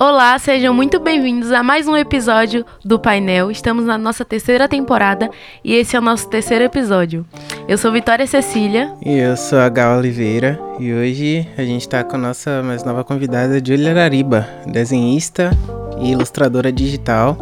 Olá, 0.00 0.38
sejam 0.38 0.72
muito 0.72 0.98
bem-vindos 0.98 1.52
a 1.52 1.62
mais 1.62 1.86
um 1.86 1.94
episódio 1.94 2.64
do 2.82 2.98
Painel. 2.98 3.50
Estamos 3.50 3.84
na 3.84 3.98
nossa 3.98 4.24
terceira 4.24 4.66
temporada 4.66 5.28
e 5.62 5.74
esse 5.74 5.94
é 5.94 5.98
o 5.98 6.02
nosso 6.02 6.30
terceiro 6.30 6.64
episódio. 6.64 7.26
Eu 7.68 7.76
sou 7.76 7.92
Vitória 7.92 8.26
Cecília. 8.26 8.94
E 9.04 9.18
eu 9.18 9.36
sou 9.36 9.58
a 9.58 9.68
Gal 9.68 9.98
Oliveira. 9.98 10.58
E 10.80 10.90
hoje 10.90 11.46
a 11.58 11.62
gente 11.62 11.82
está 11.82 12.02
com 12.02 12.16
a 12.16 12.20
nossa 12.20 12.62
mais 12.62 12.82
nova 12.84 13.04
convidada, 13.04 13.62
Julia 13.62 13.92
Lariba, 13.92 14.48
desenhista 14.66 15.50
e 16.00 16.12
ilustradora 16.12 16.72
digital. 16.72 17.36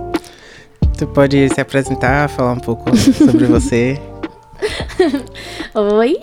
Tu 0.98 1.06
pode 1.06 1.48
se 1.54 1.60
apresentar, 1.60 2.28
falar 2.28 2.54
um 2.54 2.58
pouco 2.58 2.96
sobre 2.96 3.44
você? 3.46 3.96
Oi, 5.78 6.16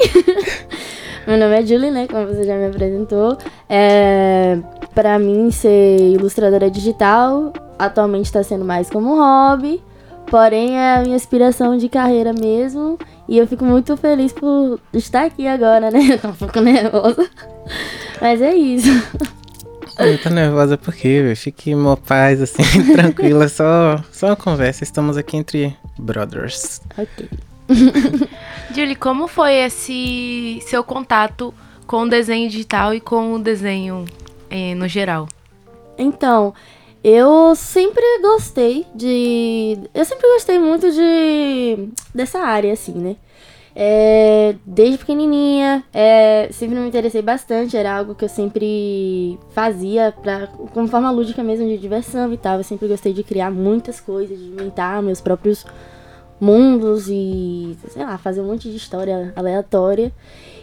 meu 1.28 1.38
nome 1.38 1.62
é 1.62 1.64
Julie, 1.64 1.92
né? 1.92 2.07
Como 2.07 2.25
você 2.25 2.44
já 2.44 2.56
me 2.56 2.66
apresentou. 2.66 3.38
É, 3.70 4.57
para 4.96 5.20
mim, 5.20 5.52
ser 5.52 6.00
ilustradora 6.00 6.71
digital 6.71 7.54
atualmente 7.78 8.25
está 8.25 8.42
sendo 8.42 8.66
mais 8.66 8.89
como 8.89 9.16
hobby, 9.16 9.80
porém 10.25 10.75
é 10.80 10.96
a 10.96 11.02
minha 11.04 11.16
inspiração 11.16 11.78
de 11.78 11.88
carreira 11.88 12.34
mesmo. 12.34 12.97
E 13.30 13.38
eu 13.38 13.46
fico 13.46 13.64
muito 13.64 13.96
feliz 13.96 14.34
por 14.34 14.80
estar 14.92 15.25
aqui 15.25 15.46
agora, 15.46 15.92
né? 15.92 16.00
Eu 16.14 16.18
tô 16.18 16.30
um 16.30 16.33
pouco 16.33 16.60
nervosa, 16.60 17.30
mas 18.20 18.42
é 18.42 18.56
isso. 18.56 18.89
Eu 20.00 20.20
tô 20.20 20.32
nervosa 20.32 20.80
porque 20.80 21.32
fique 21.36 21.75
uma 21.75 21.96
paz, 21.96 22.42
assim, 22.42 22.64
tranquila, 22.92 23.47
só, 23.47 24.04
só 24.11 24.25
uma 24.30 24.36
conversa. 24.36 24.83
Estamos 24.83 25.16
aqui 25.16 25.38
entre 25.38 25.78
brothers. 26.00 26.82
Ok. 26.97 27.30
Julie, 28.74 28.96
como 28.96 29.28
foi 29.28 29.54
esse 29.54 30.60
seu 30.62 30.84
contato 30.84 31.54
com 31.86 32.03
o 32.03 32.09
desenho 32.09 32.50
digital 32.50 32.94
e 32.94 33.00
com 33.00 33.34
o 33.34 33.39
desenho 33.39 34.05
eh, 34.50 34.75
no 34.75 34.88
geral? 34.88 35.28
Então, 35.97 36.53
eu 37.03 37.53
sempre 37.55 38.03
gostei 38.22 38.86
de. 38.95 39.78
Eu 39.94 40.05
sempre 40.05 40.28
gostei 40.33 40.58
muito 40.58 40.89
de. 40.92 41.89
dessa 42.16 42.39
área, 42.39 42.72
assim, 42.72 42.94
né? 42.94 43.16
É, 43.75 44.55
desde 44.66 45.00
pequenininha, 45.00 45.83
é, 45.92 46.48
sempre 46.52 46.77
me 46.77 46.88
interessei 46.88 47.23
bastante, 47.23 47.75
era 47.75 47.98
algo 47.98 48.14
que 48.14 48.23
eu 48.23 48.30
sempre 48.30 49.39
fazia 49.50 50.14
pra, 50.22 50.45
como 50.48 50.88
forma 50.88 51.09
lúdica 51.09 51.44
mesmo, 51.44 51.67
de 51.67 51.77
diversão 51.77 52.31
e 52.31 52.38
tal. 52.38 52.58
Eu 52.58 52.64
sempre 52.64 52.88
gostei 52.88 53.14
de 53.14 53.23
criar 53.23 53.52
muitas 53.52 54.00
coisas, 54.00 54.38
de 54.38 54.45
inventar 54.45 55.02
meus 55.02 55.20
próprios 55.20 55.66
mundos 56.44 57.08
e, 57.08 57.77
sei 57.88 58.03
lá, 58.03 58.17
fazer 58.17 58.41
um 58.41 58.47
monte 58.47 58.69
de 58.69 58.75
história 58.75 59.31
aleatória. 59.36 60.11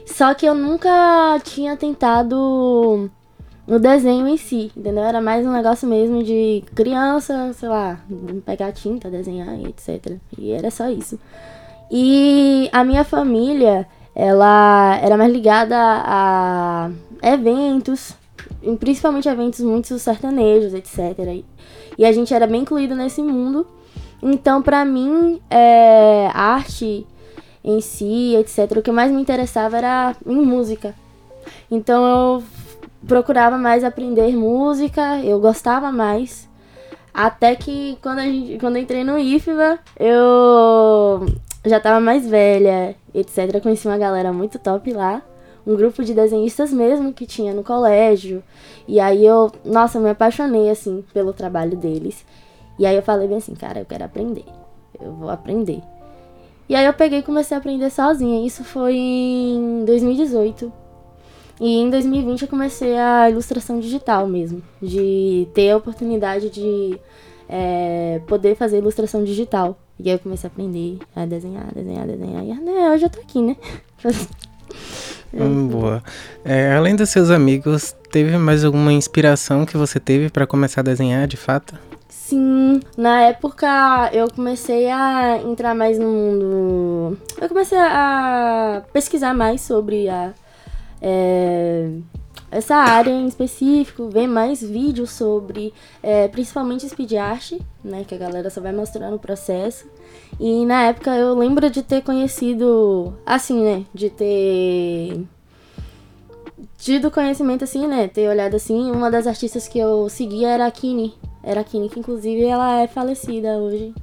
Só 0.05 0.34
que 0.34 0.45
eu 0.45 0.55
nunca 0.55 1.41
tinha 1.42 1.77
tentado 1.77 3.11
no 3.67 3.78
desenho 3.78 4.28
em 4.28 4.36
si, 4.36 4.70
entendeu? 4.77 5.03
Era 5.05 5.23
mais 5.23 5.47
um 5.47 5.53
negócio 5.53 5.89
mesmo 5.89 6.23
de 6.23 6.62
criança, 6.75 7.53
sei 7.55 7.69
lá, 7.69 8.01
pegar 8.45 8.73
tinta, 8.73 9.08
desenhar 9.08 9.58
e 9.58 9.69
etc. 9.69 10.19
E 10.36 10.53
era 10.53 10.70
só 10.70 10.91
isso. 10.91 11.19
E 11.91 12.69
a 12.73 12.84
minha 12.84 13.03
família, 13.03 13.86
ela 14.14 14.98
era 15.03 15.17
mais 15.17 15.33
ligada 15.33 15.77
a 15.78 16.91
eventos, 17.23 18.14
principalmente 18.78 19.28
eventos 19.28 19.61
muito 19.61 19.98
sertanejos, 19.98 20.75
etc. 20.75 21.42
E 21.97 22.05
a 22.05 22.12
gente 22.12 22.34
era 22.34 22.47
bem 22.47 22.62
incluído 22.62 22.95
nesse 22.95 23.23
mundo. 23.23 23.67
Então, 24.23 24.61
pra 24.63 24.85
mim, 24.85 25.41
é, 25.51 26.29
arte 26.35 27.07
em 27.65 27.81
si, 27.81 28.37
etc., 28.37 28.79
o 28.79 28.83
que 28.83 28.93
mais 28.93 29.11
me 29.11 29.21
interessava 29.21 29.79
era 29.79 30.17
em 30.27 30.41
música. 30.41 30.95
Então, 31.71 32.05
eu 32.05 32.45
procurava 33.07 33.57
mais 33.57 33.83
aprender 33.85 34.37
música, 34.37 35.19
eu 35.21 35.41
gostava 35.41 35.91
mais. 35.91 36.48
Até 37.13 37.57
que 37.57 37.98
quando, 38.03 38.20
a 38.20 38.25
gente, 38.25 38.59
quando 38.59 38.77
eu 38.77 38.83
entrei 38.83 39.05
no 39.05 39.19
IFBA, 39.19 39.79
eu 39.98 41.27
já 41.64 41.80
tava 41.80 42.01
mais 42.01 42.27
velha, 42.27 42.95
etc. 43.14 43.61
Conheci 43.63 43.86
uma 43.86 43.98
galera 43.98 44.33
muito 44.33 44.59
top 44.59 44.92
lá. 44.92 45.23
Um 45.67 45.77
grupo 45.77 46.03
de 46.03 46.14
desenhistas 46.14 46.73
mesmo 46.73 47.13
que 47.13 47.27
tinha 47.27 47.53
no 47.53 47.63
colégio. 47.63 48.42
E 48.89 48.98
aí 48.98 49.25
eu, 49.27 49.53
nossa, 49.64 50.01
me 50.01 50.09
apaixonei, 50.09 50.70
assim, 50.70 51.05
pelo 51.13 51.33
trabalho 51.33 51.77
deles. 51.77 52.25
E 52.80 52.86
aí 52.86 52.96
eu 52.96 53.02
falei 53.02 53.29
bem 53.29 53.36
assim, 53.36 53.55
cara, 53.55 53.80
eu 53.80 53.85
quero 53.85 54.07
aprender. 54.07 54.46
Eu 54.98 55.13
vou 55.13 55.29
aprender. 55.29 55.83
E 56.67 56.74
aí 56.74 56.86
eu 56.86 56.95
peguei 56.95 57.18
e 57.18 57.23
comecei 57.23 57.55
a 57.55 57.61
aprender 57.61 57.91
sozinha. 57.91 58.46
Isso 58.46 58.64
foi 58.64 58.96
em 58.96 59.85
2018. 59.85 60.73
E 61.61 61.77
em 61.77 61.91
2020 61.91 62.41
eu 62.41 62.48
comecei 62.48 62.96
a 62.96 63.29
ilustração 63.29 63.79
digital 63.80 64.27
mesmo. 64.27 64.63
De 64.80 65.46
ter 65.52 65.73
a 65.73 65.77
oportunidade 65.77 66.48
de 66.48 66.98
é, 67.46 68.23
poder 68.27 68.57
fazer 68.57 68.79
ilustração 68.79 69.24
digital. 69.24 69.79
E 69.98 70.08
aí 70.08 70.14
eu 70.14 70.18
comecei 70.18 70.48
a 70.48 70.51
aprender 70.51 71.01
a 71.14 71.27
desenhar, 71.27 71.67
desenhar, 71.74 72.07
desenhar. 72.07 72.42
E 72.42 72.55
né, 72.55 72.91
hoje 72.95 73.05
eu 73.05 73.11
tô 73.11 73.20
aqui, 73.20 73.42
né? 73.42 73.57
Hum, 75.33 75.68
boa. 75.68 76.02
É, 76.45 76.73
além 76.73 76.97
dos 76.97 77.08
seus 77.08 77.30
amigos, 77.30 77.95
teve 78.11 78.36
mais 78.36 78.64
alguma 78.64 78.92
inspiração 78.92 79.64
que 79.64 79.77
você 79.77 80.01
teve 80.01 80.29
para 80.29 80.45
começar 80.45 80.80
a 80.80 80.85
desenhar 80.85 81.29
de 81.29 81.36
fato? 81.36 81.79
Sim, 82.11 82.81
na 82.97 83.23
época 83.23 84.11
eu 84.13 84.29
comecei 84.31 84.91
a 84.91 85.39
entrar 85.39 85.75
mais 85.77 85.97
no 85.97 86.09
mundo. 86.09 87.19
Eu 87.41 87.48
comecei 87.48 87.79
a 87.79 88.83
pesquisar 88.93 89.33
mais 89.33 89.61
sobre 89.61 90.09
a, 90.09 90.35
é, 91.01 91.89
essa 92.51 92.75
área 92.75 93.13
em 93.13 93.29
específico, 93.29 94.09
ver 94.11 94.27
mais 94.27 94.61
vídeos 94.61 95.11
sobre, 95.11 95.73
é, 96.03 96.27
principalmente 96.27 96.89
speed 96.89 97.13
art, 97.13 97.53
né, 97.83 98.05
que 98.07 98.15
a 98.15 98.19
galera 98.19 98.51
só 98.51 98.61
vai 98.61 98.73
mostrando 98.73 99.15
o 99.15 99.21
processo. 99.21 99.89
E 100.39 100.67
na 100.67 100.83
época 100.87 101.15
eu 101.15 101.35
lembro 101.39 101.71
de 101.71 101.81
ter 101.83 102.03
conhecido, 102.03 103.15
assim, 103.25 103.63
né, 103.63 103.85
de 103.95 104.11
ter 104.11 105.25
tido 106.80 107.11
conhecimento 107.11 107.63
assim, 107.63 107.86
né, 107.86 108.08
ter 108.08 108.29
olhado 108.29 108.57
assim, 108.57 108.91
uma 108.91 109.11
das 109.11 109.27
artistas 109.27 109.68
que 109.68 109.79
eu 109.79 110.08
seguia 110.08 110.48
era 110.48 110.67
a 110.67 110.70
Kini, 110.70 111.14
era 111.42 111.61
a 111.61 111.64
Kini, 111.64 111.89
que 111.89 112.01
inclusive 112.01 112.42
ela 112.42 112.80
é 112.80 112.86
falecida 112.86 113.58
hoje. 113.58 113.95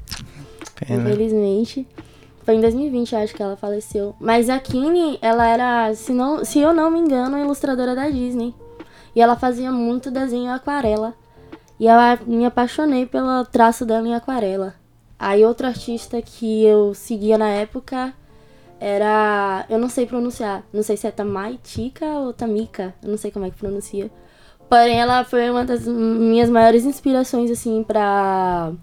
Pena. 0.75 1.09
Infelizmente. 1.09 1.87
Foi 2.43 2.55
em 2.55 2.61
2020, 2.61 3.13
acho 3.15 3.35
que 3.35 3.43
ela 3.43 3.57
faleceu. 3.57 4.15
Mas 4.21 4.49
a 4.49 4.57
Kini, 4.57 5.19
ela 5.21 5.45
era, 5.45 5.93
se, 5.93 6.13
não, 6.13 6.45
se 6.45 6.59
eu 6.59 6.73
não 6.73 6.89
me 6.89 6.99
engano, 6.99 7.37
ilustradora 7.37 7.93
da 7.93 8.07
Disney. 8.09 8.55
E 9.13 9.19
ela 9.19 9.35
fazia 9.35 9.69
muito 9.69 10.09
desenho 10.09 10.53
aquarela. 10.53 11.13
E 11.77 11.87
eu 11.87 11.93
me 12.25 12.45
apaixonei 12.45 13.05
pelo 13.05 13.43
traço 13.45 13.85
dela 13.85 14.07
em 14.07 14.15
aquarela. 14.15 14.75
Aí 15.19 15.43
outro 15.43 15.67
artista 15.67 16.21
que 16.21 16.63
eu 16.63 16.93
seguia 16.93 17.37
na 17.37 17.49
época 17.49 18.13
era. 18.79 19.65
Eu 19.69 19.79
não 19.79 19.89
sei 19.89 20.05
pronunciar. 20.05 20.63
Não 20.71 20.83
sei 20.83 20.97
se 20.97 21.07
é 21.07 21.11
Tamaitika 21.11 22.05
ou 22.05 22.33
Tamika. 22.33 22.93
Eu 23.01 23.09
não 23.09 23.17
sei 23.17 23.31
como 23.31 23.45
é 23.45 23.49
que 23.49 23.57
pronuncia. 23.57 24.11
Porém, 24.69 24.99
ela 24.99 25.23
foi 25.23 25.49
uma 25.49 25.63
das 25.63 25.87
minhas 25.87 26.49
maiores 26.49 26.83
inspirações, 26.85 27.49
assim, 27.49 27.83
pra 27.83 28.73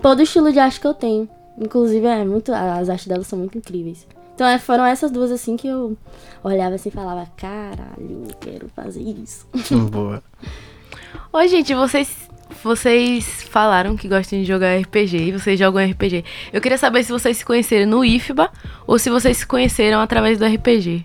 todo 0.00 0.20
o 0.20 0.22
estilo 0.22 0.52
de 0.52 0.58
arte 0.58 0.80
que 0.80 0.86
eu 0.86 0.94
tenho. 0.94 1.28
Inclusive, 1.58 2.06
é 2.06 2.24
muito. 2.24 2.52
As 2.52 2.88
artes 2.88 3.06
dela 3.06 3.24
são 3.24 3.38
muito 3.38 3.58
incríveis. 3.58 4.06
Então 4.34 4.48
é, 4.48 4.58
foram 4.58 4.86
essas 4.86 5.10
duas 5.10 5.30
assim 5.30 5.54
que 5.54 5.68
eu 5.68 5.94
olhava 6.42 6.74
assim 6.74 6.88
e 6.88 6.92
falava, 6.92 7.28
caralho, 7.36 8.24
eu 8.26 8.34
quero 8.40 8.70
fazer 8.70 9.02
isso. 9.02 9.46
Boa. 9.90 10.22
Oi, 11.30 11.48
gente, 11.48 11.74
vocês 11.74 12.29
vocês 12.62 13.42
falaram 13.44 13.96
que 13.96 14.08
gostam 14.08 14.38
de 14.38 14.44
jogar 14.44 14.78
RPG 14.78 15.16
e 15.16 15.32
vocês 15.32 15.58
jogam 15.58 15.84
RPG. 15.84 16.24
Eu 16.52 16.60
queria 16.60 16.78
saber 16.78 17.04
se 17.04 17.12
vocês 17.12 17.36
se 17.38 17.44
conheceram 17.44 17.90
no 17.90 18.04
IFBA 18.04 18.50
ou 18.86 18.98
se 18.98 19.10
vocês 19.10 19.38
se 19.38 19.46
conheceram 19.46 20.00
através 20.00 20.38
do 20.38 20.44
RPG. 20.44 21.04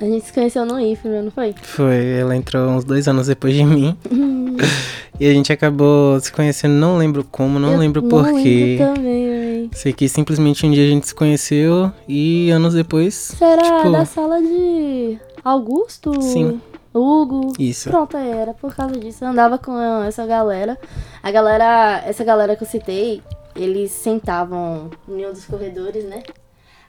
A 0.00 0.04
gente 0.04 0.26
se 0.26 0.32
conheceu 0.32 0.66
no 0.66 0.80
IFBA, 0.80 1.22
não 1.22 1.30
foi? 1.30 1.54
Foi, 1.62 2.06
ela 2.18 2.34
entrou 2.34 2.68
uns 2.70 2.84
dois 2.84 3.06
anos 3.06 3.28
depois 3.28 3.54
de 3.54 3.64
mim. 3.64 3.96
e 5.20 5.26
a 5.26 5.32
gente 5.32 5.52
acabou 5.52 6.18
se 6.18 6.32
conhecendo, 6.32 6.74
não 6.74 6.98
lembro 6.98 7.22
como, 7.22 7.58
não 7.58 7.72
Eu 7.72 7.78
lembro 7.78 8.02
porquê. 8.02 8.78
lembro 8.78 8.94
também, 8.94 9.28
véi. 9.28 9.70
Sei 9.72 9.92
que 9.92 10.08
simplesmente 10.08 10.66
um 10.66 10.72
dia 10.72 10.84
a 10.84 10.88
gente 10.88 11.06
se 11.06 11.14
conheceu 11.14 11.92
e 12.08 12.50
anos 12.50 12.74
depois. 12.74 13.14
Será 13.14 13.62
tipo, 13.62 13.92
da 13.92 14.04
sala 14.04 14.42
de 14.42 15.18
Augusto? 15.44 16.20
Sim. 16.20 16.60
Hugo. 16.94 17.52
Isso. 17.58 17.88
Pronto, 17.88 18.16
era 18.16 18.52
por 18.54 18.74
causa 18.74 18.98
disso. 18.98 19.24
Eu 19.24 19.28
andava 19.28 19.58
com 19.58 19.78
essa 20.02 20.26
galera. 20.26 20.78
A 21.22 21.30
galera, 21.30 22.02
essa 22.06 22.22
galera 22.24 22.54
que 22.56 22.64
eu 22.64 22.68
citei, 22.68 23.22
eles 23.56 23.90
sentavam 23.90 24.90
em 25.08 25.26
um 25.26 25.32
dos 25.32 25.44
corredores, 25.44 26.04
né? 26.04 26.22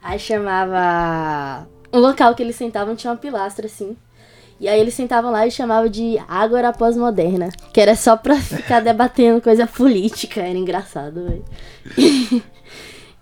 Aí 0.02 0.18
chamava. 0.18 1.66
O 1.90 1.98
local 1.98 2.34
que 2.34 2.42
eles 2.42 2.56
sentavam 2.56 2.94
tinha 2.94 3.12
uma 3.12 3.16
pilastra, 3.16 3.66
assim. 3.66 3.96
E 4.60 4.68
aí 4.68 4.80
eles 4.80 4.94
sentavam 4.94 5.30
lá 5.30 5.46
e 5.46 5.50
chamavam 5.50 5.88
de 5.88 6.18
Ágora 6.28 6.72
Pós-Moderna. 6.72 7.48
Que 7.72 7.80
era 7.80 7.96
só 7.96 8.16
pra 8.16 8.36
ficar 8.40 8.80
debatendo 8.80 9.40
coisa 9.40 9.66
política. 9.66 10.40
Era 10.40 10.58
engraçado, 10.58 11.24
velho. 11.24 11.44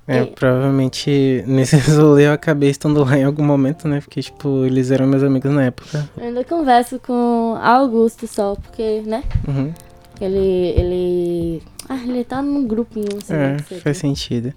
É, 0.07 0.23
E- 0.23 0.27
provavelmente 0.27 1.45
nesse 1.47 1.77
rolê 1.79 2.27
eu 2.27 2.33
acabei 2.33 2.71
estando 2.71 3.05
lá 3.05 3.17
em 3.17 3.25
algum 3.25 3.45
momento, 3.45 3.87
né? 3.87 4.01
Porque, 4.01 4.21
tipo, 4.23 4.65
eles 4.65 4.91
eram 4.91 5.07
meus 5.07 5.23
amigos 5.23 5.51
na 5.53 5.65
época. 5.65 6.09
Eu 6.17 6.25
ainda 6.25 6.45
converso 6.45 6.99
com 6.99 7.57
Augusto 7.63 8.27
só, 8.27 8.55
porque, 8.57 9.03
né? 9.07 9.23
Uhum. 9.47 9.73
Ele. 10.21 10.39
ele. 10.39 11.63
Ah, 11.89 11.97
ele 12.07 12.25
tá 12.25 12.41
num 12.43 12.67
grupinho, 12.67 13.09
assim. 13.23 13.35
É, 13.35 13.57
sei 13.69 13.81
faz 13.81 13.97
sentido. 13.99 14.53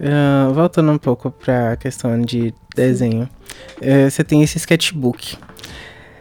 Ah, 0.00 0.50
voltando 0.52 0.92
um 0.92 0.98
pouco 0.98 1.30
pra 1.30 1.76
questão 1.76 2.20
de 2.20 2.54
desenho. 2.74 3.28
É, 3.80 4.08
você 4.08 4.22
tem 4.22 4.42
esse 4.42 4.58
sketchbook. 4.58 5.36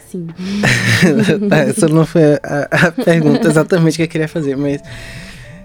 Sim. 0.09 0.27
tá, 1.49 1.57
essa 1.57 1.87
não 1.87 2.05
foi 2.05 2.35
a, 2.35 2.87
a 2.87 2.91
pergunta 2.91 3.45
exatamente 3.49 3.97
que 3.97 4.03
eu 4.03 4.07
queria 4.07 4.27
fazer, 4.27 4.55
mas. 4.55 4.81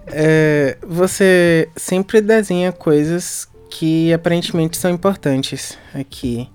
É, 0.07 0.77
você 0.87 1.69
sempre 1.77 2.21
desenha 2.21 2.73
coisas 2.73 3.49
que 3.71 4.13
aparentemente 4.13 4.77
são 4.77 4.91
importantes 4.91 5.79
aqui. 5.95 6.49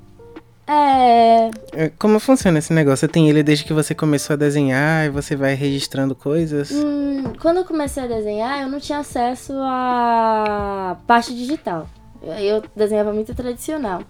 É. 0.68 1.50
É, 1.72 1.90
Como 1.98 2.20
funciona 2.20 2.60
esse 2.60 2.74
negócio? 2.74 3.08
Você 3.08 3.08
tem 3.08 3.30
ele 3.30 3.42
desde 3.42 3.64
que 3.64 3.72
você 3.72 3.96
começou 3.96 4.34
a 4.34 4.38
desenhar 4.38 5.06
e 5.06 5.10
você 5.10 5.36
vai 5.36 5.54
registrando 5.54 6.14
coisas? 6.14 6.72
Hum, 6.72 7.34
quando 7.42 7.58
eu 7.58 7.66
comecei 7.66 8.04
a 8.04 8.08
desenhar, 8.08 8.62
eu 8.62 8.68
não 8.68 8.80
tinha 8.80 9.00
acesso 9.00 9.54
à 9.56 10.98
parte 11.08 11.34
digital. 11.34 11.90
Eu 12.22 12.62
desenhava 12.76 13.14
muito 13.14 13.34
tradicional. 13.34 14.02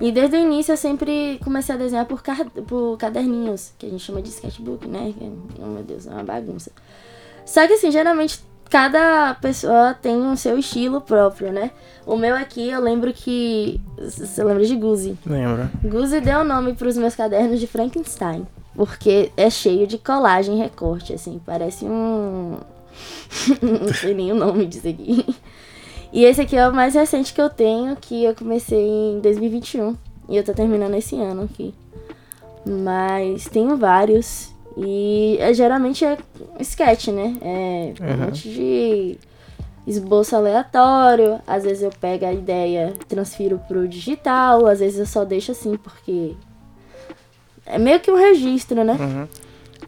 E 0.00 0.12
desde 0.12 0.36
o 0.36 0.40
início 0.40 0.72
eu 0.72 0.76
sempre 0.76 1.40
comecei 1.42 1.74
a 1.74 1.78
desenhar 1.78 2.04
por, 2.04 2.22
por 2.66 2.98
caderninhos, 2.98 3.72
que 3.78 3.86
a 3.86 3.88
gente 3.88 4.02
chama 4.02 4.20
de 4.20 4.28
sketchbook, 4.28 4.86
né? 4.86 5.14
Oh 5.58 5.66
meu 5.66 5.82
Deus, 5.82 6.06
é 6.06 6.10
uma 6.10 6.24
bagunça. 6.24 6.70
Só 7.46 7.66
que 7.66 7.74
assim, 7.74 7.90
geralmente 7.90 8.40
cada 8.70 9.34
pessoa 9.34 9.94
tem 9.94 10.16
o 10.16 10.36
seu 10.36 10.58
estilo 10.58 11.00
próprio, 11.00 11.52
né? 11.52 11.70
O 12.06 12.16
meu 12.16 12.34
aqui, 12.34 12.68
eu 12.68 12.80
lembro 12.80 13.12
que. 13.12 13.80
Você 13.98 14.42
lembra 14.44 14.64
de 14.64 14.76
Guzi? 14.76 15.18
Lembro. 15.24 15.70
Guzi 15.82 16.20
deu 16.20 16.40
o 16.40 16.44
nome 16.44 16.74
para 16.74 16.88
os 16.88 16.96
meus 16.96 17.14
cadernos 17.14 17.60
de 17.60 17.66
Frankenstein. 17.66 18.46
Porque 18.74 19.30
é 19.36 19.48
cheio 19.48 19.86
de 19.86 19.98
colagem 19.98 20.56
e 20.56 20.58
recorte, 20.58 21.12
assim. 21.12 21.40
Parece 21.44 21.84
um. 21.84 22.58
Não 23.62 23.94
sei 23.94 24.14
nem 24.14 24.32
o 24.32 24.34
nome 24.34 24.66
disso 24.66 24.88
aqui. 24.88 25.24
E 26.12 26.24
esse 26.24 26.42
aqui 26.42 26.56
é 26.56 26.68
o 26.68 26.72
mais 26.72 26.94
recente 26.94 27.34
que 27.34 27.40
eu 27.40 27.50
tenho, 27.50 27.96
que 27.96 28.22
eu 28.22 28.34
comecei 28.34 28.86
em 28.86 29.20
2021. 29.20 29.96
E 30.28 30.36
eu 30.36 30.44
tô 30.44 30.52
terminando 30.52 30.94
esse 30.94 31.16
ano 31.16 31.42
aqui. 31.42 31.74
Mas 32.64 33.46
tenho 33.48 33.76
vários. 33.76 34.53
E 34.76 35.36
é, 35.40 35.52
geralmente 35.54 36.04
é 36.04 36.16
sketch, 36.60 37.08
né? 37.08 37.36
É 37.40 37.94
um 38.02 38.10
Uhum. 38.10 38.16
monte 38.26 38.48
de 38.48 39.18
esboço 39.86 40.34
aleatório. 40.34 41.38
Às 41.46 41.64
vezes 41.64 41.82
eu 41.82 41.90
pego 42.00 42.26
a 42.26 42.32
ideia, 42.32 42.92
transfiro 43.08 43.60
pro 43.68 43.86
digital. 43.86 44.66
Às 44.66 44.80
vezes 44.80 44.98
eu 44.98 45.06
só 45.06 45.24
deixo 45.24 45.52
assim, 45.52 45.76
porque. 45.76 46.32
É 47.66 47.78
meio 47.78 48.00
que 48.00 48.10
um 48.10 48.16
registro, 48.16 48.82
né? 48.84 48.96
Uhum. 49.00 49.26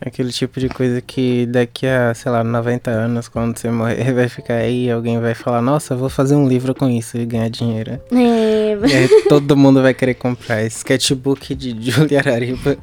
Aquele 0.00 0.30
tipo 0.30 0.60
de 0.60 0.68
coisa 0.68 1.00
que 1.00 1.46
daqui 1.46 1.86
a, 1.86 2.12
sei 2.14 2.30
lá, 2.30 2.44
90 2.44 2.90
anos, 2.90 3.28
quando 3.28 3.56
você 3.58 3.70
morrer, 3.70 4.12
vai 4.14 4.28
ficar 4.28 4.54
aí 4.56 4.84
e 4.86 4.90
alguém 4.90 5.18
vai 5.18 5.34
falar, 5.34 5.62
nossa, 5.62 5.96
vou 5.96 6.08
fazer 6.10 6.36
um 6.36 6.46
livro 6.46 6.74
com 6.74 6.86
isso 6.88 7.16
e 7.16 7.24
ganhar 7.24 7.48
dinheiro. 7.48 7.98
É, 8.12 8.72
E 8.74 9.22
todo 9.28 9.56
mundo 9.56 9.80
vai 9.82 9.94
querer 9.94 10.14
comprar. 10.14 10.62
Sketchbook 10.66 11.54
de 11.54 11.74
Julia 11.90 12.18
Arariba. 12.20 12.76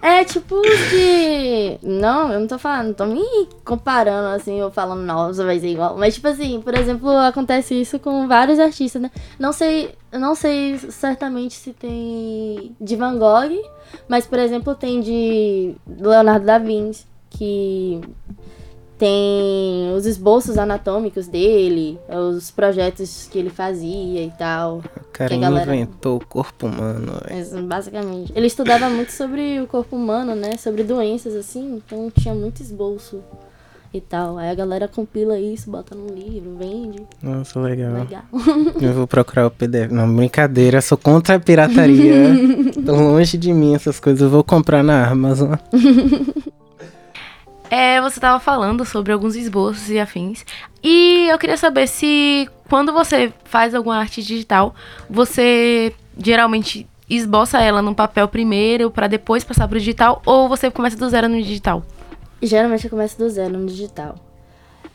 É 0.00 0.24
tipo 0.24 0.60
de. 0.62 1.78
Não, 1.82 2.32
eu 2.32 2.40
não 2.40 2.46
tô 2.46 2.58
falando, 2.58 2.88
não 2.88 2.94
tô 2.94 3.06
me 3.06 3.48
comparando 3.64 4.28
assim, 4.28 4.62
ou 4.62 4.70
falando, 4.70 5.02
nossa, 5.02 5.44
vai 5.44 5.58
ser 5.58 5.68
igual. 5.68 5.96
Mas, 5.96 6.14
tipo 6.14 6.28
assim, 6.28 6.60
por 6.60 6.74
exemplo, 6.74 7.10
acontece 7.10 7.80
isso 7.80 7.98
com 7.98 8.28
vários 8.28 8.58
artistas, 8.60 9.02
né? 9.02 9.10
Não 9.38 9.52
sei, 9.52 9.94
não 10.12 10.34
sei 10.34 10.78
certamente 10.78 11.54
se 11.54 11.72
tem 11.72 12.76
de 12.80 12.96
Van 12.96 13.18
Gogh, 13.18 13.60
mas, 14.08 14.26
por 14.26 14.38
exemplo, 14.38 14.74
tem 14.74 15.00
de 15.00 15.74
Leonardo 15.86 16.46
da 16.46 16.58
Vinci, 16.58 17.04
que 17.30 18.00
tem 18.98 19.92
os 19.96 20.04
esboços 20.06 20.58
anatômicos 20.58 21.26
dele, 21.28 21.98
os 22.34 22.50
projetos 22.50 23.28
que 23.30 23.38
ele 23.38 23.50
fazia 23.50 24.22
e 24.24 24.32
tal. 24.36 24.78
O 24.78 24.82
cara 25.12 25.36
galera- 25.36 25.74
inventou 25.74 26.16
o 26.16 26.26
corpo 26.26 26.66
humano. 26.66 27.12
basicamente. 27.66 28.32
Ele 28.34 28.46
estudava 28.46 28.90
muito 28.90 29.12
sobre 29.12 29.60
o 29.60 29.66
corpo 29.66 29.94
humano, 29.96 30.34
né? 30.34 30.56
Sobre 30.56 30.82
doenças, 30.82 31.34
assim. 31.34 31.76
Então 31.86 32.10
tinha 32.10 32.34
muito 32.34 32.60
esboço 32.60 33.20
e 33.94 34.00
tal. 34.00 34.36
Aí 34.36 34.50
a 34.50 34.54
galera 34.54 34.86
compila 34.88 35.38
isso, 35.38 35.70
bota 35.70 35.94
num 35.94 36.14
livro, 36.14 36.56
vende. 36.58 37.02
Nossa, 37.22 37.58
legal. 37.60 37.92
Legal. 38.00 38.22
Eu 38.82 38.92
vou 38.92 39.06
procurar 39.06 39.46
o 39.46 39.50
PDF. 39.50 39.90
Não, 39.90 40.12
brincadeira, 40.14 40.80
sou 40.80 40.98
contra 40.98 41.36
a 41.36 41.40
pirataria. 41.40 42.34
Tô 42.84 42.92
longe 42.94 43.38
de 43.38 43.52
mim 43.52 43.74
essas 43.74 43.98
coisas. 44.00 44.20
Eu 44.22 44.28
vou 44.30 44.44
comprar 44.44 44.82
na 44.82 45.08
Amazon. 45.08 45.54
É, 47.70 48.00
você 48.00 48.18
tava 48.18 48.40
falando 48.40 48.84
sobre 48.84 49.12
alguns 49.12 49.36
esboços 49.36 49.90
e 49.90 49.98
afins. 49.98 50.44
E 50.82 51.28
eu 51.28 51.38
queria 51.38 51.56
saber 51.56 51.86
se 51.86 52.48
quando 52.68 52.92
você 52.92 53.32
faz 53.44 53.74
alguma 53.74 53.96
arte 53.96 54.22
digital, 54.22 54.74
você 55.08 55.94
geralmente 56.16 56.88
esboça 57.08 57.58
ela 57.60 57.80
num 57.80 57.94
papel 57.94 58.28
primeiro 58.28 58.90
pra 58.90 59.06
depois 59.06 59.44
passar 59.44 59.66
pro 59.68 59.78
digital 59.78 60.22
ou 60.26 60.48
você 60.48 60.70
começa 60.70 60.96
do 60.96 61.08
zero 61.08 61.28
no 61.28 61.36
digital? 61.42 61.82
Geralmente 62.42 62.84
eu 62.84 62.90
começo 62.90 63.18
do 63.18 63.28
zero 63.28 63.58
no 63.58 63.66
digital. 63.66 64.14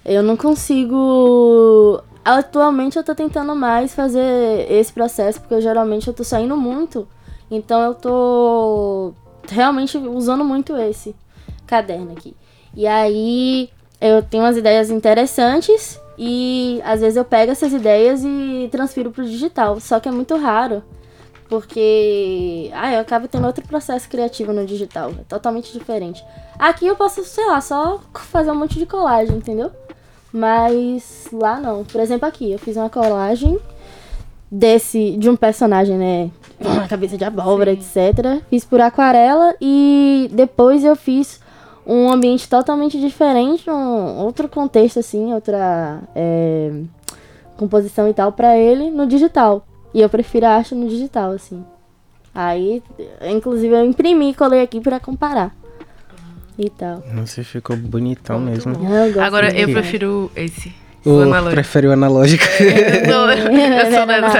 Eu 0.06 0.24
não 0.24 0.36
consigo. 0.36 2.02
Atualmente 2.26 2.98
eu 2.98 3.04
tô 3.04 3.14
tentando 3.14 3.56
mais 3.56 3.94
fazer 3.94 4.66
esse 4.72 4.92
processo, 4.94 5.40
porque 5.42 5.56
eu, 5.56 5.62
geralmente 5.62 6.08
eu 6.08 6.14
tô 6.14 6.24
saindo 6.24 6.56
muito. 6.56 7.08
Então 7.52 7.82
eu 7.82 7.94
tô 7.94 9.14
realmente 9.50 9.98
usando 9.98 10.44
muito 10.44 10.76
esse 10.78 11.16
caderno 11.68 12.14
aqui. 12.14 12.36
E 12.76 12.88
aí 12.88 13.70
eu 14.02 14.22
tenho 14.22 14.44
umas 14.44 14.58
ideias 14.58 14.90
interessantes 14.90 16.00
e 16.18 16.82
às 16.84 17.02
vezes 17.02 17.16
eu 17.16 17.26
pego 17.26 17.52
essas 17.52 17.72
ideias 17.72 18.24
e 18.24 18.68
transfiro 18.72 19.12
pro 19.12 19.26
digital. 19.26 19.80
Só 19.80 20.00
que 20.00 20.10
é 20.10 20.12
muito 20.12 20.36
raro. 20.36 20.84
Porque 21.50 22.72
ah, 22.74 22.94
eu 22.94 23.00
acabo 23.00 23.28
tendo 23.28 23.46
outro 23.46 23.64
processo 23.68 24.10
criativo 24.10 24.52
no 24.52 24.66
digital. 24.66 25.12
É 25.12 25.24
totalmente 25.28 25.72
diferente. 25.72 26.24
Aqui 26.58 26.88
eu 26.88 26.96
posso, 26.96 27.24
sei 27.24 27.46
lá, 27.46 27.62
só 27.62 28.00
fazer 28.14 28.52
um 28.52 28.56
monte 28.56 28.80
de 28.80 28.86
colagem, 28.86 29.38
entendeu? 29.38 29.70
Mas 30.32 31.28
lá 31.32 31.60
não. 31.60 31.84
Por 31.84 32.02
exemplo, 32.02 32.28
aqui 32.28 32.52
eu 32.52 32.58
fiz 32.58 32.76
uma 32.76 32.90
colagem 32.90 33.60
desse 34.52 35.16
de 35.18 35.30
um 35.30 35.36
personagem, 35.36 35.98
né? 35.98 36.32
Uma 36.60 36.88
cabeça 36.88 37.18
de 37.18 37.24
abóbora, 37.24 37.72
etc. 37.72 38.42
Fiz 38.50 38.66
por 38.66 38.82
aquarela 38.82 39.54
e 39.62 40.30
depois 40.32 40.84
eu 40.84 40.96
fiz 40.96 41.43
um 41.86 42.10
ambiente 42.12 42.48
totalmente 42.48 43.00
diferente, 43.00 43.70
um 43.70 44.18
outro 44.20 44.48
contexto 44.48 45.00
assim, 45.00 45.34
outra 45.34 46.00
é, 46.16 46.72
composição 47.58 48.10
e 48.10 48.14
tal 48.14 48.32
pra 48.32 48.58
ele 48.58 48.90
no 48.90 49.06
digital. 49.06 49.66
E 49.94 50.02
eu 50.02 50.10
prefiro 50.10 50.46
a 50.46 50.50
arte 50.52 50.74
no 50.74 50.88
digital, 50.90 51.32
assim. 51.32 51.64
Aí, 52.34 52.82
inclusive, 53.22 53.74
eu 53.76 53.86
imprimi 53.86 54.32
e 54.32 54.34
colei 54.34 54.62
aqui 54.62 54.80
pra 54.82 55.00
comparar. 55.00 55.54
E 56.58 56.70
tal. 56.70 57.04
Você 57.16 57.44
ficou 57.44 57.76
bonitão 57.78 58.40
Muito 58.40 58.68
mesmo. 58.70 58.74
bom. 58.84 58.90
Eu 58.92 59.22
Agora 59.22 59.56
eu 59.56 59.68
prefiro 59.70 60.32
esse. 60.36 60.74
O 61.06 61.10
O 61.12 61.22
analógico. 61.22 61.52
prefere 61.52 61.88
o 61.88 61.92
analógico. 61.92 62.44
Eu 62.64 63.12
sou, 63.12 63.30
eu 63.30 63.38
sou 63.38 63.52
dessa 63.52 64.04
analógico. 64.04 64.38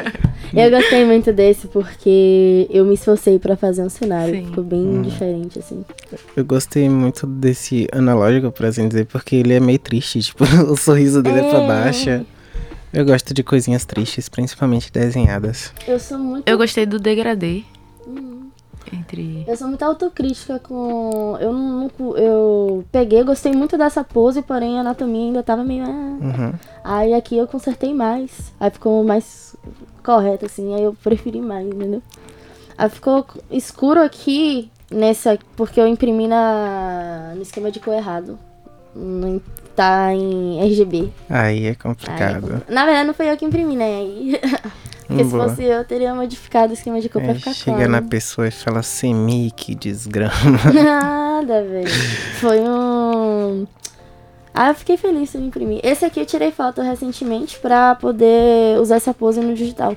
época. 0.00 0.12
Eu 0.54 0.70
gostei 0.70 1.04
muito 1.04 1.32
desse 1.32 1.66
porque 1.68 2.66
eu 2.70 2.84
me 2.84 2.94
esforcei 2.94 3.38
pra 3.38 3.56
fazer 3.56 3.82
um 3.82 3.88
cenário. 3.88 4.34
Sim. 4.34 4.46
Ficou 4.46 4.64
bem 4.64 5.00
diferente, 5.02 5.58
assim. 5.58 5.84
Eu 6.36 6.44
gostei 6.44 6.88
muito 6.88 7.26
desse 7.26 7.88
analógico, 7.92 8.50
por 8.52 8.66
assim 8.66 8.86
dizer, 8.88 9.06
porque 9.06 9.36
ele 9.36 9.54
é 9.54 9.60
meio 9.60 9.78
triste. 9.78 10.20
Tipo, 10.20 10.44
o 10.70 10.76
sorriso 10.76 11.22
dele 11.22 11.40
é 11.40 11.48
pra 11.50 11.60
É. 11.62 11.66
baixo. 11.66 12.26
Eu 12.92 13.04
gosto 13.06 13.32
de 13.32 13.42
coisinhas 13.42 13.84
tristes, 13.86 14.28
principalmente 14.28 14.92
desenhadas. 14.92 15.72
Eu 15.88 15.98
sou 15.98 16.18
muito. 16.18 16.46
Eu 16.46 16.58
gostei 16.58 16.84
do 16.84 16.98
degradê. 16.98 17.62
Hum. 18.06 18.48
Entre. 18.92 19.44
Eu 19.48 19.56
sou 19.56 19.68
muito 19.68 19.82
autocrítica 19.82 20.58
com. 20.58 21.38
Eu 21.40 21.52
não. 21.52 21.90
Eu 22.16 22.84
peguei, 22.92 23.22
gostei 23.24 23.52
muito 23.52 23.78
dessa 23.78 24.04
pose, 24.04 24.42
porém 24.42 24.76
a 24.76 24.82
anatomia 24.82 25.22
ainda 25.28 25.42
tava 25.42 25.64
meio. 25.64 25.84
ah. 25.84 25.88
Uhum. 25.88 26.52
Aí 26.84 27.14
aqui 27.14 27.38
eu 27.38 27.46
consertei 27.46 27.94
mais. 27.94 28.52
Aí 28.60 28.70
ficou 28.70 29.02
mais 29.02 29.56
correto, 30.02 30.46
assim. 30.46 30.74
Aí 30.74 30.82
eu 30.82 30.94
preferi 31.02 31.40
mais, 31.40 31.66
entendeu? 31.66 32.02
Aí 32.76 32.88
ficou 32.90 33.26
escuro 33.50 34.00
aqui 34.02 34.70
nessa. 34.90 35.38
Porque 35.56 35.80
eu 35.80 35.86
imprimi 35.86 36.26
na, 36.28 37.32
no 37.36 37.42
esquema 37.42 37.70
de 37.70 37.80
cor 37.80 37.94
errado. 37.94 38.38
Não 38.94 39.40
tá 39.74 40.12
em 40.14 40.60
RGB. 40.66 41.10
Aí 41.30 41.64
é 41.64 41.66
Aí 41.66 41.66
é 41.66 41.74
complicado. 41.74 42.62
na 42.68 42.84
verdade, 42.84 43.06
não 43.06 43.14
foi 43.14 43.30
eu 43.30 43.36
que 43.36 43.44
imprimi, 43.44 43.76
né? 43.76 43.84
Aí- 43.98 44.40
Porque 45.06 45.24
se 45.24 45.30
Boa. 45.30 45.48
fosse 45.48 45.64
eu, 45.64 45.84
teria 45.84 46.14
modificado 46.14 46.70
o 46.70 46.74
esquema 46.74 46.98
de 46.98 47.08
cor 47.08 47.20
pra 47.20 47.32
Aí 47.32 47.38
ficar 47.38 47.52
chega 47.52 47.76
claro. 47.76 47.92
na 47.92 48.00
pessoa 48.00 48.48
e 48.48 48.50
fala 48.50 48.82
semi, 48.82 49.50
que 49.54 49.74
desgrama. 49.74 50.32
Nada, 50.72 51.62
velho. 51.64 51.90
Foi 52.40 52.60
um. 52.60 53.66
Aí 54.54 54.70
eu 54.70 54.74
fiquei 54.74 54.96
feliz 54.96 55.34
em 55.34 55.46
imprimir. 55.46 55.80
Esse 55.82 56.04
aqui 56.04 56.20
eu 56.20 56.26
tirei 56.26 56.50
foto 56.50 56.82
recentemente 56.82 57.58
pra 57.58 57.94
poder 57.94 58.78
usar 58.80 58.96
essa 58.96 59.14
pose 59.14 59.40
no 59.40 59.54
digital. 59.54 59.96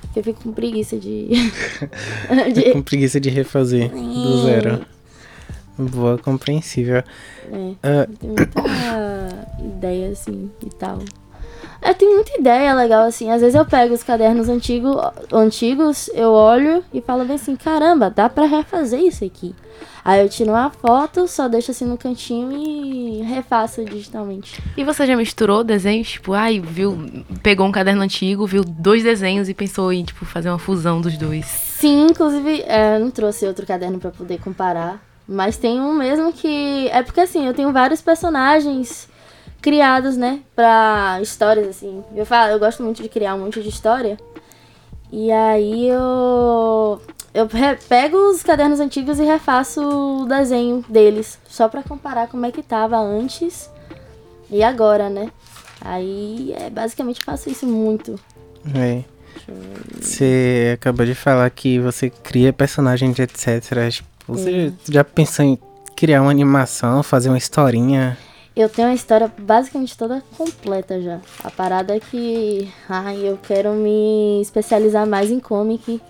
Porque 0.00 0.20
eu 0.20 0.24
fico 0.24 0.42
com 0.42 0.52
preguiça 0.52 0.96
de. 0.96 1.28
de... 2.54 2.72
com 2.72 2.82
preguiça 2.82 3.20
de 3.20 3.30
refazer 3.30 3.90
do 3.90 4.42
zero. 4.44 4.86
Boa, 5.76 6.16
compreensível. 6.18 6.96
É. 6.98 7.02
Uh... 7.52 8.16
Tem 8.18 8.30
muita 8.30 8.62
ideia, 9.58 10.10
assim, 10.10 10.50
e 10.64 10.70
tal. 10.70 11.00
Eu 11.84 11.94
tenho 11.94 12.14
muita 12.14 12.38
ideia 12.38 12.74
legal, 12.74 13.02
assim. 13.02 13.30
Às 13.30 13.42
vezes 13.42 13.54
eu 13.54 13.66
pego 13.66 13.92
os 13.92 14.02
cadernos 14.02 14.48
antigo, 14.48 14.98
antigos, 15.30 16.08
eu 16.14 16.30
olho 16.30 16.82
e 16.94 17.02
falo 17.02 17.26
bem 17.26 17.36
assim, 17.36 17.54
caramba, 17.56 18.08
dá 18.08 18.26
pra 18.28 18.46
refazer 18.46 19.00
isso 19.00 19.22
aqui. 19.22 19.54
Aí 20.02 20.20
eu 20.20 20.28
tiro 20.28 20.50
uma 20.50 20.70
foto, 20.70 21.28
só 21.28 21.48
deixo 21.48 21.70
assim 21.70 21.84
no 21.84 21.98
cantinho 21.98 22.52
e 22.52 23.22
refaço 23.22 23.84
digitalmente. 23.84 24.62
E 24.76 24.84
você 24.84 25.06
já 25.06 25.16
misturou 25.16 25.64
desenhos? 25.64 26.10
Tipo, 26.10 26.32
ai, 26.32 26.60
viu, 26.60 26.96
pegou 27.42 27.66
um 27.66 27.72
caderno 27.72 28.02
antigo, 28.02 28.46
viu 28.46 28.64
dois 28.64 29.02
desenhos 29.02 29.48
e 29.48 29.54
pensou 29.54 29.92
em, 29.92 30.04
tipo, 30.04 30.24
fazer 30.24 30.48
uma 30.50 30.58
fusão 30.58 31.00
dos 31.00 31.16
dois? 31.18 31.46
Sim, 31.46 32.06
inclusive, 32.10 32.62
é, 32.66 32.98
não 32.98 33.10
trouxe 33.10 33.46
outro 33.46 33.66
caderno 33.66 33.98
para 33.98 34.10
poder 34.10 34.38
comparar. 34.40 35.02
Mas 35.26 35.56
tem 35.56 35.80
um 35.80 35.94
mesmo 35.94 36.32
que. 36.32 36.88
É 36.88 37.02
porque 37.02 37.20
assim, 37.20 37.46
eu 37.46 37.54
tenho 37.54 37.72
vários 37.72 38.02
personagens 38.02 39.08
criados, 39.64 40.14
né? 40.14 40.40
Pra 40.54 41.18
histórias, 41.22 41.66
assim. 41.66 42.04
Eu 42.14 42.26
falo, 42.26 42.52
eu 42.52 42.58
gosto 42.58 42.82
muito 42.82 43.02
de 43.02 43.08
criar 43.08 43.34
um 43.34 43.38
monte 43.38 43.62
de 43.62 43.70
história. 43.70 44.18
E 45.10 45.32
aí 45.32 45.88
eu 45.88 47.00
eu 47.32 47.48
pego 47.88 48.16
os 48.30 48.42
cadernos 48.42 48.78
antigos 48.78 49.18
e 49.18 49.24
refaço 49.24 49.80
o 49.80 50.26
desenho 50.26 50.84
deles, 50.86 51.38
só 51.48 51.66
para 51.66 51.82
comparar 51.82 52.28
como 52.28 52.44
é 52.44 52.52
que 52.52 52.62
tava 52.62 52.98
antes 52.98 53.70
e 54.50 54.62
agora, 54.62 55.08
né? 55.08 55.30
Aí, 55.80 56.54
é, 56.56 56.68
basicamente, 56.68 57.24
faço 57.24 57.48
isso 57.48 57.66
muito. 57.66 58.20
É. 58.74 59.02
Você 60.00 60.72
acabou 60.74 61.06
de 61.06 61.14
falar 61.14 61.48
que 61.50 61.78
você 61.78 62.10
cria 62.10 62.52
personagens, 62.52 63.18
etc. 63.18 63.90
Tipo, 63.90 64.08
você 64.28 64.72
é. 64.88 64.92
já 64.92 65.02
pensou 65.02 65.44
em 65.44 65.58
criar 65.96 66.22
uma 66.22 66.30
animação, 66.30 67.02
fazer 67.02 67.30
uma 67.30 67.38
historinha? 67.38 68.16
Eu 68.56 68.68
tenho 68.68 68.88
uma 68.88 68.94
história 68.94 69.32
basicamente 69.36 69.96
toda 69.98 70.22
completa 70.36 71.00
já. 71.00 71.20
A 71.42 71.50
parada 71.50 71.96
é 71.96 72.00
que 72.00 72.72
ai, 72.88 73.28
eu 73.28 73.36
quero 73.36 73.72
me 73.72 74.40
especializar 74.40 75.06
mais 75.06 75.30
em 75.30 75.40
comic 75.40 76.00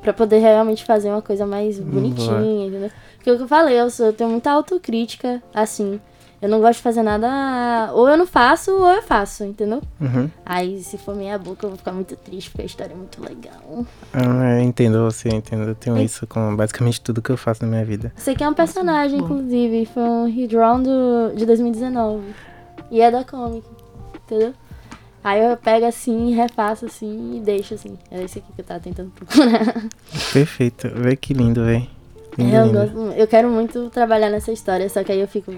Pra 0.00 0.12
poder 0.12 0.38
realmente 0.38 0.84
fazer 0.84 1.08
uma 1.08 1.22
coisa 1.22 1.44
mais 1.44 1.80
bonitinha, 1.80 2.66
entendeu? 2.66 2.90
Porque 3.16 3.30
o 3.30 3.36
que 3.36 3.42
eu 3.42 3.48
falei, 3.48 3.80
eu, 3.80 3.90
sou, 3.90 4.06
eu 4.06 4.12
tenho 4.12 4.30
muita 4.30 4.52
autocrítica, 4.52 5.42
assim. 5.52 6.00
Eu 6.40 6.48
não 6.48 6.60
gosto 6.60 6.76
de 6.76 6.82
fazer 6.82 7.02
nada. 7.02 7.90
Ou 7.94 8.08
eu 8.08 8.16
não 8.16 8.26
faço, 8.26 8.70
ou 8.72 8.88
eu 8.88 9.02
faço, 9.02 9.44
entendeu? 9.44 9.82
Uhum. 10.00 10.30
Aí, 10.44 10.82
se 10.82 10.98
for 10.98 11.14
minha 11.14 11.38
boca, 11.38 11.64
eu 11.64 11.70
vou 11.70 11.78
ficar 11.78 11.92
muito 11.92 12.14
triste, 12.16 12.50
porque 12.50 12.62
a 12.62 12.66
história 12.66 12.92
é 12.92 12.96
muito 12.96 13.22
legal. 13.22 13.86
Ah, 14.12 14.58
eu 14.58 14.62
entendo 14.62 15.02
você, 15.04 15.28
entendo. 15.28 15.68
Eu 15.68 15.74
tenho 15.74 15.96
é. 15.96 16.04
isso 16.04 16.26
com 16.26 16.54
basicamente 16.54 17.00
tudo 17.00 17.22
que 17.22 17.30
eu 17.30 17.36
faço 17.36 17.62
na 17.62 17.68
minha 17.68 17.84
vida. 17.84 18.12
Você 18.16 18.34
que 18.34 18.44
é 18.44 18.48
um 18.48 18.54
personagem, 18.54 19.18
Nossa, 19.18 19.32
inclusive. 19.32 19.86
Foi 19.86 20.02
um 20.02 20.30
redrawn 20.30 20.82
do, 20.82 21.34
de 21.34 21.46
2019. 21.46 22.22
E 22.90 23.00
é 23.00 23.10
da 23.10 23.24
comic, 23.24 23.66
entendeu? 24.14 24.54
Aí 25.24 25.44
eu 25.44 25.56
pego 25.56 25.86
assim, 25.86 26.32
refaço 26.34 26.86
assim 26.86 27.38
e 27.38 27.40
deixo 27.40 27.74
assim. 27.74 27.98
É 28.12 28.22
esse 28.22 28.38
aqui 28.38 28.52
que 28.54 28.60
eu 28.60 28.64
tava 28.64 28.78
tentando 28.78 29.10
procurar. 29.10 29.74
Perfeito. 30.32 30.88
Vê 30.94 31.16
que 31.16 31.34
lindo, 31.34 31.64
velho. 31.64 31.88
É, 32.38 32.60
eu, 32.60 32.72
gosto, 32.72 32.96
eu 33.16 33.26
quero 33.26 33.48
muito 33.48 33.90
trabalhar 33.90 34.30
nessa 34.30 34.52
história, 34.52 34.88
só 34.88 35.02
que 35.02 35.10
aí 35.10 35.20
eu 35.20 35.26
fico. 35.26 35.52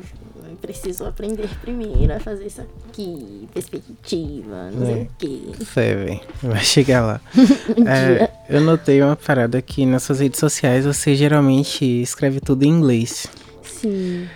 Preciso 0.61 1.05
aprender 1.05 1.49
primeiro 1.61 2.13
a 2.13 2.19
fazer 2.19 2.47
isso 2.47 2.61
aqui, 2.61 3.49
perspectiva, 3.55 4.71
não 4.73 4.83
é. 4.83 4.87
sei 4.87 5.03
o 5.03 5.11
quê. 5.17 5.41
Sei, 5.73 5.95
velho. 5.95 6.21
Vai 6.43 6.65
chegar 6.65 7.07
lá. 7.07 7.21
é, 7.87 8.31
eu 8.49 8.61
notei 8.61 9.01
uma 9.01 9.15
parada 9.15 9.63
que 9.63 9.87
nas 9.87 10.03
suas 10.03 10.21
redes 10.21 10.41
sociais 10.41 10.85
você 10.85 11.15
geralmente 11.15 11.85
escreve 11.85 12.41
tudo 12.41 12.65
em 12.65 12.69
inglês. 12.69 13.29
Sim. 13.63 14.29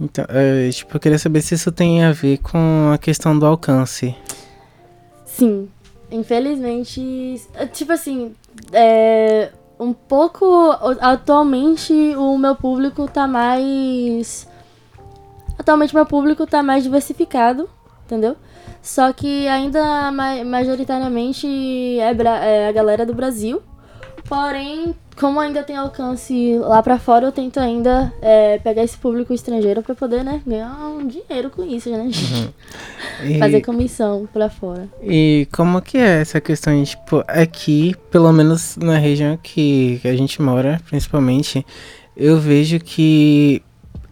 Então, 0.00 0.24
é, 0.28 0.70
tipo, 0.70 0.96
eu 0.96 1.00
queria 1.00 1.18
saber 1.18 1.42
se 1.42 1.54
isso 1.54 1.72
tem 1.72 2.04
a 2.04 2.12
ver 2.12 2.38
com 2.38 2.90
a 2.92 2.98
questão 2.98 3.36
do 3.38 3.44
alcance. 3.44 4.14
Sim. 5.26 5.68
Infelizmente, 6.10 7.42
tipo 7.72 7.92
assim, 7.92 8.32
é, 8.72 9.50
um 9.78 9.92
pouco. 9.92 10.46
Atualmente 11.00 11.92
o 12.16 12.38
meu 12.38 12.54
público 12.54 13.08
tá 13.08 13.26
mais. 13.26 14.48
Atualmente 15.58 15.94
meu 15.94 16.06
público 16.06 16.46
tá 16.46 16.62
mais 16.62 16.82
diversificado, 16.82 17.68
entendeu? 18.04 18.36
Só 18.82 19.12
que 19.12 19.48
ainda 19.48 20.10
majoritariamente 20.44 21.46
é, 21.98 22.14
é 22.42 22.68
a 22.68 22.72
galera 22.72 23.06
do 23.06 23.14
Brasil. 23.14 23.62
Porém, 24.28 24.94
como 25.16 25.38
ainda 25.38 25.62
tem 25.62 25.76
alcance 25.76 26.58
lá 26.58 26.82
para 26.82 26.98
fora, 26.98 27.26
eu 27.26 27.32
tento 27.32 27.60
ainda 27.60 28.12
é, 28.22 28.58
pegar 28.58 28.82
esse 28.82 28.96
público 28.96 29.34
estrangeiro 29.34 29.82
para 29.82 29.94
poder, 29.94 30.24
né, 30.24 30.40
ganhar 30.46 30.74
um 30.88 31.06
dinheiro 31.06 31.50
com 31.50 31.62
isso, 31.62 31.90
né? 31.90 32.04
Uhum. 32.04 33.28
E, 33.28 33.38
Fazer 33.38 33.60
comissão 33.60 34.26
para 34.32 34.48
fora. 34.48 34.88
E 35.02 35.46
como 35.52 35.80
que 35.80 35.98
é 35.98 36.20
essa 36.20 36.40
questão 36.40 36.74
de, 36.82 36.90
tipo, 36.90 37.22
aqui, 37.28 37.94
pelo 38.10 38.32
menos 38.32 38.76
na 38.76 38.96
região 38.96 39.38
que 39.42 40.00
a 40.04 40.14
gente 40.16 40.40
mora, 40.40 40.80
principalmente, 40.88 41.64
eu 42.16 42.38
vejo 42.38 42.78
que 42.80 43.62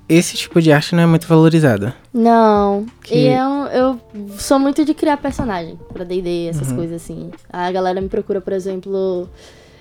esse 0.08 0.36
tipo 0.36 0.60
de 0.60 0.72
arte 0.72 0.94
não 0.94 1.02
é 1.02 1.06
muito 1.06 1.26
valorizada. 1.26 1.94
Não. 2.12 2.86
Que... 3.02 3.14
E 3.14 3.28
eu, 3.28 3.66
eu 3.72 4.00
sou 4.38 4.58
muito 4.58 4.84
de 4.84 4.94
criar 4.94 5.16
personagem 5.16 5.78
pra 5.92 6.04
D&D, 6.04 6.48
essas 6.48 6.70
uhum. 6.70 6.76
coisas 6.76 7.02
assim. 7.02 7.30
A 7.52 7.70
galera 7.70 8.00
me 8.00 8.08
procura, 8.08 8.40
por 8.40 8.52
exemplo 8.52 9.28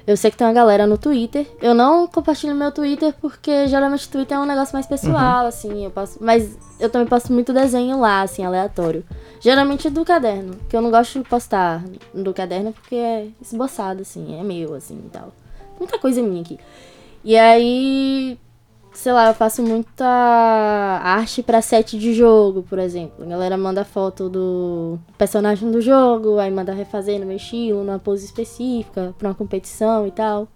eu 0.05 0.17
sei 0.17 0.31
que 0.31 0.37
tem 0.37 0.47
uma 0.47 0.53
galera 0.53 0.87
no 0.87 0.97
Twitter. 0.97 1.47
Eu 1.61 1.73
não 1.73 2.07
compartilho 2.07 2.55
meu 2.55 2.71
Twitter 2.71 3.13
porque 3.21 3.67
geralmente 3.67 4.07
o 4.07 4.09
Twitter 4.09 4.37
é 4.37 4.39
um 4.39 4.45
negócio 4.45 4.73
mais 4.73 4.85
pessoal, 4.85 5.43
uhum. 5.43 5.47
assim. 5.47 5.85
Eu 5.85 5.91
passo, 5.91 6.17
mas 6.21 6.57
eu 6.79 6.89
também 6.89 7.07
posto 7.07 7.31
muito 7.31 7.53
desenho 7.53 7.99
lá, 7.99 8.21
assim, 8.21 8.43
aleatório. 8.43 9.05
Geralmente 9.39 9.89
do 9.89 10.03
caderno, 10.03 10.55
que 10.67 10.75
eu 10.75 10.81
não 10.81 10.91
gosto 10.91 11.19
de 11.19 11.29
postar 11.29 11.83
do 12.13 12.33
caderno 12.33 12.73
porque 12.73 12.95
é 12.95 13.27
esboçado, 13.41 14.01
assim, 14.01 14.39
é 14.39 14.43
meu, 14.43 14.73
assim 14.73 14.99
e 15.05 15.09
tal. 15.09 15.31
Muita 15.79 15.97
coisa 15.99 16.21
minha 16.21 16.41
aqui. 16.41 16.59
E 17.23 17.37
aí 17.37 18.39
sei 18.93 19.13
lá, 19.13 19.27
eu 19.27 19.33
faço 19.33 19.63
muita 19.63 20.05
arte 20.05 21.41
para 21.41 21.61
set 21.61 21.97
de 21.97 22.13
jogo, 22.13 22.63
por 22.63 22.79
exemplo. 22.79 23.23
A 23.23 23.27
galera 23.27 23.57
manda 23.57 23.85
foto 23.85 24.29
do 24.29 24.99
personagem 25.17 25.71
do 25.71 25.81
jogo, 25.81 26.37
aí 26.37 26.51
manda 26.51 26.73
refazer 26.73 27.19
no 27.19 27.25
meu 27.25 27.37
estilo, 27.37 27.83
numa 27.83 27.99
pose 27.99 28.25
específica, 28.25 29.13
pra 29.17 29.29
uma 29.29 29.35
competição 29.35 30.05
e 30.07 30.11
tal. 30.11 30.47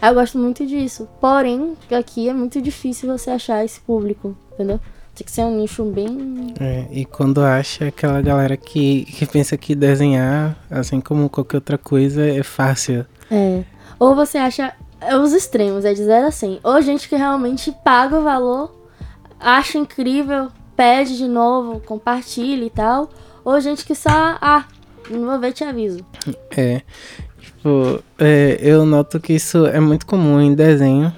Aí 0.00 0.10
eu 0.10 0.14
gosto 0.14 0.38
muito 0.38 0.66
disso. 0.66 1.08
Porém, 1.20 1.76
aqui 1.90 2.28
é 2.28 2.32
muito 2.32 2.60
difícil 2.60 3.08
você 3.08 3.30
achar 3.30 3.64
esse 3.64 3.80
público, 3.80 4.36
entendeu? 4.54 4.80
Tem 5.14 5.24
que 5.24 5.30
ser 5.30 5.42
um 5.42 5.60
nicho 5.60 5.84
bem. 5.84 6.54
É, 6.58 6.86
e 6.90 7.04
quando 7.04 7.42
acha 7.42 7.88
aquela 7.88 8.22
galera 8.22 8.56
que, 8.56 9.04
que 9.04 9.26
pensa 9.26 9.56
que 9.56 9.74
desenhar, 9.74 10.56
assim 10.70 11.00
como 11.00 11.28
qualquer 11.28 11.58
outra 11.58 11.76
coisa, 11.76 12.26
é 12.26 12.42
fácil. 12.42 13.04
É. 13.30 13.62
Ou 13.98 14.14
você 14.14 14.38
acha 14.38 14.72
é 15.00 15.16
os 15.16 15.32
extremos, 15.32 15.84
é 15.84 15.92
de 15.92 16.04
0 16.04 16.26
a 16.26 16.30
100. 16.30 16.60
Ou 16.62 16.80
gente 16.82 17.08
que 17.08 17.16
realmente 17.16 17.74
paga 17.84 18.18
o 18.18 18.22
valor, 18.22 18.74
acha 19.38 19.78
incrível, 19.78 20.48
pede 20.76 21.16
de 21.16 21.26
novo, 21.26 21.80
compartilha 21.80 22.64
e 22.64 22.70
tal. 22.70 23.10
Ou 23.44 23.58
gente 23.60 23.84
que 23.84 23.94
só, 23.94 24.10
ah, 24.10 24.64
não 25.10 25.26
vou 25.26 25.38
ver, 25.38 25.52
te 25.52 25.64
aviso. 25.64 26.04
É, 26.56 26.82
tipo, 27.40 28.02
é, 28.18 28.58
eu 28.60 28.84
noto 28.84 29.18
que 29.18 29.32
isso 29.32 29.66
é 29.66 29.80
muito 29.80 30.06
comum 30.06 30.40
em 30.40 30.54
desenho, 30.54 31.12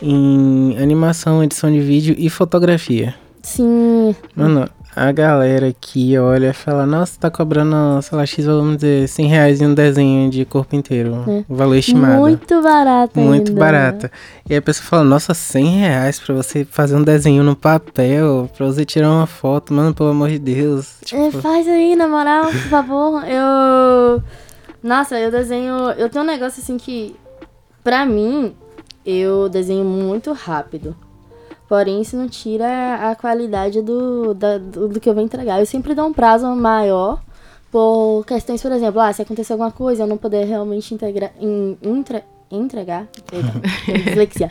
em 0.00 0.76
animação, 0.78 1.42
edição 1.42 1.70
de 1.70 1.80
vídeo 1.80 2.14
e 2.18 2.30
fotografia. 2.30 3.14
Sim. 3.42 4.14
Mano, 4.34 4.68
a 4.94 5.12
galera 5.12 5.72
que 5.78 6.18
olha 6.18 6.48
e 6.48 6.52
fala, 6.52 6.84
nossa, 6.84 7.18
tá 7.20 7.30
cobrando, 7.30 8.02
sei 8.02 8.18
lá, 8.18 8.26
X, 8.26 8.44
vamos 8.46 8.76
dizer, 8.76 9.08
100 9.08 9.26
reais 9.26 9.60
em 9.60 9.66
um 9.66 9.74
desenho 9.74 10.30
de 10.30 10.44
corpo 10.44 10.74
inteiro. 10.74 11.24
É. 11.26 11.44
O 11.48 11.54
valor 11.54 11.76
estimado. 11.76 12.20
Muito 12.20 12.60
barato 12.62 13.20
Muito 13.20 13.48
ainda. 13.50 13.60
barata. 13.60 14.12
E 14.48 14.56
a 14.56 14.62
pessoa 14.62 14.86
fala, 14.86 15.04
nossa, 15.04 15.34
100 15.34 15.66
reais 15.78 16.18
pra 16.18 16.34
você 16.34 16.64
fazer 16.64 16.96
um 16.96 17.02
desenho 17.02 17.42
no 17.42 17.54
papel, 17.54 18.50
pra 18.56 18.66
você 18.66 18.84
tirar 18.84 19.10
uma 19.10 19.26
foto, 19.26 19.72
mano, 19.72 19.94
pelo 19.94 20.10
amor 20.10 20.30
de 20.30 20.38
Deus. 20.38 20.96
Tipo... 21.04 21.22
É, 21.22 21.30
faz 21.30 21.68
aí, 21.68 21.94
na 21.94 22.08
moral, 22.08 22.46
por 22.46 22.68
favor. 22.68 23.24
Eu... 23.24 24.22
Nossa, 24.82 25.18
eu 25.18 25.30
desenho... 25.30 25.90
Eu 25.92 26.08
tenho 26.08 26.24
um 26.24 26.28
negócio 26.28 26.60
assim 26.62 26.76
que, 26.76 27.14
pra 27.84 28.04
mim, 28.04 28.54
eu 29.04 29.48
desenho 29.48 29.84
muito 29.84 30.32
rápido. 30.32 30.96
Porém, 31.68 32.00
isso 32.00 32.16
não 32.16 32.28
tira 32.28 33.10
a 33.10 33.14
qualidade 33.14 33.82
do, 33.82 34.32
da, 34.32 34.56
do, 34.56 34.88
do, 34.88 35.00
que 35.00 35.08
eu 35.08 35.14
vou 35.14 35.22
entregar. 35.22 35.60
Eu 35.60 35.66
sempre 35.66 35.94
dou 35.94 36.06
um 36.06 36.12
prazo 36.12 36.46
maior 36.56 37.20
por 37.70 38.24
questões, 38.26 38.62
por 38.62 38.72
exemplo, 38.72 39.00
ah, 39.00 39.12
se 39.12 39.20
acontecer 39.20 39.52
alguma 39.52 39.70
coisa, 39.70 40.04
eu 40.04 40.06
não 40.06 40.16
poder 40.16 40.44
realmente 40.46 40.94
integrar, 40.94 41.30
in, 41.38 41.76
intra, 41.82 42.24
entregar. 42.50 43.06
Eita, 43.30 44.02
dislexia. 44.04 44.48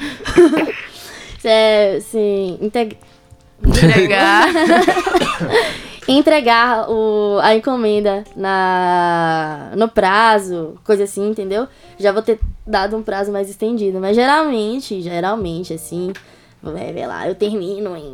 se, 1.42 2.02
se, 2.02 2.58
integ, 2.62 2.98
Entregar. 3.66 4.48
entregar 6.08 6.90
o, 6.90 7.40
a 7.42 7.56
encomenda 7.56 8.24
na, 8.36 9.72
no 9.76 9.90
prazo, 9.90 10.76
coisa 10.84 11.04
assim, 11.04 11.30
entendeu? 11.30 11.68
Já 11.98 12.12
vou 12.12 12.22
ter 12.22 12.40
dado 12.66 12.96
um 12.96 13.02
prazo 13.02 13.32
mais 13.32 13.50
estendido. 13.50 14.00
Mas 14.00 14.16
geralmente, 14.16 15.02
geralmente, 15.02 15.74
assim, 15.74 16.14
vai 16.62 16.94
ver 16.94 17.08
lá, 17.08 17.28
eu 17.28 17.36
termino 17.36 17.96
em 17.96 18.14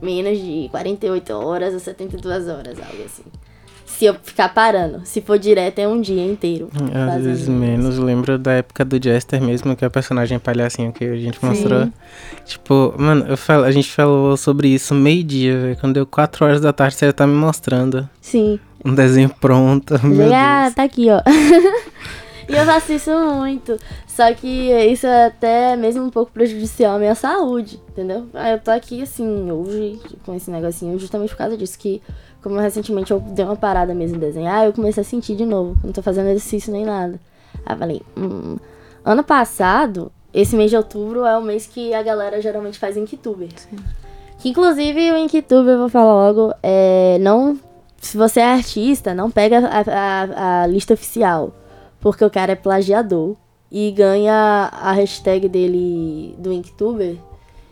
menos 0.00 0.38
de 0.38 0.68
48 0.70 1.32
horas 1.32 1.74
ou 1.74 1.80
72 1.80 2.48
horas, 2.48 2.78
algo 2.78 3.04
assim. 3.04 3.24
Se 3.86 4.06
eu 4.06 4.14
ficar 4.14 4.48
parando. 4.54 5.02
Se 5.04 5.20
for 5.20 5.38
direto, 5.38 5.78
é 5.78 5.86
um 5.86 6.00
dia 6.00 6.24
inteiro. 6.24 6.70
Às 7.14 7.22
vezes 7.22 7.48
menos. 7.48 7.98
Lembro 7.98 8.38
da 8.38 8.52
época 8.52 8.82
do 8.82 9.02
Jester 9.02 9.42
mesmo, 9.42 9.76
que 9.76 9.84
é 9.84 9.88
o 9.88 9.90
personagem 9.90 10.38
palhacinho 10.38 10.90
que 10.90 11.04
a 11.04 11.16
gente 11.16 11.44
mostrou. 11.44 11.88
Tipo, 12.46 12.94
mano, 12.96 13.36
falo, 13.36 13.64
a 13.64 13.70
gente 13.70 13.90
falou 13.90 14.38
sobre 14.38 14.68
isso 14.68 14.94
meio-dia, 14.94 15.58
velho. 15.58 15.76
Quando 15.78 15.94
deu 15.94 16.06
4 16.06 16.46
horas 16.46 16.60
da 16.62 16.72
tarde, 16.72 16.94
você 16.94 17.06
já 17.06 17.12
tá 17.12 17.26
me 17.26 17.34
mostrando 17.34 18.08
Sim. 18.22 18.58
um 18.82 18.94
desenho 18.94 19.28
pronto. 19.28 19.94
Meu 20.06 20.32
ah, 20.32 20.62
Deus. 20.62 20.74
tá 20.74 20.84
aqui, 20.84 21.08
ó. 21.10 21.20
e 22.50 22.56
eu 22.56 22.64
faço 22.64 22.92
isso 22.92 23.10
muito. 23.10 23.78
Só 24.06 24.32
que 24.34 24.46
isso 24.70 25.06
é 25.06 25.26
até 25.26 25.76
mesmo 25.76 26.04
um 26.04 26.10
pouco 26.10 26.32
prejudicial 26.32 26.96
à 26.96 26.98
minha 26.98 27.14
saúde, 27.14 27.80
entendeu? 27.88 28.26
Aí 28.34 28.52
eu 28.52 28.58
tô 28.60 28.70
aqui, 28.70 29.02
assim, 29.02 29.50
hoje, 29.50 30.00
com 30.26 30.34
esse 30.34 30.50
negocinho, 30.50 30.98
justamente 30.98 31.30
por 31.30 31.38
causa 31.38 31.56
disso. 31.56 31.78
Que, 31.78 32.02
como 32.42 32.58
recentemente 32.58 33.10
eu 33.12 33.20
dei 33.20 33.44
uma 33.44 33.56
parada 33.56 33.94
mesmo 33.94 34.16
em 34.16 34.20
desenhar, 34.20 34.64
eu 34.66 34.72
comecei 34.72 35.00
a 35.02 35.04
sentir 35.04 35.36
de 35.36 35.46
novo. 35.46 35.76
Não 35.84 35.92
tô 35.92 36.02
fazendo 36.02 36.28
exercício 36.28 36.72
nem 36.72 36.84
nada. 36.84 37.18
Aí 37.64 37.74
eu 37.74 37.78
falei, 37.78 38.02
hum, 38.16 38.56
ano 39.04 39.22
passado, 39.24 40.10
esse 40.32 40.54
mês 40.56 40.70
de 40.70 40.76
outubro 40.76 41.24
é 41.24 41.36
o 41.38 41.42
mês 41.42 41.66
que 41.66 41.92
a 41.94 42.02
galera 42.02 42.40
geralmente 42.40 42.78
faz 42.78 42.96
Inktuber. 42.96 43.48
Que 44.38 44.48
inclusive 44.48 45.10
o 45.12 45.16
Inktuber, 45.18 45.74
eu 45.74 45.78
vou 45.78 45.88
falar 45.88 46.12
logo, 46.28 46.54
é, 46.62 47.18
não. 47.20 47.58
Se 48.00 48.16
você 48.16 48.40
é 48.40 48.44
artista, 48.52 49.12
não 49.14 49.30
pega 49.30 49.58
a, 49.68 49.80
a- 49.80 50.62
a 50.62 50.66
lista 50.66 50.94
oficial. 50.94 51.52
Porque 52.00 52.24
o 52.24 52.30
cara 52.30 52.52
é 52.52 52.56
plagiador 52.56 53.36
e 53.70 53.90
ganha 53.90 54.68
a 54.72 54.92
hashtag 54.92 55.48
dele 55.48 56.34
do 56.38 56.52
Inktuber. 56.52 57.16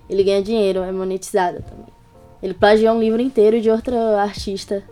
Ele 0.08 0.22
ganha 0.24 0.42
dinheiro, 0.42 0.80
é 0.80 0.92
monetizada 0.92 1.60
também. 1.62 1.86
Ele 2.42 2.54
plagiou 2.54 2.94
um 2.94 3.00
livro 3.00 3.20
inteiro 3.20 3.60
de 3.60 3.70
outra 3.70 4.20
artista. 4.22 4.82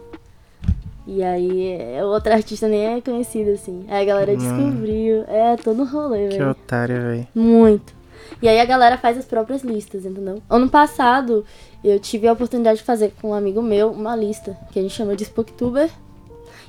E 1.06 1.22
aí, 1.22 1.72
é, 1.80 2.04
outra 2.04 2.34
artista 2.34 2.66
nem 2.66 2.84
é 2.96 3.00
conhecida 3.00 3.52
assim. 3.52 3.84
Aí 3.88 4.02
a 4.02 4.04
galera 4.04 4.32
Hum. 4.32 4.36
descobriu. 4.36 5.24
É 5.28 5.56
todo 5.56 5.82
um 5.82 5.86
rolê, 5.86 6.28
Que 6.28 6.38
velho. 6.38 6.50
otário, 6.50 6.96
velho. 7.00 7.28
Muito. 7.34 7.94
E 8.42 8.48
aí 8.48 8.58
a 8.58 8.64
galera 8.64 8.98
faz 8.98 9.16
as 9.16 9.24
próprias 9.24 9.62
listas, 9.62 10.04
entendeu? 10.04 10.42
Ano 10.50 10.68
passado, 10.68 11.44
eu 11.84 12.00
tive 12.00 12.26
a 12.26 12.32
oportunidade 12.32 12.78
de 12.78 12.84
fazer 12.84 13.12
com 13.22 13.30
um 13.30 13.34
amigo 13.34 13.62
meu 13.62 13.90
uma 13.92 14.16
lista, 14.16 14.56
que 14.72 14.78
a 14.80 14.82
gente 14.82 14.92
chama 14.94 15.14
de 15.14 15.22
Spooktuber. 15.24 15.88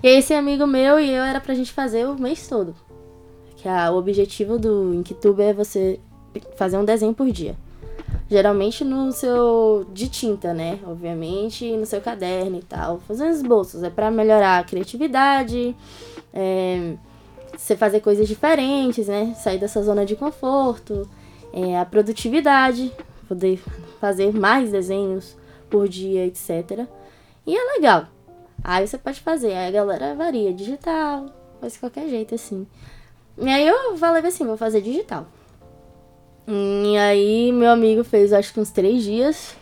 E 0.02 0.08
esse 0.08 0.34
amigo 0.34 0.68
meu 0.68 1.00
e 1.00 1.10
eu 1.10 1.24
era 1.24 1.40
pra 1.40 1.56
gente 1.56 1.72
fazer 1.72 2.08
o 2.08 2.20
mês 2.20 2.48
todo. 2.48 2.76
Que 3.58 3.68
a, 3.68 3.92
o 3.92 3.98
objetivo 3.98 4.60
do 4.60 4.94
Inktuber 4.94 5.50
é 5.50 5.54
você 5.54 6.00
fazer 6.56 6.78
um 6.78 6.86
desenho 6.86 7.14
por 7.14 7.32
dia. 7.32 7.56
Geralmente 8.30 8.84
no 8.84 9.12
seu. 9.12 9.88
de 9.94 10.10
tinta, 10.10 10.54
né? 10.54 10.80
Obviamente, 10.86 11.72
no 11.78 11.86
seu 11.86 12.02
caderno 12.02 12.58
e 12.58 12.62
tal. 12.62 13.00
Fazer 13.00 13.30
esboços. 13.30 13.84
É 13.84 13.90
pra 13.90 14.12
melhorar 14.12 14.60
a 14.60 14.64
criatividade. 14.64 15.76
É, 16.34 16.94
você 17.56 17.76
fazer 17.76 18.02
coisas 18.02 18.28
diferentes, 18.28 19.08
né? 19.08 19.34
Sair 19.36 19.58
dessa 19.58 19.82
zona 19.82 20.06
de 20.06 20.16
conforto. 20.16 21.10
é, 21.54 21.80
a 21.80 21.86
produtividade. 21.86 22.92
Poder 23.28 23.60
fazer 24.00 24.34
mais 24.34 24.72
desenhos 24.72 25.36
por 25.70 25.88
dia, 25.88 26.26
etc. 26.26 26.86
E 27.46 27.56
é 27.56 27.74
legal. 27.74 28.08
Aí 28.64 28.88
você 28.88 28.98
pode 28.98 29.20
fazer. 29.22 29.54
Aí 29.54 29.68
a 29.68 29.72
galera 29.72 30.16
varia. 30.16 30.54
Digital. 30.54 31.28
Faz 31.60 31.74
de 31.74 31.80
qualquer 31.80 32.08
jeito, 32.10 32.36
assim. 32.36 32.68
E 33.38 33.48
aí 33.48 33.68
eu 33.68 33.96
falei 33.98 34.26
assim, 34.26 34.46
vou 34.46 34.58
fazer 34.58 34.82
digital. 34.82 35.28
E 36.48 36.98
aí 36.98 37.52
meu 37.52 37.70
amigo 37.70 38.04
fez 38.04 38.32
acho 38.32 38.54
que 38.54 38.60
uns 38.60 38.72
três 38.72 39.04
dias. 39.04 39.56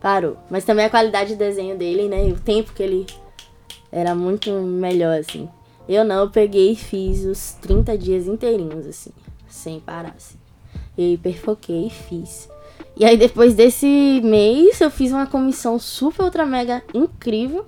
Parou. 0.00 0.36
Mas 0.48 0.64
também 0.64 0.84
a 0.84 0.90
qualidade 0.90 1.30
de 1.30 1.36
desenho 1.36 1.76
dele, 1.76 2.08
né? 2.08 2.28
E 2.28 2.32
o 2.32 2.38
tempo 2.38 2.72
que 2.72 2.82
ele 2.82 3.06
era 3.90 4.14
muito 4.14 4.50
melhor, 4.52 5.18
assim. 5.18 5.48
Eu 5.88 6.04
não, 6.04 6.20
eu 6.20 6.30
peguei 6.30 6.72
e 6.72 6.76
fiz 6.76 7.24
os 7.24 7.52
30 7.62 7.96
dias 7.96 8.26
inteirinhos, 8.26 8.86
assim. 8.86 9.10
Sem 9.48 9.80
parar, 9.80 10.14
assim. 10.16 10.36
Eu 10.96 11.14
hiperfoquei 11.14 11.86
e 11.86 11.90
fiz. 11.90 12.48
E 12.96 13.04
aí 13.04 13.16
depois 13.16 13.54
desse 13.54 14.20
mês 14.22 14.80
eu 14.80 14.90
fiz 14.90 15.12
uma 15.12 15.26
comissão 15.26 15.78
super 15.78 16.24
ultra 16.24 16.44
mega 16.44 16.82
incrível. 16.92 17.64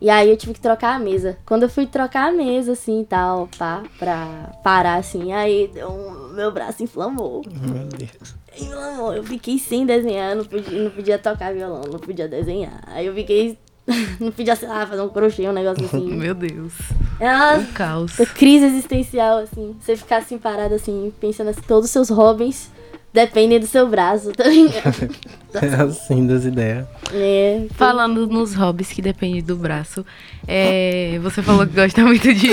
E 0.00 0.08
aí 0.08 0.30
eu 0.30 0.36
tive 0.36 0.54
que 0.54 0.60
trocar 0.60 0.94
a 0.94 0.98
mesa. 0.98 1.36
Quando 1.44 1.64
eu 1.64 1.68
fui 1.68 1.86
trocar 1.86 2.28
a 2.28 2.32
mesa, 2.32 2.72
assim 2.72 3.00
e 3.00 3.04
tal, 3.04 3.48
pá, 3.58 3.82
pra 3.98 4.52
parar 4.62 4.94
assim, 4.96 5.32
aí 5.32 5.70
um- 5.88 6.34
meu 6.34 6.52
braço 6.52 6.82
inflamou. 6.84 7.42
Meu 7.50 7.84
Deus. 7.88 8.36
Inflamou. 8.56 9.12
Eu 9.14 9.24
fiquei 9.24 9.58
sem 9.58 9.84
desenhar, 9.84 10.36
não 10.36 10.44
podia, 10.44 10.82
não 10.84 10.90
podia 10.90 11.18
tocar 11.18 11.52
violão, 11.52 11.82
não 11.90 11.98
podia 11.98 12.28
desenhar. 12.28 12.80
Aí 12.86 13.06
eu 13.06 13.14
fiquei. 13.14 13.58
Não 14.20 14.30
podia, 14.30 14.54
sei 14.54 14.68
lá, 14.68 14.86
fazer 14.86 15.00
um 15.00 15.08
crochê, 15.08 15.48
um 15.48 15.52
negócio 15.52 15.82
assim. 15.86 16.04
Meu 16.14 16.34
Deus. 16.34 16.74
É 17.18 17.26
uma 17.34 17.54
Um 17.54 17.64
caos. 17.72 18.16
crise 18.34 18.66
existencial, 18.66 19.38
assim. 19.38 19.74
Você 19.80 19.96
ficar 19.96 20.18
assim 20.18 20.36
parado, 20.36 20.74
assim, 20.74 21.10
pensando 21.18 21.48
assim, 21.48 21.62
todos 21.66 21.86
os 21.86 21.90
seus 21.90 22.10
hobbies 22.10 22.70
dependem 23.12 23.58
do 23.58 23.66
seu 23.66 23.88
braço, 23.88 24.32
tá 24.32 24.44
ligado? 24.44 25.10
É 25.54 25.66
assim 25.82 26.26
das 26.26 26.44
ideias. 26.44 26.86
É, 27.10 27.64
Falando 27.70 28.26
nos 28.26 28.54
hobbies 28.54 28.92
que 28.92 29.00
depende 29.00 29.40
do 29.40 29.56
braço, 29.56 30.04
é, 30.46 31.18
você 31.22 31.42
falou 31.42 31.66
que 31.66 31.74
gosta 31.74 32.04
muito 32.04 32.34
de. 32.34 32.48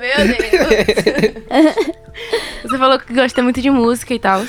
Meu 0.00 0.18
Deus! 0.26 0.68
Você 2.64 2.76
falou 2.76 2.98
que 2.98 3.14
gosta 3.14 3.40
muito 3.40 3.62
de 3.62 3.70
música 3.70 4.12
e 4.12 4.18
tal. 4.18 4.44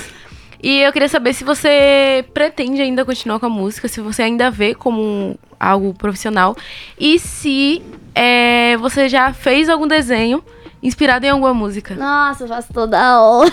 E 0.64 0.82
eu 0.82 0.92
queria 0.94 1.10
saber 1.10 1.34
se 1.34 1.44
você 1.44 2.26
pretende 2.34 2.82
ainda 2.82 3.06
continuar 3.06 3.40
com 3.40 3.46
a 3.46 3.50
música, 3.50 3.88
se 3.88 4.02
você 4.02 4.24
ainda 4.24 4.50
vê 4.50 4.74
como 4.74 5.38
algo 5.60 5.94
profissional. 5.94 6.56
E 6.98 7.20
se 7.20 7.84
é, 8.16 8.78
você 8.78 9.10
já 9.10 9.34
fez 9.34 9.70
algum 9.70 9.86
desenho 9.88 10.44
inspirado 10.84 11.26
em 11.26 11.30
alguma 11.30 11.54
música. 11.54 11.96
Nossa, 11.96 12.44
eu 12.44 12.48
faço 12.50 12.74
toda 12.74 13.22
hora. 13.22 13.50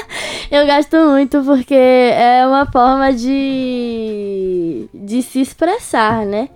eu 0.50 0.66
gosto 0.66 0.96
muito 1.10 1.42
porque 1.44 1.74
é 1.74 2.44
uma 2.46 2.64
forma 2.64 3.12
de, 3.12 4.88
de 4.94 5.22
se 5.22 5.42
expressar, 5.42 6.24
né? 6.24 6.48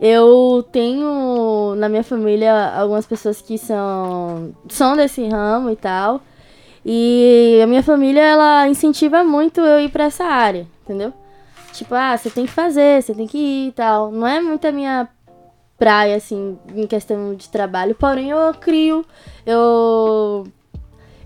Eu 0.00 0.66
tenho 0.72 1.74
na 1.76 1.88
minha 1.88 2.02
família 2.02 2.74
algumas 2.76 3.06
pessoas 3.06 3.40
que 3.40 3.56
são, 3.56 4.52
são 4.68 4.96
desse 4.96 5.26
ramo 5.28 5.70
e 5.70 5.76
tal. 5.76 6.20
E 6.84 7.60
a 7.62 7.66
minha 7.66 7.82
família, 7.82 8.22
ela 8.22 8.68
incentiva 8.68 9.22
muito 9.22 9.60
eu 9.60 9.80
ir 9.80 9.90
pra 9.90 10.04
essa 10.04 10.24
área, 10.24 10.66
entendeu? 10.84 11.12
Tipo, 11.72 11.94
ah, 11.94 12.16
você 12.16 12.30
tem 12.30 12.46
que 12.46 12.52
fazer, 12.52 13.02
você 13.02 13.14
tem 13.14 13.26
que 13.26 13.38
ir 13.38 13.68
e 13.68 13.72
tal. 13.72 14.10
Não 14.10 14.26
é 14.26 14.40
muito 14.40 14.66
a 14.66 14.72
minha 14.72 15.08
praia, 15.78 16.16
assim, 16.16 16.58
em 16.74 16.86
questão 16.86 17.34
de 17.34 17.48
trabalho. 17.48 17.94
Porém, 17.94 18.30
eu 18.30 18.52
crio, 18.54 19.04
eu. 19.46 20.46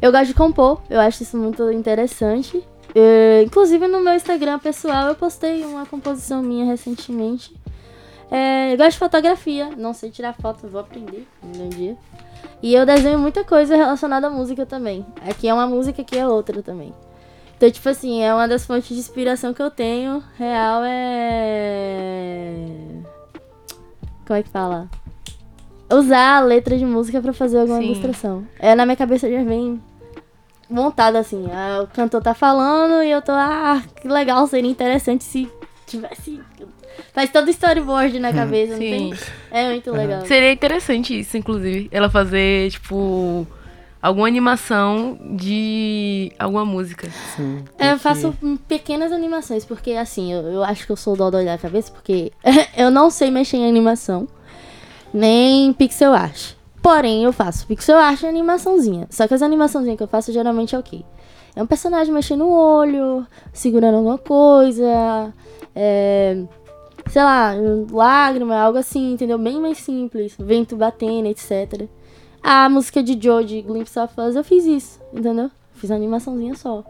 Eu 0.00 0.10
gosto 0.10 0.26
de 0.26 0.34
compor, 0.34 0.82
eu 0.90 1.00
acho 1.00 1.22
isso 1.22 1.36
muito 1.36 1.70
interessante. 1.70 2.62
É, 2.94 3.42
inclusive 3.42 3.88
no 3.88 4.00
meu 4.00 4.14
Instagram 4.14 4.58
pessoal 4.58 5.08
eu 5.08 5.14
postei 5.14 5.64
uma 5.64 5.86
composição 5.86 6.42
minha 6.42 6.66
recentemente. 6.66 7.54
É, 8.30 8.72
eu 8.72 8.76
gosto 8.76 8.92
de 8.92 8.98
fotografia, 8.98 9.70
não 9.76 9.94
sei 9.94 10.10
tirar 10.10 10.34
foto, 10.34 10.66
vou 10.66 10.80
aprender 10.80 11.26
um 11.42 11.68
dia. 11.68 11.96
E 12.62 12.74
eu 12.74 12.84
desenho 12.86 13.18
muita 13.18 13.44
coisa 13.44 13.76
relacionada 13.76 14.26
à 14.26 14.30
música 14.30 14.66
também. 14.66 15.06
Aqui 15.28 15.48
é 15.48 15.54
uma 15.54 15.66
música, 15.66 16.02
aqui 16.02 16.18
é 16.18 16.26
outra 16.26 16.62
também. 16.62 16.92
Então, 17.56 17.70
tipo 17.70 17.88
assim, 17.88 18.22
é 18.22 18.34
uma 18.34 18.48
das 18.48 18.66
fontes 18.66 18.88
de 18.88 18.98
inspiração 18.98 19.54
que 19.54 19.62
eu 19.62 19.70
tenho. 19.70 20.22
Real 20.36 20.82
é. 20.84 22.66
Como 24.26 24.38
é 24.38 24.42
que 24.42 24.48
fala? 24.50 24.88
Usar 25.90 26.38
a 26.38 26.40
letra 26.40 26.76
de 26.76 26.84
música 26.86 27.20
pra 27.20 27.32
fazer 27.32 27.58
alguma 27.58 27.78
Sim. 27.78 27.86
ilustração. 27.86 28.46
É, 28.58 28.74
na 28.74 28.86
minha 28.86 28.96
cabeça 28.96 29.30
já 29.30 29.42
vem 29.44 29.80
montada 30.70 31.18
assim. 31.18 31.48
ah, 31.52 31.82
o 31.82 31.86
cantor 31.86 32.22
tá 32.22 32.32
falando 32.34 33.02
e 33.02 33.10
eu 33.10 33.20
tô, 33.20 33.32
ah, 33.32 33.82
que 34.00 34.08
legal, 34.08 34.46
seria 34.46 34.70
interessante 34.70 35.22
se 35.24 35.50
tivesse. 35.86 36.40
Faz 37.12 37.30
todo 37.30 37.50
storyboard 37.50 38.18
na 38.18 38.32
cabeça, 38.32 38.72
não 38.72 38.78
Sim. 38.78 38.90
tem? 38.90 39.14
É 39.50 39.68
muito 39.68 39.90
legal. 39.90 40.24
Seria 40.26 40.52
interessante 40.52 41.18
isso, 41.18 41.36
inclusive. 41.36 41.88
Ela 41.90 42.08
fazer, 42.08 42.70
tipo, 42.70 43.46
alguma 44.02 44.26
animação 44.26 45.16
de 45.36 46.32
alguma 46.36 46.64
música. 46.64 47.08
Sim. 47.36 47.64
É, 47.78 47.92
eu 47.92 47.98
faço 47.98 48.34
pequenas 48.66 49.12
animações, 49.12 49.64
porque 49.64 49.92
assim, 49.92 50.32
eu, 50.32 50.42
eu 50.42 50.64
acho 50.64 50.84
que 50.84 50.90
eu 50.90 50.96
sou 50.96 51.14
o 51.14 51.16
dodói 51.16 51.44
da 51.44 51.56
cabeça, 51.56 51.92
porque 51.92 52.32
eu 52.76 52.90
não 52.90 53.08
sei 53.08 53.30
mexer 53.30 53.58
em 53.58 53.68
animação, 53.68 54.26
nem 55.14 55.72
pixel 55.72 56.12
art. 56.12 56.54
Porém, 56.82 57.22
eu 57.22 57.32
faço 57.32 57.64
pixel 57.68 57.96
art 57.96 58.20
e 58.22 58.26
animaçãozinha. 58.26 59.06
Só 59.08 59.28
que 59.28 59.34
as 59.34 59.42
animaçãozinhas 59.42 59.96
que 59.96 60.02
eu 60.02 60.08
faço 60.08 60.32
geralmente 60.32 60.74
é 60.74 60.78
o 60.78 60.82
quê? 60.82 61.04
É 61.54 61.62
um 61.62 61.66
personagem 61.66 62.12
mexendo 62.12 62.44
o 62.44 62.50
olho, 62.50 63.24
segurando 63.52 63.98
alguma 63.98 64.18
coisa, 64.18 65.32
é, 65.76 66.42
sei 67.08 67.22
lá, 67.22 67.52
lágrima, 67.92 68.56
algo 68.56 68.78
assim, 68.78 69.12
entendeu? 69.12 69.38
Bem 69.38 69.60
mais 69.60 69.78
simples, 69.78 70.34
vento 70.36 70.74
batendo, 70.74 71.28
etc. 71.28 71.88
A 72.42 72.68
música 72.68 73.02
de 73.02 73.18
Joe 73.22 73.44
de 73.44 73.62
Glimpse 73.62 73.98
of 73.98 74.12
Us, 74.20 74.34
eu 74.34 74.42
fiz 74.42 74.64
isso, 74.64 75.00
entendeu? 75.12 75.50
Fiz 75.76 75.90
uma 75.90 75.96
animaçãozinha 75.96 76.54
só. 76.54 76.84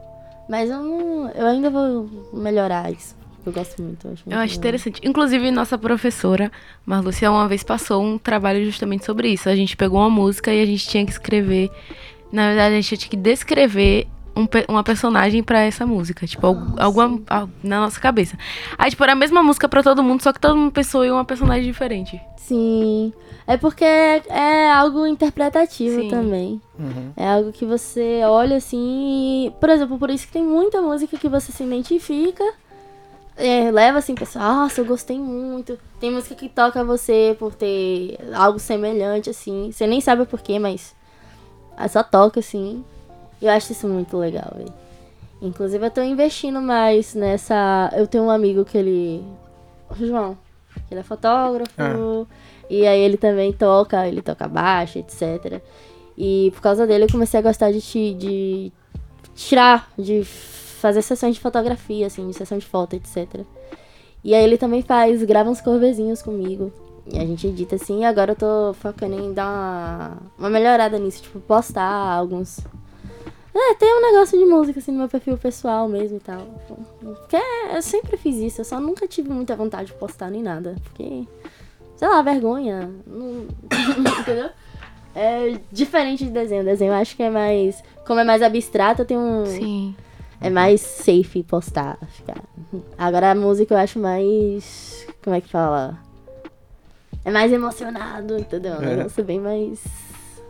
Mas 0.49 0.71
eu, 0.71 0.83
não, 0.83 1.29
eu 1.31 1.47
ainda 1.47 1.71
vou 1.71 2.09
melhorar 2.33 2.91
isso. 2.91 3.15
Eu 3.45 3.53
gosto 3.53 3.83
muito. 3.83 4.07
Eu 4.07 4.13
acho, 4.13 4.23
muito 4.25 4.37
Eu 4.37 4.41
acho 4.41 4.57
interessante. 4.57 5.01
Inclusive, 5.05 5.51
nossa 5.51 5.77
professora, 5.77 6.51
Marlúcia, 6.87 7.31
uma 7.31 7.49
vez 7.49 7.63
passou 7.63 8.03
um 8.03 8.19
trabalho 8.19 8.65
justamente 8.65 9.05
sobre 9.05 9.29
isso. 9.29 9.49
A 9.49 9.57
gente 9.57 9.77
pegou 9.77 10.01
uma 10.01 10.11
música 10.11 10.53
e 10.53 10.63
a 10.63 10.67
gente 10.67 10.89
tinha 10.89 11.05
que 11.05 11.13
escrever. 11.13 11.71
Na 12.31 12.49
verdade, 12.49 12.75
a 12.75 12.81
gente 12.81 12.97
tinha 12.97 13.11
que 13.11 13.17
descrever 13.17 14.07
um 14.37 14.47
uma 14.69 14.83
personagem 14.83 15.43
pra 15.43 15.61
essa 15.61 15.85
música. 15.87 16.27
Tipo, 16.27 16.47
algu- 16.47 16.75
alguma. 16.81 17.21
al- 17.29 17.49
na 17.63 17.81
nossa 17.81 18.01
cabeça. 18.01 18.37
Aí, 18.79 18.91
tipo, 18.91 19.03
era 19.03 19.13
a 19.13 19.17
mesma 19.17 19.43
música 19.43 19.69
pra 19.69 19.83
todo 19.83 20.03
mundo, 20.03 20.23
só 20.23 20.33
que 20.33 20.41
todo 20.41 20.57
mundo 20.57 20.73
pensou 20.73 21.05
em 21.05 21.11
uma 21.11 21.25
personagem 21.25 21.65
diferente. 21.65 22.21
Sim. 22.37 23.13
É 23.47 23.57
porque 23.57 23.85
é 23.85 24.71
algo 24.73 25.07
interpretativo 25.07 26.01
Sim. 26.03 26.09
também. 26.09 26.61
Uhum. 26.79 27.13
É 27.17 27.29
algo 27.29 27.53
que 27.53 27.65
você 27.67 28.21
olha 28.25 28.57
assim. 28.57 29.47
e- 29.47 29.51
Por 29.61 29.69
exemplo, 29.69 29.99
por 29.99 30.11
isso 30.11 30.27
que 30.27 30.33
tem 30.33 30.43
muita 30.45 30.81
música 30.81 31.17
que 31.19 31.29
você 31.29 31.51
se 31.53 31.63
identifica. 31.65 32.45
é, 33.35 33.71
leva 33.71 33.99
assim, 33.99 34.15
pessoal, 34.15 34.55
nossa, 34.57 34.81
eu 34.81 34.85
gostei 34.85 35.19
muito. 35.19 35.79
Tem 35.99 36.13
música 36.13 36.35
que 36.35 36.49
toca 36.51 36.85
você 36.85 37.35
por 37.39 37.55
ter 37.55 38.19
algo 38.35 38.59
semelhante, 38.59 39.31
assim. 39.31 39.71
Você 39.73 39.87
nem 39.87 40.01
sabe 40.03 40.27
porquê, 40.27 40.59
mas 40.59 40.95
ela 41.77 41.89
só 41.89 42.03
toca, 42.03 42.41
assim. 42.41 42.85
Eu 43.43 43.51
acho 43.51 43.73
isso 43.73 43.89
muito 43.89 44.17
legal, 44.17 44.53
velho. 44.57 44.73
Inclusive, 45.43 45.85
eu 45.85 45.91
tô 45.91 46.01
investindo 46.03 46.61
mais 46.61 47.15
nessa. 47.15 47.91
Eu 47.97 48.07
tenho 48.07 48.25
um 48.25 48.31
amigo 48.31 48.65
que 48.65 48.79
ele. 48.79 49.25
O 49.91 50.07
João. 50.07 50.39
que 50.87 50.95
Ele 50.95 51.01
é 51.01 51.03
fotógrafo. 51.03 51.73
Ah. 51.77 52.27
E 52.71 52.87
aí 52.87 53.01
ele 53.01 53.17
também 53.17 53.53
toca, 53.53 54.07
ele 54.07 54.23
toca 54.23 54.49
baixo, 54.49 54.99
etc. 54.99 55.61
E 56.17 56.51
por 56.55 56.63
causa 56.63 56.87
dele 56.87 57.05
eu 57.05 57.11
comecei 57.11 57.41
a 57.41 57.43
gostar 57.43 57.73
de, 57.73 57.81
de 58.15 58.73
tirar, 59.35 59.91
de 59.99 60.25
fazer 60.25 61.03
sessões 61.03 61.35
de 61.35 61.41
fotografia, 61.41 62.07
assim, 62.07 62.27
de 62.27 62.35
sessão 62.35 62.57
de 62.57 62.65
foto, 62.65 62.95
etc. 62.95 63.45
E 64.25 64.35
aí 64.35 64.45
ele 64.45 64.57
também 64.57 64.83
faz, 64.83 65.23
grava 65.25 65.51
uns 65.51 65.61
coverzinhos 65.61 66.23
comigo. 66.23 66.73
E 67.07 67.19
a 67.19 67.27
gente 67.27 67.47
edita 67.47 67.75
assim, 67.75 68.01
e 68.01 68.05
agora 68.05 68.33
eu 68.33 68.37
tô 68.37 68.75
focando 68.75 69.19
em 69.19 69.33
dar 69.35 69.47
uma, 69.47 70.19
uma 70.39 70.51
melhorada 70.51 70.99
nisso, 70.99 71.23
tipo, 71.23 71.41
postar 71.41 71.85
alguns. 71.85 72.61
É, 73.55 73.75
tem 73.75 73.95
um 73.99 74.01
negócio 74.01 74.39
de 74.39 74.45
música 74.47 74.79
assim 74.79 74.93
no 74.93 74.99
meu 74.99 75.09
perfil 75.09 75.37
pessoal 75.37 75.87
mesmo 75.89 76.17
e 76.17 76.21
tal. 76.21 76.41
Porque 77.01 77.37
é, 77.37 77.77
eu 77.77 77.83
sempre 77.83 78.17
fiz 78.17 78.37
isso, 78.37 78.61
eu 78.63 78.65
só 78.65 78.81
nunca 78.81 79.07
tive 79.07 79.29
muita 79.31 79.55
vontade 79.55 79.87
de 79.89 79.93
postar 79.95 80.31
nem 80.31 80.43
nada. 80.43 80.75
Porque, 80.83 81.27
sei 81.97 82.09
lá, 82.09 82.23
vergonha. 82.23 82.91
Não... 83.07 83.47
Entendeu? 84.21 84.49
É 85.15 85.59
diferente 85.71 86.25
de 86.25 86.31
desenho. 86.31 86.65
Desenho 86.65 86.93
eu 86.93 86.97
acho 86.97 87.15
que 87.15 87.23
é 87.23 87.29
mais. 87.31 87.83
Como 88.07 88.19
é 88.21 88.25
mais 88.25 88.41
abstrato, 88.43 89.03
eu 89.03 89.07
tenho 89.07 89.21
um. 89.21 89.45
Sim. 89.47 89.95
É 90.41 90.49
mais 90.51 90.81
safe 90.81 91.43
postar. 91.43 91.99
Ficar. 92.09 92.43
Agora 92.97 93.31
a 93.31 93.35
música 93.35 93.75
eu 93.75 93.79
acho 93.79 93.99
mais. 93.99 95.07
Como 95.23 95.37
é 95.37 95.41
que 95.43 95.49
fala? 95.51 95.99
É 97.25 97.31
mais 97.31 97.53
emocionado, 97.53 98.37
entendeu? 98.39 98.73
Um 98.79 98.83
É. 98.83 98.97
negócio 98.97 99.23
bem 99.23 99.39
mais 99.39 99.79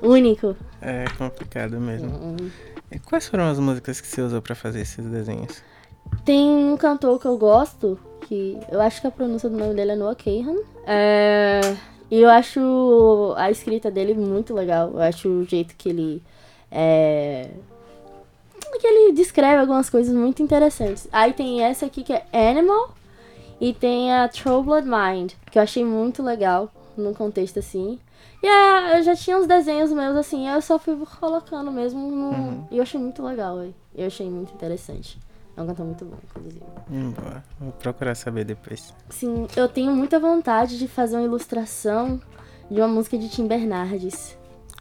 único. 0.01 0.57
É 0.81 1.05
complicado 1.19 1.79
mesmo. 1.81 2.09
Hum. 2.09 2.37
E 2.93 2.99
quais 2.99 3.27
foram 3.27 3.49
as 3.49 3.59
músicas 3.59 4.01
que 4.01 4.07
você 4.07 4.21
usou 4.21 4.43
pra 4.43 4.55
fazer 4.55 4.81
esses 4.81 5.05
desenhos? 5.07 5.63
Tem 6.25 6.47
um 6.47 6.77
cantor 6.77 7.19
que 7.19 7.27
eu 7.27 7.39
gosto, 7.39 7.99
que 8.23 8.59
eu 8.71 8.81
acho 8.81 9.01
que 9.01 9.07
a 9.07 9.11
pronúncia 9.11 9.49
do 9.49 9.57
nome 9.57 9.75
dele 9.75 9.93
é 9.93 9.97
Noah 9.97 10.15
Kahan. 10.15 10.57
É, 10.87 11.61
e 12.11 12.21
eu 12.21 12.29
acho 12.29 13.35
a 13.37 13.51
escrita 13.51 13.91
dele 13.91 14.13
muito 14.13 14.53
legal. 14.53 14.91
Eu 14.91 15.01
acho 15.01 15.29
o 15.29 15.45
jeito 15.45 15.75
que 15.75 15.89
ele. 15.89 16.23
É, 16.71 17.49
que 18.79 18.87
ele 18.87 19.13
descreve 19.13 19.61
algumas 19.61 19.89
coisas 19.89 20.15
muito 20.15 20.43
interessantes. 20.43 21.09
Aí 21.11 21.33
tem 21.33 21.63
essa 21.63 21.87
aqui 21.87 22.03
que 22.03 22.13
é 22.13 22.51
Animal. 22.51 22.95
E 23.61 23.73
tem 23.73 24.13
a 24.13 24.29
Troubled 24.29 24.89
Mind, 24.89 25.33
que 25.51 25.57
eu 25.57 25.63
achei 25.63 25.85
muito 25.85 26.21
legal 26.21 26.69
no 26.97 27.15
contexto 27.15 27.61
assim. 27.61 27.99
E 28.43 28.47
é, 28.47 28.99
eu 28.99 29.03
já 29.03 29.15
tinha 29.15 29.39
uns 29.39 29.47
desenhos 29.47 29.93
meus 29.93 30.17
assim, 30.17 30.49
eu 30.49 30.61
só 30.61 30.79
fui 30.79 30.97
colocando 31.21 31.71
mesmo 31.71 32.11
no... 32.11 32.69
E 32.71 32.77
eu 32.77 32.83
achei 32.83 32.99
muito 32.99 33.23
legal. 33.23 33.59
Eu 33.95 34.07
achei 34.07 34.29
muito 34.29 34.53
interessante. 34.53 35.19
É 35.57 35.63
um 35.63 35.67
cantor 35.67 35.87
muito 35.87 36.05
bom, 36.05 36.17
inclusive. 36.25 36.63
Hum, 36.91 37.11
boa. 37.11 37.45
Vou 37.61 37.73
procurar 37.73 38.15
saber 38.15 38.45
depois. 38.45 38.93
Sim, 39.11 39.47
eu 39.55 39.69
tenho 39.69 39.95
muita 39.95 40.19
vontade 40.19 40.79
de 40.79 40.89
fazer 40.89 41.17
uma 41.17 41.25
ilustração 41.25 42.21
de 42.71 42.81
uma 42.81 42.89
música 42.89 43.19
de 43.19 43.29
Tim 43.29 43.47
Bernardes. 43.47 44.37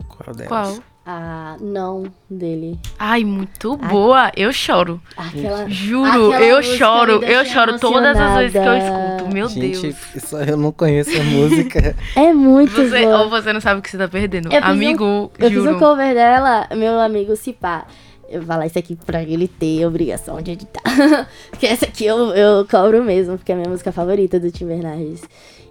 Qual 0.07 0.35
delas? 0.35 0.47
Qual? 0.47 0.90
A 1.13 1.57
não 1.59 2.05
dele. 2.29 2.79
Ai, 2.97 3.25
muito 3.25 3.75
boa. 3.75 4.31
Eu 4.33 4.53
choro. 4.53 5.01
Aquela. 5.17 5.67
Juro, 5.69 6.31
Aquela 6.31 6.41
eu 6.45 6.63
choro. 6.63 7.23
Eu 7.23 7.43
choro 7.45 7.77
todas 7.77 8.17
as 8.17 8.37
vezes 8.37 8.51
que 8.53 8.57
eu 8.65 8.77
escuto. 8.77 9.33
Meu 9.33 9.49
Gente, 9.49 9.81
Deus. 9.81 9.95
só 10.23 10.41
eu 10.41 10.55
não 10.55 10.71
conheço 10.71 11.11
a 11.19 11.23
música. 11.23 11.95
É 12.15 12.31
muito 12.33 12.71
Você, 12.71 13.03
boa. 13.03 13.23
ou 13.23 13.29
você 13.29 13.51
não 13.51 13.59
sabe 13.59 13.79
o 13.79 13.83
que 13.83 13.89
você 13.89 13.97
tá 13.97 14.07
perdendo. 14.07 14.45
Eu 14.47 14.51
fiz 14.51 14.61
um- 14.61 14.71
Amigo, 14.71 15.31
Eu 15.37 15.49
juro. 15.51 15.63
fiz 15.65 15.75
um 15.75 15.79
cover 15.79 16.13
dela, 16.13 16.67
meu 16.75 16.97
amigo 16.99 17.35
Cipá. 17.35 17.85
Eu 18.31 18.39
vou 18.39 18.47
falar 18.47 18.65
isso 18.65 18.79
aqui 18.79 18.95
pra 18.95 19.21
ele 19.21 19.47
ter 19.47 19.85
obrigação 19.85 20.41
de 20.41 20.51
editar. 20.51 20.81
porque 21.51 21.67
essa 21.67 21.85
aqui 21.85 22.05
eu, 22.05 22.17
eu 22.33 22.65
cobro 22.67 23.03
mesmo, 23.03 23.37
porque 23.37 23.51
é 23.51 23.55
a 23.55 23.57
minha 23.57 23.69
música 23.69 23.91
favorita 23.91 24.39
do 24.39 24.49
Tim 24.51 24.65
Bernardes. 24.65 25.21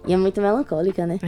E 0.07 0.13
é 0.13 0.17
muito 0.17 0.41
melancólica, 0.41 1.05
né? 1.05 1.19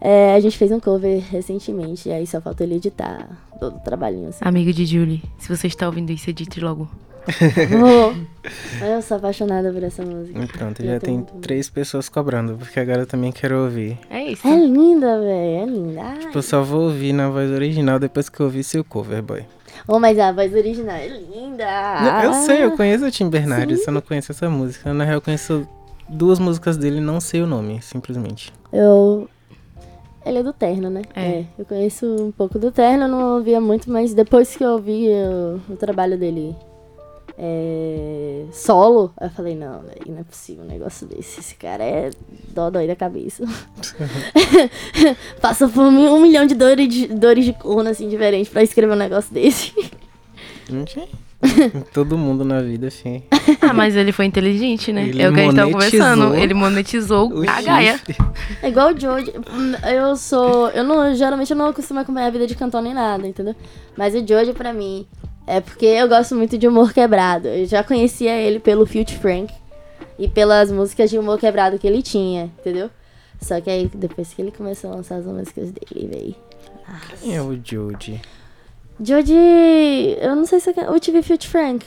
É. 0.00 0.30
É, 0.32 0.34
a 0.34 0.40
gente 0.40 0.56
fez 0.56 0.70
um 0.70 0.78
cover 0.78 1.20
recentemente, 1.30 2.08
e 2.08 2.12
aí 2.12 2.26
só 2.26 2.40
falta 2.40 2.62
ele 2.62 2.76
editar 2.76 3.28
todo 3.58 3.76
o 3.76 3.80
trabalhinho, 3.80 4.28
assim. 4.28 4.38
Amigo 4.42 4.72
de 4.72 4.84
Julie, 4.86 5.22
se 5.38 5.48
você 5.48 5.66
está 5.66 5.86
ouvindo 5.86 6.10
isso, 6.10 6.30
edite 6.30 6.60
logo. 6.60 6.88
Oh, 7.24 8.12
eu 8.84 9.00
sou 9.02 9.16
apaixonada 9.16 9.72
por 9.72 9.82
essa 9.82 10.04
música. 10.04 10.38
E 10.42 10.46
pronto, 10.46 10.84
já 10.84 10.98
tem 10.98 11.14
muito- 11.14 11.34
três 11.34 11.68
pessoas 11.70 12.08
cobrando, 12.08 12.56
porque 12.56 12.78
agora 12.80 13.02
eu 13.02 13.06
também 13.06 13.30
quero 13.32 13.62
ouvir. 13.64 13.98
É 14.10 14.24
isso. 14.32 14.46
É 14.46 14.56
linda, 14.56 15.18
velho, 15.20 15.62
é 15.62 15.66
linda. 15.66 16.02
Tipo, 16.20 16.38
eu 16.38 16.42
só 16.42 16.62
vou 16.62 16.82
ouvir 16.82 17.12
na 17.12 17.28
voz 17.28 17.50
original 17.50 17.98
depois 17.98 18.28
que 18.28 18.40
eu 18.40 18.46
ouvir 18.46 18.64
seu 18.64 18.84
cover, 18.84 19.22
boy. 19.22 19.44
Oh, 19.86 19.98
mas 19.98 20.18
a 20.18 20.32
voz 20.32 20.52
original 20.54 20.96
é 20.96 21.08
linda. 21.08 21.64
Não, 22.00 22.22
Eu 22.22 22.34
sei, 22.34 22.64
eu 22.64 22.76
conheço 22.76 23.04
o 23.06 23.10
Tim 23.10 23.28
Bernardes, 23.28 23.84
só 23.84 23.90
não 23.90 24.00
conheço 24.00 24.32
essa 24.32 24.48
música. 24.48 24.92
Na 24.92 25.04
real, 25.04 25.16
eu 25.16 25.22
conheço 25.22 25.66
duas 26.08 26.38
músicas 26.38 26.76
dele 26.76 26.98
e 26.98 27.00
não 27.00 27.20
sei 27.20 27.42
o 27.42 27.46
nome, 27.46 27.80
simplesmente. 27.82 28.52
Eu. 28.72 29.28
Ele 30.24 30.38
é 30.38 30.42
do 30.42 30.52
Terno, 30.52 30.88
né? 30.88 31.02
É. 31.16 31.44
Eu 31.58 31.64
conheço 31.64 32.06
um 32.06 32.30
pouco 32.30 32.58
do 32.58 32.70
Terno, 32.70 33.04
eu 33.04 33.08
não 33.08 33.36
ouvia 33.36 33.60
muito, 33.60 33.90
mas 33.90 34.14
depois 34.14 34.54
que 34.56 34.62
eu 34.62 34.70
ouvi 34.70 35.08
o, 35.08 35.72
o 35.72 35.76
trabalho 35.76 36.16
dele 36.16 36.54
é, 37.38 38.44
solo, 38.52 39.12
eu 39.20 39.30
falei, 39.30 39.54
não, 39.54 39.80
véi, 39.82 40.00
não 40.06 40.18
é 40.18 40.24
possível 40.24 40.64
um 40.64 40.66
negócio 40.66 41.06
desse. 41.06 41.40
Esse 41.40 41.54
cara 41.54 41.82
é 41.82 42.10
dó 42.48 42.70
dói 42.70 42.86
da 42.86 42.96
cabeça. 42.96 43.44
Passou 45.40 45.68
por 45.68 45.90
mim 45.90 46.06
um 46.08 46.20
milhão 46.20 46.46
de 46.46 46.54
dores 46.54 46.88
de, 46.88 47.06
dores 47.08 47.44
de 47.44 47.52
corno, 47.52 47.88
assim, 47.88 48.08
diferentes 48.08 48.52
pra 48.52 48.62
escrever 48.62 48.92
um 48.92 48.96
negócio 48.96 49.32
desse. 49.32 49.72
Gente, 50.68 51.00
Todo 51.92 52.16
mundo 52.16 52.44
na 52.44 52.60
vida, 52.60 52.86
assim. 52.86 53.22
Ah, 53.60 53.72
mas 53.72 53.96
ele 53.96 54.12
foi 54.12 54.26
inteligente, 54.26 54.92
né? 54.92 55.08
Ele 55.08 55.22
é 55.22 55.28
o 55.28 55.34
que 55.34 55.40
a 55.40 55.42
gente 55.42 55.56
tava 55.56 55.70
conversando. 55.72 56.34
Ele 56.34 56.54
monetizou 56.54 57.32
O 57.32 57.42
a 57.48 57.60
Gaia. 57.60 58.00
É 58.62 58.68
igual 58.68 58.94
o 58.94 59.00
Jojo. 59.00 59.32
Eu 59.92 60.16
sou. 60.16 60.68
Eu 60.70 60.84
não. 60.84 61.14
Geralmente 61.14 61.50
eu 61.50 61.56
não 61.56 61.72
costumo 61.72 62.00
acompanhar 62.00 62.28
a 62.28 62.30
vida 62.30 62.46
de 62.46 62.54
cantor 62.54 62.80
nem 62.80 62.94
nada, 62.94 63.26
entendeu? 63.26 63.56
Mas 63.96 64.14
o 64.14 64.24
Jojo, 64.26 64.54
pra 64.54 64.72
mim, 64.72 65.06
é 65.46 65.60
porque 65.60 65.86
eu 65.86 66.08
gosto 66.08 66.34
muito 66.34 66.56
de 66.56 66.66
humor 66.68 66.92
quebrado. 66.92 67.48
Eu 67.48 67.66
já 67.66 67.82
conhecia 67.82 68.32
ele 68.36 68.60
pelo 68.60 68.86
Filthy 68.86 69.16
Frank 69.18 69.52
e 70.18 70.28
pelas 70.28 70.70
músicas 70.70 71.10
de 71.10 71.18
humor 71.18 71.38
quebrado 71.38 71.78
que 71.78 71.86
ele 71.86 72.02
tinha, 72.02 72.44
entendeu? 72.60 72.90
Só 73.40 73.60
que 73.60 73.68
aí, 73.68 73.90
depois 73.92 74.32
que 74.32 74.40
ele 74.40 74.52
começou 74.52 74.92
a 74.92 74.96
lançar 74.96 75.16
as 75.16 75.26
músicas 75.26 75.70
dele, 75.72 76.06
véi. 76.06 76.36
Quem 77.20 77.36
é 77.36 77.42
o 77.42 77.52
Jude? 77.62 78.20
Joji. 79.00 80.16
Eu 80.20 80.36
não 80.36 80.46
sei 80.46 80.60
se 80.60 80.70
eu. 80.70 80.92
O 80.92 81.00
TV 81.00 81.22
Filthy 81.22 81.48
Frank. 81.48 81.84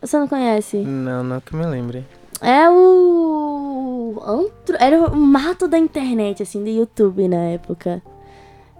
Você 0.00 0.18
não 0.18 0.26
conhece? 0.26 0.78
Não, 0.78 1.22
não 1.22 1.40
que 1.40 1.54
eu 1.54 1.58
me 1.58 1.66
lembre. 1.66 2.04
É 2.40 2.68
o. 2.68 4.20
Antro... 4.24 4.76
Era 4.78 5.00
o 5.06 5.16
mato 5.16 5.68
da 5.68 5.78
internet, 5.78 6.42
assim, 6.42 6.62
do 6.62 6.70
YouTube 6.70 7.28
na 7.28 7.44
época. 7.44 8.02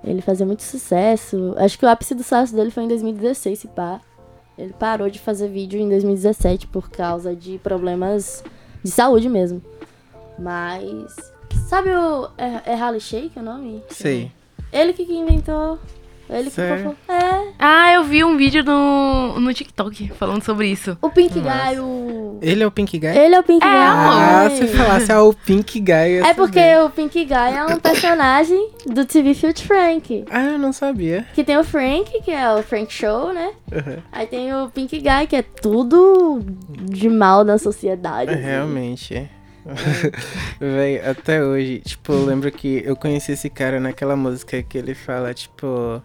Ele 0.06 0.22
fazia 0.22 0.46
muito 0.46 0.62
sucesso. 0.62 1.54
Acho 1.58 1.78
que 1.78 1.84
o 1.84 1.88
ápice 1.88 2.14
do 2.14 2.22
sucesso 2.22 2.54
dele 2.54 2.70
foi 2.70 2.84
em 2.84 2.88
2016, 2.88 3.58
se 3.58 3.68
pá. 3.68 4.00
Ele 4.56 4.72
parou 4.72 5.10
de 5.10 5.18
fazer 5.18 5.48
vídeo 5.48 5.78
em 5.78 5.88
2017 5.88 6.68
por 6.68 6.88
causa 6.88 7.34
de 7.34 7.58
problemas 7.58 8.42
de 8.82 8.90
saúde 8.90 9.28
mesmo. 9.28 9.60
Mas. 10.38 11.14
Sabe 11.68 11.90
o. 11.90 12.28
É, 12.38 12.72
é 12.72 12.74
Harley 12.74 13.00
Shake 13.00 13.38
o 13.38 13.42
nome? 13.42 13.82
Sei. 13.90 14.30
Ele 14.72 14.92
que 14.92 15.02
inventou. 15.02 15.78
Ele 16.28 16.44
que 16.44 16.50
Sério? 16.50 16.96
falou. 17.06 17.22
É. 17.22 17.52
Ah, 17.58 17.92
eu 17.92 18.04
vi 18.04 18.24
um 18.24 18.36
vídeo 18.36 18.64
no, 18.64 19.38
no 19.38 19.52
TikTok 19.52 20.08
falando 20.10 20.42
sobre 20.42 20.68
isso. 20.68 20.96
O 21.02 21.10
Pink 21.10 21.38
Nossa. 21.40 21.70
Guy, 21.70 21.80
o. 21.80 22.15
Ele 22.40 22.62
é 22.62 22.66
o 22.66 22.70
Pink 22.70 22.98
Guy? 22.98 23.16
Ele 23.16 23.34
é 23.34 23.40
o 23.40 23.42
Pink 23.42 23.64
É, 23.64 23.68
Guy. 23.68 23.76
Ah, 23.78 24.48
se 24.50 24.66
falasse 24.68 25.12
ah, 25.12 25.22
o 25.22 25.32
Pink 25.32 25.80
Guy. 25.80 26.18
É 26.24 26.34
porque 26.34 26.60
saber. 26.60 26.84
o 26.84 26.90
Pink 26.90 27.24
Guy 27.24 27.34
é 27.34 27.64
um 27.64 27.78
personagem 27.78 28.70
do 28.86 29.04
TV 29.04 29.34
Field 29.34 29.62
Frank. 29.64 30.24
Ah, 30.30 30.44
eu 30.44 30.58
não 30.58 30.72
sabia. 30.72 31.26
Que 31.34 31.44
tem 31.44 31.56
o 31.56 31.64
Frank, 31.64 32.20
que 32.22 32.30
é 32.30 32.52
o 32.52 32.62
Frank 32.62 32.92
Show, 32.92 33.32
né? 33.32 33.52
Uhum. 33.72 34.02
Aí 34.12 34.26
tem 34.26 34.54
o 34.54 34.68
Pink 34.70 34.98
Guy, 34.98 35.26
que 35.28 35.36
é 35.36 35.42
tudo 35.42 36.40
de 36.68 37.08
mal 37.08 37.44
na 37.44 37.58
sociedade. 37.58 38.30
assim. 38.30 38.42
Realmente. 38.42 39.30
Véi, 40.60 41.00
até 41.00 41.42
hoje, 41.42 41.80
tipo, 41.80 42.12
eu 42.12 42.24
lembro 42.24 42.50
que 42.52 42.82
eu 42.84 42.94
conheci 42.94 43.32
esse 43.32 43.50
cara 43.50 43.80
naquela 43.80 44.14
música 44.14 44.62
que 44.62 44.78
ele 44.78 44.94
fala, 44.94 45.34
tipo. 45.34 46.00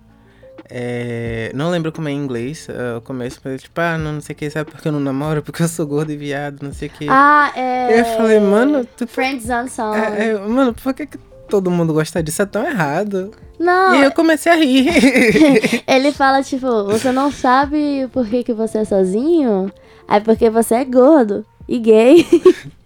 É, 0.73 1.51
não 1.53 1.69
lembro 1.69 1.91
como 1.91 2.07
é 2.07 2.11
em 2.13 2.17
inglês, 2.17 2.65
é, 2.69 2.95
o 2.95 3.01
começo, 3.01 3.41
mas 3.43 3.61
tipo, 3.61 3.81
ah, 3.81 3.97
não, 3.97 4.13
não 4.13 4.21
sei 4.21 4.33
o 4.33 4.37
que, 4.37 4.49
sabe 4.49 4.71
porque 4.71 4.87
eu 4.87 4.91
não 4.93 5.01
namoro? 5.01 5.41
Porque 5.51 5.63
eu 5.63 5.67
sou 5.67 5.85
gordo 5.85 6.11
e 6.13 6.15
viado, 6.15 6.63
não 6.63 6.71
sei 6.73 6.87
o 6.87 6.91
que. 6.91 7.07
Ah, 7.09 7.51
é. 7.55 7.99
eu 7.99 8.05
falei, 8.17 8.39
mano, 8.39 8.87
tu, 8.95 9.05
Friends 9.05 9.49
on 9.49 9.67
Song. 9.67 9.97
é, 9.97 10.29
é, 10.29 10.37
mano, 10.37 10.73
por 10.73 10.93
que, 10.93 11.07
que 11.07 11.17
todo 11.49 11.69
mundo 11.69 11.93
gosta 11.93 12.23
disso? 12.23 12.41
É 12.41 12.45
tão 12.45 12.65
errado. 12.65 13.31
Não, 13.59 13.95
E 13.95 14.03
eu 14.03 14.11
comecei 14.11 14.51
a 14.51 14.55
rir. 14.55 14.87
ele 15.85 16.13
fala, 16.13 16.41
tipo, 16.41 16.85
você 16.85 17.11
não 17.11 17.31
sabe 17.31 18.07
por 18.13 18.25
que, 18.27 18.43
que 18.43 18.53
você 18.53 18.79
é 18.79 18.85
sozinho? 18.85 19.71
É 20.07 20.19
porque 20.21 20.49
você 20.49 20.75
é 20.75 20.85
gordo 20.85 21.45
e 21.67 21.77
gay. 21.79 22.25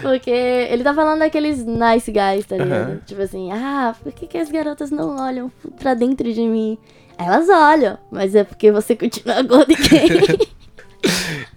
porque 0.00 0.30
ele 0.30 0.82
tá 0.82 0.92
falando 0.94 1.20
daqueles 1.20 1.64
nice 1.64 2.10
guys, 2.10 2.44
tá 2.46 2.56
ligado? 2.56 2.90
Aham. 2.90 3.00
Tipo 3.06 3.22
assim, 3.22 3.50
ah, 3.52 3.94
por 4.02 4.12
que, 4.12 4.26
que 4.26 4.38
as 4.38 4.50
garotas 4.50 4.90
não 4.90 5.16
olham 5.16 5.50
pra 5.78 5.94
dentro 5.94 6.32
de 6.32 6.42
mim? 6.42 6.78
Elas 7.18 7.48
olham, 7.48 7.98
mas 8.10 8.34
é 8.34 8.42
porque 8.44 8.72
você 8.72 8.96
continua 8.96 9.42
gordo 9.42 9.72
e 9.72 9.76
gay. 9.76 10.48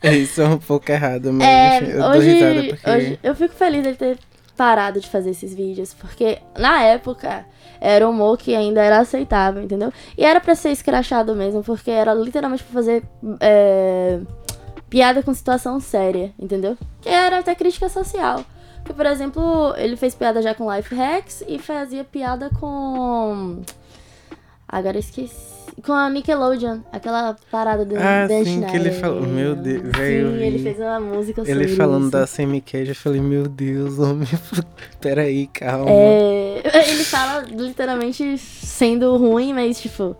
Isso 0.22 0.42
é 0.42 0.48
um 0.48 0.58
pouco 0.58 0.92
errado, 0.92 1.32
mas 1.32 1.48
É, 1.48 1.80
eu 1.98 2.04
hoje, 2.06 2.70
porque. 2.70 2.90
hoje 2.90 3.20
eu 3.24 3.36
fico 3.36 3.54
feliz 3.56 3.84
dele 3.84 3.96
ter 3.96 4.18
parado 4.58 5.00
de 5.00 5.08
fazer 5.10 5.32
esses 5.32 5.54
vídeos, 5.54 5.94
porque 5.94 6.40
na 6.58 6.82
época 6.84 7.46
era 7.82 8.08
um 8.08 8.12
humor 8.12 8.38
que 8.38 8.56
ainda 8.56 8.82
era 8.82 9.00
aceitável, 9.00 9.62
entendeu? 9.64 9.92
E 10.18 10.24
era 10.26 10.40
pra 10.40 10.56
ser 10.56 10.70
escrachado 10.72 11.36
mesmo, 11.36 11.64
porque 11.64 11.92
era 11.92 12.14
literalmente 12.14 12.64
pra 12.64 12.74
fazer 12.74 13.04
é, 13.40 14.20
piada 14.96 15.22
com 15.22 15.34
situação 15.34 15.78
séria, 15.82 16.32
entendeu? 16.40 16.78
Que 17.02 17.10
era 17.10 17.40
até 17.40 17.54
crítica 17.54 17.90
social. 17.90 18.46
Porque, 18.78 18.94
por 18.94 19.06
exemplo, 19.06 19.74
ele 19.76 19.98
fez 19.98 20.16
piada 20.16 20.42
já 20.42 20.54
com 20.56 20.74
life 20.74 20.96
hacks 20.96 21.44
e 21.50 21.60
fazia 21.60 22.06
piada 22.06 22.50
com. 22.58 23.62
Agora 24.66 24.98
esqueci. 24.98 25.54
Com 25.86 25.92
a 25.92 26.10
Nickelodeon, 26.10 26.80
aquela 26.94 27.36
parada 27.52 27.84
do 27.84 27.98
Ah, 27.98 28.26
Dan 28.26 28.46
sim, 28.46 28.62
que 28.62 28.78
ele 28.78 28.92
falou- 28.92 29.22
meu 29.24 29.54
Deus, 29.54 29.82
velho, 29.98 30.30
Sim, 30.38 30.44
ele 30.44 30.60
fez 30.60 30.80
uma 30.80 31.00
música 31.02 31.44
sobre 31.44 31.52
Ele 31.66 31.76
falando 31.76 32.04
isso. 32.04 32.12
da 32.12 32.26
Sammy 32.26 32.62
Cage, 32.62 32.90
eu 32.90 32.96
falei, 32.96 33.20
meu 33.20 33.50
Deus, 33.50 34.00
homem, 34.00 34.26
peraí, 35.02 35.48
calma. 35.48 35.90
É, 35.90 36.62
ele 36.90 37.04
fala 37.04 37.42
literalmente 37.50 38.38
sendo 38.38 39.18
ruim, 39.18 39.54
mas 39.54 39.82
tipo, 39.82 40.16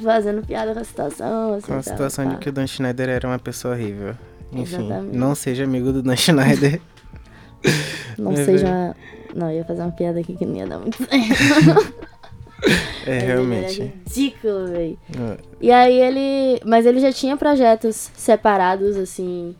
fazendo 0.00 0.46
piada 0.46 0.72
com 0.74 0.80
a 0.80 0.84
situação. 0.84 1.54
Assim, 1.54 1.66
Com 1.66 1.74
a 1.74 1.82
situação 1.82 2.24
pá. 2.26 2.30
de 2.32 2.36
que 2.38 2.48
o 2.48 2.52
Dan 2.52 2.66
Schneider 2.66 3.08
era 3.08 3.26
uma 3.28 3.38
pessoa 3.38 3.74
horrível. 3.74 4.14
Enfim, 4.52 4.84
Exatamente. 4.86 5.16
não 5.16 5.34
seja 5.34 5.64
amigo 5.64 5.92
do 5.92 6.02
Dan 6.02 6.16
Schneider. 6.16 6.80
Não 8.18 8.32
É 8.32 8.44
seja. 8.44 8.96
Não, 9.34 9.50
eu 9.50 9.56
ia 9.58 9.64
fazer 9.64 9.80
uma 9.82 9.92
piada 9.92 10.20
aqui 10.20 10.34
que 10.36 10.44
não 10.44 10.56
ia 10.56 10.66
dar 10.66 10.78
muito 10.78 10.96
certo. 10.98 12.02
É, 13.04 13.18
realmente. 13.18 13.82
era 13.82 13.92
ridículo, 14.06 14.66
velho. 14.68 14.98
Ah, 15.18 15.36
E 15.60 15.72
aí 15.72 15.98
ele. 16.00 16.60
Mas 16.64 16.86
ele 16.86 17.00
já 17.00 17.12
tinha 17.12 17.36
projetos 17.36 18.10
separados, 18.14 18.96
assim. 18.96 19.56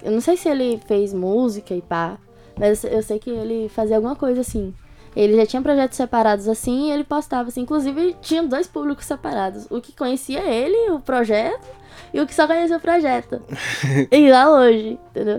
Eu 0.00 0.12
não 0.12 0.20
sei 0.20 0.36
se 0.36 0.48
ele 0.48 0.80
fez 0.86 1.12
música 1.12 1.74
e 1.74 1.82
pá. 1.82 2.16
Mas 2.56 2.84
eu 2.84 3.02
sei 3.02 3.18
que 3.18 3.28
ele 3.30 3.68
fazia 3.68 3.96
alguma 3.96 4.14
coisa 4.14 4.42
assim. 4.42 4.72
Ele 5.16 5.34
já 5.34 5.46
tinha 5.46 5.62
projetos 5.62 5.96
separados 5.96 6.46
assim 6.46 6.88
e 6.88 6.92
ele 6.92 7.02
postava 7.02 7.48
assim. 7.48 7.62
Inclusive, 7.62 8.14
tinha 8.20 8.42
dois 8.42 8.66
públicos 8.66 9.06
separados. 9.06 9.66
O 9.70 9.80
que 9.80 9.96
conhecia 9.96 10.40
ele, 10.40 10.90
o 10.90 11.00
projeto, 11.00 11.66
e 12.12 12.20
o 12.20 12.26
que 12.26 12.34
só 12.34 12.46
conhecia 12.46 12.76
o 12.76 12.80
projeto. 12.80 13.40
e 14.12 14.30
lá 14.30 14.50
hoje, 14.50 14.98
entendeu? 15.10 15.38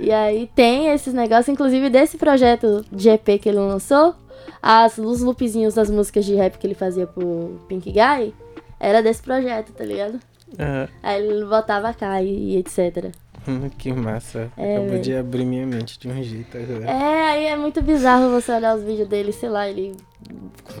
E 0.00 0.10
aí 0.10 0.50
tem 0.54 0.88
esses 0.88 1.14
negócios, 1.14 1.48
inclusive 1.48 1.88
desse 1.88 2.18
projeto 2.18 2.84
de 2.90 3.08
EP 3.08 3.40
que 3.40 3.48
ele 3.48 3.58
lançou, 3.58 4.16
as, 4.60 4.98
os 4.98 5.20
loopzinhos 5.20 5.74
das 5.74 5.88
músicas 5.88 6.24
de 6.24 6.34
rap 6.34 6.58
que 6.58 6.66
ele 6.66 6.74
fazia 6.74 7.06
pro 7.06 7.60
Pink 7.68 7.92
Guy, 7.92 8.34
era 8.80 9.00
desse 9.00 9.22
projeto, 9.22 9.72
tá 9.72 9.84
ligado? 9.84 10.18
ah, 10.58 10.88
Aí 11.02 11.24
ele 11.24 11.44
botava 11.44 11.94
cá 11.94 12.20
e, 12.20 12.54
e 12.54 12.56
etc. 12.56 13.12
que 13.78 13.92
massa. 13.92 14.50
É, 14.56 14.76
Acabou 14.76 14.98
de 15.00 15.14
abrir 15.16 15.44
minha 15.44 15.66
mente 15.66 15.98
de 15.98 16.08
um 16.08 16.22
jeito 16.22 16.56
agora. 16.56 16.90
É, 16.90 17.22
aí 17.30 17.46
é 17.46 17.56
muito 17.56 17.82
bizarro 17.82 18.30
você 18.30 18.52
olhar 18.52 18.76
os 18.76 18.82
vídeos 18.82 19.08
dele, 19.08 19.32
sei 19.32 19.48
lá, 19.48 19.68
ele 19.68 19.92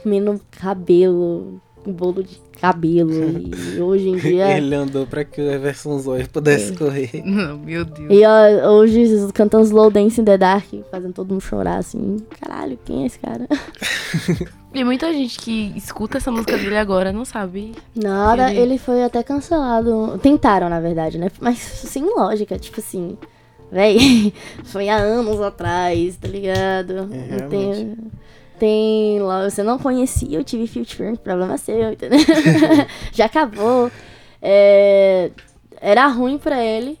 comendo 0.02 0.40
cabelo, 0.50 1.60
um 1.86 1.92
bolo 1.92 2.22
de 2.22 2.40
cabelo. 2.60 3.10
e 3.12 3.80
hoje 3.80 4.08
em 4.08 4.16
dia. 4.16 4.50
Ele 4.56 4.74
andou 4.74 5.06
pra 5.06 5.24
que 5.24 5.40
o 5.40 5.50
Everson 5.50 5.98
Zoe 5.98 6.26
pudesse 6.28 6.72
É. 6.72 6.76
correr. 6.76 7.10
Não, 7.24 7.58
meu 7.64 7.84
Deus. 7.84 8.08
E 8.10 8.22
ó, 8.24 8.70
hoje 8.70 9.04
cantando 9.34 9.64
Slow 9.64 9.90
Dance 9.90 10.20
in 10.20 10.24
the 10.24 10.38
Dark, 10.38 10.66
fazendo 10.90 11.12
todo 11.12 11.30
mundo 11.30 11.40
chorar 11.42 11.78
assim. 11.78 12.16
Caralho, 12.40 12.78
quem 12.84 13.02
é 13.02 13.06
esse 13.06 13.18
cara? 13.18 13.46
E 14.72 14.82
muita 14.82 15.12
gente 15.12 15.38
que 15.38 15.72
escuta 15.76 16.18
essa 16.18 16.32
música 16.32 16.56
dele 16.56 16.76
agora 16.76 17.12
não 17.12 17.24
sabe. 17.24 17.72
Nada, 17.94 18.50
Ele- 18.50 18.60
ele 18.60 18.78
foi 18.78 19.02
até 19.04 19.22
cancelado. 19.22 20.18
Tentaram, 20.22 20.68
na 20.68 20.80
verdade, 20.80 21.18
né? 21.18 21.30
Mas 21.40 21.58
sem 21.58 22.02
lógica, 22.04 22.58
tipo 22.58 22.80
assim. 22.80 23.16
Véi, 23.70 24.32
foi 24.64 24.88
há 24.88 24.96
anos 24.96 25.40
atrás, 25.40 26.16
tá 26.16 26.28
ligado? 26.28 27.08
É, 27.12 27.40
Não 27.42 27.48
tem. 27.48 27.96
Tem 28.58 29.20
lá, 29.20 29.48
você 29.48 29.62
não 29.62 29.78
conhecia 29.78 30.40
o 30.40 30.44
TV 30.44 30.66
Future, 30.66 31.16
problema 31.18 31.56
seu, 31.58 31.92
entendeu? 31.92 32.20
Já 33.12 33.26
acabou. 33.26 33.90
É, 34.40 35.30
era 35.80 36.06
ruim 36.06 36.38
pra 36.38 36.62
ele. 36.64 36.98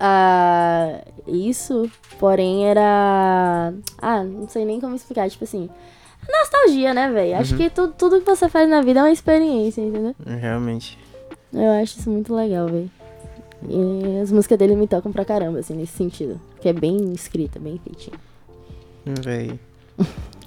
ah, 0.00 1.00
isso, 1.26 1.90
porém 2.18 2.66
era. 2.66 3.72
Ah, 3.98 4.24
não 4.24 4.48
sei 4.48 4.64
nem 4.64 4.80
como 4.80 4.94
explicar. 4.96 5.28
Tipo 5.28 5.44
assim, 5.44 5.68
nostalgia, 6.28 6.94
né, 6.94 7.10
velho? 7.10 7.36
Acho 7.36 7.56
que 7.56 7.68
tudo, 7.70 7.92
tudo 7.96 8.20
que 8.20 8.26
você 8.26 8.48
faz 8.48 8.68
na 8.68 8.80
vida 8.80 9.00
é 9.00 9.02
uma 9.02 9.12
experiência, 9.12 9.80
entendeu? 9.80 10.14
Realmente. 10.26 10.98
Eu 11.52 11.70
acho 11.82 11.98
isso 11.98 12.10
muito 12.10 12.34
legal, 12.34 12.66
velho. 12.66 12.90
E 13.68 14.20
as 14.20 14.32
músicas 14.32 14.58
dele 14.58 14.74
me 14.74 14.88
tocam 14.88 15.12
pra 15.12 15.24
caramba, 15.24 15.60
assim, 15.60 15.74
nesse 15.74 15.96
sentido. 15.96 16.40
Que 16.60 16.70
é 16.70 16.72
bem 16.72 17.12
escrita, 17.12 17.60
bem 17.60 17.78
feitinha. 17.84 18.16
Véi. 19.04 19.60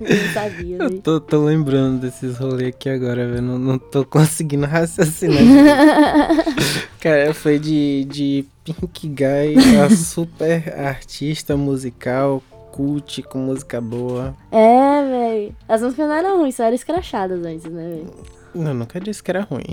Eu 0.00 0.16
não 0.16 0.32
sabia, 0.32 0.76
Eu 0.76 0.88
velho. 0.88 1.00
tô, 1.00 1.20
tô 1.20 1.44
lembrando 1.44 2.00
desses 2.00 2.36
rolês 2.36 2.70
aqui 2.70 2.88
agora, 2.88 3.28
velho. 3.28 3.42
Não, 3.42 3.58
não 3.58 3.78
tô 3.78 4.04
conseguindo 4.04 4.66
raciocinar. 4.66 5.38
Cara, 7.00 7.32
foi 7.34 7.58
de, 7.58 8.04
de 8.10 8.44
Pink 8.64 9.08
Guy 9.08 9.54
a 9.80 9.88
super 9.94 10.74
artista 10.80 11.56
musical, 11.56 12.42
cult 12.72 13.22
com 13.24 13.38
música 13.38 13.80
boa. 13.80 14.34
É, 14.50 15.02
velho. 15.08 15.56
As 15.68 15.82
músicas 15.82 16.08
não 16.08 16.14
eram 16.14 16.38
ruins, 16.38 16.54
só 16.56 16.64
eram 16.64 16.74
escrachadas 16.74 17.44
antes, 17.44 17.70
né, 17.70 17.88
velho? 17.90 18.10
Não, 18.54 18.74
nunca 18.74 19.00
disse 19.00 19.22
que 19.22 19.30
era 19.30 19.42
ruim. 19.42 19.64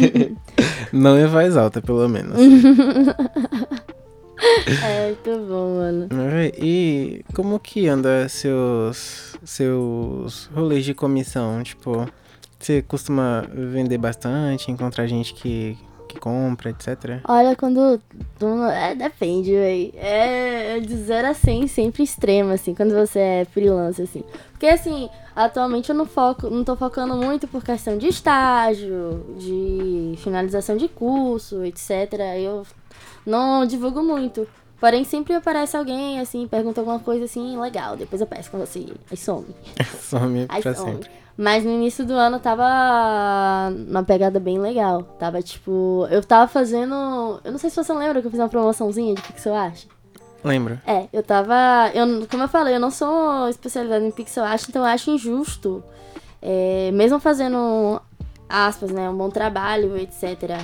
não 0.92 1.18
em 1.18 1.26
voz 1.26 1.56
alta, 1.56 1.80
pelo 1.82 2.08
menos. 2.08 2.36
É, 4.84 5.06
muito 5.06 5.46
bom, 5.48 5.76
mano. 5.76 6.08
Véi, 6.10 6.52
E 6.58 7.24
como 7.34 7.58
que 7.60 7.86
anda 7.88 8.28
seus, 8.28 9.36
seus 9.44 10.46
rolês 10.54 10.84
de 10.84 10.94
comissão? 10.94 11.62
Tipo, 11.62 12.06
você 12.58 12.82
costuma 12.82 13.44
vender 13.52 13.98
bastante, 13.98 14.70
encontrar 14.70 15.06
gente 15.06 15.34
que, 15.34 15.78
que 16.08 16.18
compra, 16.18 16.70
etc? 16.70 17.20
Olha, 17.28 17.54
quando. 17.54 18.00
tu- 18.38 18.62
É, 18.64 18.94
depende, 18.94 19.52
velho. 19.52 19.92
É 19.96 20.80
de 20.80 20.96
0 20.96 21.28
a 21.28 21.34
100, 21.34 21.66
sempre 21.68 22.02
extremo, 22.02 22.50
assim, 22.52 22.74
quando 22.74 22.94
você 22.94 23.18
é 23.18 23.44
freelance, 23.44 24.02
assim. 24.02 24.24
Porque, 24.52 24.66
assim, 24.66 25.08
atualmente 25.36 25.90
eu 25.90 25.94
não 25.94 26.06
foco, 26.06 26.48
não 26.50 26.64
tô 26.64 26.74
focando 26.74 27.14
muito 27.16 27.46
por 27.46 27.62
questão 27.62 27.96
de 27.98 28.08
estágio, 28.08 29.24
de 29.38 30.14
finalização 30.18 30.76
de 30.76 30.88
curso, 30.88 31.62
etc. 31.64 31.90
Eu 32.38 32.66
não 33.26 33.64
divulgo 33.66 34.02
muito. 34.02 34.46
Porém, 34.80 35.02
sempre 35.04 35.34
aparece 35.34 35.76
alguém, 35.76 36.20
assim, 36.20 36.46
pergunta 36.46 36.80
alguma 36.80 36.98
coisa 36.98 37.24
assim, 37.24 37.58
legal. 37.58 37.96
Depois 37.96 38.20
eu 38.20 38.26
peço 38.26 38.50
com 38.50 38.58
você. 38.58 38.84
Aí 39.10 39.16
some. 39.16 39.46
Some 40.02 40.46
Aí 40.48 40.62
pra 40.62 40.74
some. 40.74 40.92
sempre. 40.92 41.10
Mas 41.36 41.64
no 41.64 41.70
início 41.70 42.04
do 42.04 42.12
ano 42.12 42.38
tava 42.38 42.62
uma 43.88 44.02
pegada 44.04 44.38
bem 44.38 44.58
legal. 44.58 45.02
Tava 45.18 45.42
tipo. 45.42 46.06
Eu 46.10 46.22
tava 46.22 46.46
fazendo. 46.46 47.40
Eu 47.42 47.50
não 47.52 47.58
sei 47.58 47.70
se 47.70 47.76
você 47.76 47.92
lembra 47.92 48.20
que 48.20 48.26
eu 48.26 48.30
fiz 48.30 48.38
uma 48.38 48.48
promoçãozinha 48.48 49.14
de 49.14 49.22
pixel 49.22 49.54
art. 49.54 49.84
Lembro. 50.44 50.78
É, 50.86 51.08
eu 51.12 51.22
tava. 51.22 51.90
Eu, 51.94 52.26
como 52.28 52.42
eu 52.42 52.48
falei, 52.48 52.74
eu 52.76 52.80
não 52.80 52.90
sou 52.90 53.48
especializada 53.48 54.04
em 54.06 54.10
pixel 54.10 54.44
art, 54.44 54.62
então 54.68 54.82
eu 54.82 54.86
acho 54.88 55.10
injusto. 55.10 55.82
é, 56.42 56.90
mesmo 56.92 57.18
fazendo 57.18 58.00
aspas, 58.54 58.90
né? 58.90 59.10
Um 59.10 59.16
bom 59.16 59.28
trabalho, 59.28 59.96
etc. 59.96 60.60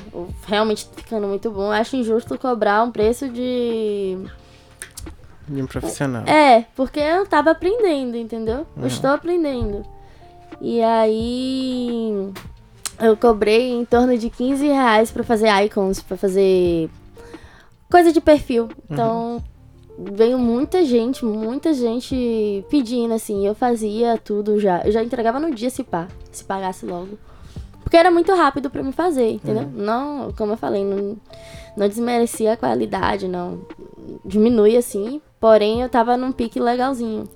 Realmente 0.46 0.88
ficando 0.94 1.26
muito 1.26 1.50
bom, 1.50 1.66
eu 1.66 1.72
acho 1.72 1.96
injusto 1.96 2.38
cobrar 2.38 2.84
um 2.84 2.92
preço 2.92 3.28
de. 3.28 4.16
De 5.48 5.60
um 5.60 5.66
profissional. 5.66 6.24
É, 6.26 6.66
porque 6.76 7.00
eu 7.00 7.26
tava 7.26 7.50
aprendendo, 7.50 8.16
entendeu? 8.16 8.64
Eu 8.76 8.86
estou 8.86 9.10
aprendendo. 9.10 9.84
E 10.60 10.80
aí. 10.82 12.32
Eu 13.00 13.16
cobrei 13.16 13.72
em 13.72 13.84
torno 13.84 14.16
de 14.16 14.28
15 14.28 14.66
reais 14.66 15.10
pra 15.10 15.24
fazer 15.24 15.48
icons, 15.64 16.00
pra 16.00 16.18
fazer 16.18 16.90
coisa 17.90 18.12
de 18.12 18.20
perfil. 18.20 18.68
Então, 18.88 19.42
veio 19.98 20.38
muita 20.38 20.84
gente, 20.84 21.24
muita 21.24 21.72
gente 21.72 22.64
pedindo, 22.70 23.14
assim. 23.14 23.46
Eu 23.46 23.54
fazia 23.54 24.18
tudo 24.18 24.60
já. 24.60 24.82
Eu 24.84 24.92
já 24.92 25.02
entregava 25.02 25.40
no 25.40 25.52
dia 25.54 25.70
se 25.70 25.82
pá, 25.82 26.08
se 26.30 26.44
pagasse 26.44 26.84
logo. 26.84 27.18
Porque 27.90 27.96
era 27.96 28.08
muito 28.08 28.32
rápido 28.32 28.70
pra 28.70 28.84
me 28.84 28.92
fazer, 28.92 29.32
entendeu? 29.32 29.68
Não, 29.74 30.32
como 30.34 30.52
eu 30.52 30.56
falei, 30.56 30.84
não, 30.84 31.16
não 31.76 31.88
desmerecia 31.88 32.52
a 32.52 32.56
qualidade, 32.56 33.26
não. 33.26 33.62
Diminui 34.24 34.76
assim. 34.76 35.20
Porém, 35.40 35.82
eu 35.82 35.88
tava 35.88 36.16
num 36.16 36.30
pique 36.30 36.60
legalzinho. 36.60 37.28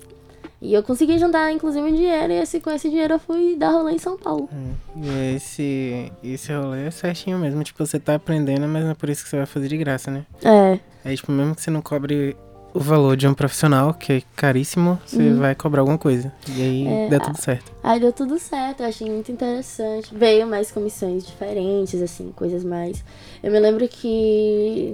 E 0.61 0.73
eu 0.73 0.81
consegui 0.81 1.19
juntar, 1.19 1.51
inclusive, 1.51 1.85
um 1.85 1.93
dinheiro. 1.93 2.31
E 2.31 2.37
esse, 2.37 2.61
com 2.61 2.71
esse 2.71 2.89
dinheiro 2.89 3.15
eu 3.15 3.19
fui 3.19 3.57
dar 3.57 3.71
rolê 3.71 3.95
em 3.95 3.97
São 3.97 4.17
Paulo. 4.17 4.47
E 4.95 5.35
esse, 5.35 6.09
esse 6.23 6.53
rolê 6.53 6.87
é 6.87 6.91
certinho 6.91 7.37
mesmo. 7.37 7.61
Tipo, 7.61 7.85
você 7.85 7.99
tá 7.99 8.15
aprendendo, 8.15 8.65
mas 8.65 8.81
não 8.81 8.91
é 8.91 8.95
por 8.95 9.09
isso 9.09 9.25
que 9.25 9.29
você 9.29 9.35
vai 9.35 9.45
fazer 9.45 9.67
de 9.67 9.75
graça, 9.75 10.09
né? 10.09 10.25
É. 10.41 10.79
Aí, 11.03 11.17
tipo, 11.17 11.33
mesmo 11.33 11.53
que 11.53 11.61
você 11.61 11.69
não 11.69 11.81
cobre 11.81 12.37
o 12.75 12.79
valor 12.81 13.15
de 13.15 13.25
um 13.25 13.33
profissional, 13.33 13.93
que 13.93 14.11
é 14.11 14.21
caríssimo, 14.35 14.99
você 15.05 15.33
vai 15.33 15.55
cobrar 15.55 15.79
alguma 15.79 15.97
coisa. 15.97 16.31
E 16.49 16.61
aí 16.61 16.87
É, 16.87 17.09
dá 17.09 17.21
tudo 17.21 17.41
certo. 17.41 17.71
Aí 17.81 18.01
deu 18.01 18.11
tudo 18.11 18.37
certo, 18.37 18.83
eu 18.83 18.87
achei 18.87 19.09
muito 19.09 19.31
interessante. 19.31 20.13
Veio 20.13 20.45
mais 20.45 20.71
comissões 20.71 21.25
diferentes, 21.25 22.01
assim, 22.01 22.33
coisas 22.35 22.65
mais. 22.65 23.01
Eu 23.41 23.49
me 23.49 23.59
lembro 23.59 23.87
que 23.87 24.93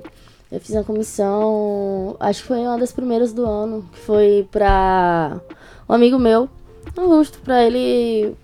eu 0.52 0.60
fiz 0.60 0.76
uma 0.76 0.84
comissão, 0.84 2.16
acho 2.20 2.44
que 2.44 2.48
foi 2.50 2.60
uma 2.60 2.78
das 2.78 2.92
primeiras 2.92 3.34
do 3.34 3.46
ano, 3.46 3.84
que 3.92 4.00
foi 4.00 4.48
pra 4.52 5.42
um 5.90 5.94
amigo 5.94 6.20
meu, 6.20 6.48
Augusto, 6.96 7.40
pra 7.40 7.64
ele 7.64 8.36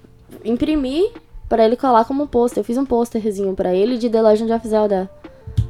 imprimir, 0.43 1.11
pra 1.47 1.63
ele 1.63 1.75
colar 1.75 2.05
como 2.05 2.27
pôster. 2.27 2.61
Eu 2.61 2.65
fiz 2.65 2.77
um 2.77 2.85
pôsterzinho 2.85 3.53
pra 3.53 3.71
ele 3.71 3.99
de 3.99 4.09
The 4.09 4.19
Legend 4.19 4.51
of 4.51 4.67
Zelda, 4.67 5.07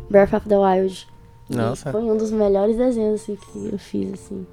Breath 0.09 0.33
of 0.33 0.47
the 0.47 0.57
Wild. 0.57 1.05
E 1.49 1.55
Nossa. 1.55 1.91
Foi 1.91 2.03
um 2.03 2.17
dos 2.17 2.31
melhores 2.31 2.75
desenhos, 2.75 3.21
assim, 3.21 3.35
que 3.35 3.69
eu 3.71 3.79
fiz, 3.79 4.13
assim. 4.13 4.45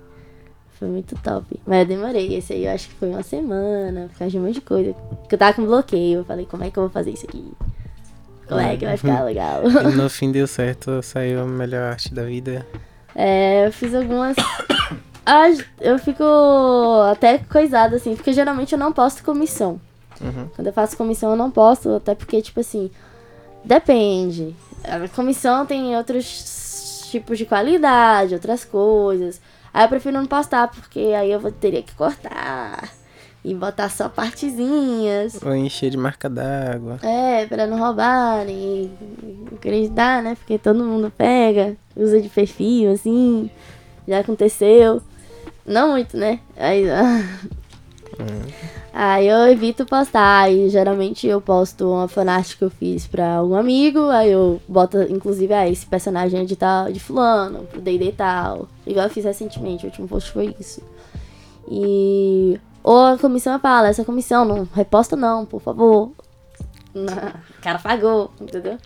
Foi 0.78 0.88
muito 0.88 1.14
top. 1.22 1.60
Mas 1.66 1.80
eu 1.80 1.86
demorei. 1.86 2.34
Esse 2.34 2.52
aí 2.52 2.66
eu 2.66 2.72
acho 2.72 2.88
que 2.88 2.94
foi 2.94 3.10
uma 3.10 3.22
semana, 3.22 4.08
por 4.12 4.18
causa 4.18 4.30
de 4.30 4.38
um 4.38 4.42
monte 4.42 4.54
de 4.54 4.60
coisa. 4.60 4.92
Porque 4.92 5.34
eu 5.34 5.38
tava 5.38 5.54
com 5.54 5.64
bloqueio. 5.64 6.20
Eu 6.20 6.24
falei, 6.24 6.46
como 6.46 6.64
é 6.64 6.70
que 6.70 6.78
eu 6.78 6.84
vou 6.84 6.90
fazer 6.90 7.12
isso 7.12 7.26
aqui? 7.26 7.52
Como 8.46 8.60
é 8.60 8.76
que 8.76 8.84
vai 8.84 8.96
ficar 8.96 9.22
legal? 9.24 9.62
E 9.64 9.96
no 9.96 10.10
fim 10.10 10.30
deu 10.30 10.46
certo, 10.46 11.02
saiu 11.02 11.42
a 11.42 11.46
melhor 11.46 11.90
arte 11.90 12.12
da 12.12 12.24
vida. 12.24 12.66
É, 13.14 13.66
eu 13.66 13.72
fiz 13.72 13.94
algumas. 13.94 14.36
Ah, 15.24 15.46
eu 15.80 15.98
fico 15.98 16.22
até 17.10 17.38
coisada, 17.38 17.96
assim, 17.96 18.14
porque 18.14 18.32
geralmente 18.32 18.72
eu 18.72 18.78
não 18.78 18.92
posto 18.92 19.24
comissão. 19.24 19.80
Uhum. 20.20 20.48
Quando 20.54 20.66
eu 20.66 20.72
faço 20.72 20.96
comissão, 20.96 21.30
eu 21.30 21.36
não 21.36 21.50
posto, 21.50 21.94
até 21.94 22.14
porque, 22.14 22.42
tipo 22.42 22.60
assim, 22.60 22.90
depende. 23.64 24.54
A 24.84 25.08
comissão 25.08 25.64
tem 25.64 25.96
outros 25.96 26.26
tipos 27.14 27.38
de 27.38 27.46
qualidade, 27.46 28.34
outras 28.34 28.64
coisas. 28.64 29.40
Aí 29.72 29.84
eu 29.84 29.88
prefiro 29.88 30.16
não 30.16 30.26
postar, 30.26 30.68
porque 30.68 30.98
aí 30.98 31.30
eu 31.30 31.38
vou, 31.38 31.52
teria 31.52 31.82
que 31.82 31.94
cortar 31.94 32.90
e 33.44 33.54
botar 33.54 33.88
só 33.88 34.08
partezinhas. 34.08 35.40
Ou 35.42 35.54
encher 35.54 35.90
de 35.90 35.96
marca 35.96 36.28
d'água. 36.28 36.98
É, 37.02 37.46
pra 37.46 37.66
não 37.66 37.78
roubarem 37.78 38.90
acreditar, 39.54 40.22
né? 40.22 40.34
Porque 40.34 40.58
todo 40.58 40.82
mundo 40.82 41.12
pega, 41.16 41.76
usa 41.96 42.20
de 42.20 42.28
perfil, 42.28 42.92
assim. 42.92 43.48
Já 44.08 44.20
aconteceu. 44.20 45.00
Não 45.64 45.92
muito, 45.92 46.16
né? 46.16 46.40
Aí, 46.56 46.84
aí 48.92 49.28
eu 49.28 49.48
evito 49.48 49.84
postar. 49.84 50.44
Aí 50.44 50.68
geralmente 50.68 51.26
eu 51.26 51.40
posto 51.40 51.90
uma 51.90 52.08
fanart 52.08 52.56
que 52.56 52.64
eu 52.64 52.70
fiz 52.70 53.06
pra 53.06 53.36
algum 53.36 53.54
amigo. 53.54 54.08
Aí 54.10 54.30
eu 54.30 54.60
boto, 54.68 55.02
inclusive, 55.02 55.52
ah, 55.52 55.68
esse 55.68 55.86
personagem 55.86 56.40
é 56.40 56.44
de 56.44 56.56
tal, 56.56 56.90
de 56.92 57.00
fulano, 57.00 57.64
pro 57.64 57.80
D&D 57.80 58.06
e 58.06 58.12
tal. 58.12 58.68
Igual 58.86 59.06
eu 59.06 59.10
fiz 59.10 59.24
recentemente, 59.24 59.84
o 59.84 59.88
último 59.88 60.08
post 60.08 60.30
foi 60.30 60.54
isso. 60.58 60.82
E. 61.68 62.60
Ou 62.82 63.06
a 63.06 63.18
comissão 63.18 63.58
fala, 63.58 63.88
essa 63.88 64.04
comissão 64.04 64.44
não 64.44 64.68
reposta 64.74 65.16
não, 65.16 65.46
por 65.46 65.60
favor. 65.60 66.10
O 66.94 67.62
cara 67.64 67.78
pagou, 67.78 68.30
entendeu? 68.40 68.78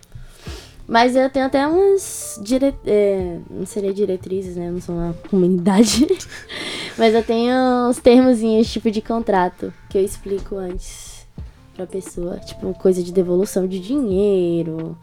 Mas 0.88 1.14
eu 1.14 1.28
tenho 1.28 1.44
até 1.44 1.66
umas 1.66 2.40
dire... 2.42 2.74
é, 2.86 3.38
não 3.50 3.66
seria 3.66 3.92
diretrizes, 3.92 4.56
né? 4.56 4.68
Eu 4.68 4.72
não 4.72 4.80
sou 4.80 4.94
uma 4.94 5.12
comunidade. 5.28 6.06
Mas 6.96 7.14
eu 7.14 7.22
tenho 7.22 7.54
uns 7.90 7.98
termozinhos, 7.98 8.72
tipo 8.72 8.90
de 8.90 9.02
contrato, 9.02 9.70
que 9.90 9.98
eu 9.98 10.02
explico 10.02 10.56
antes 10.56 11.26
pra 11.74 11.86
pessoa. 11.86 12.38
Tipo, 12.38 12.72
coisa 12.72 13.02
de 13.02 13.12
devolução 13.12 13.68
de 13.68 13.78
dinheiro, 13.78 14.96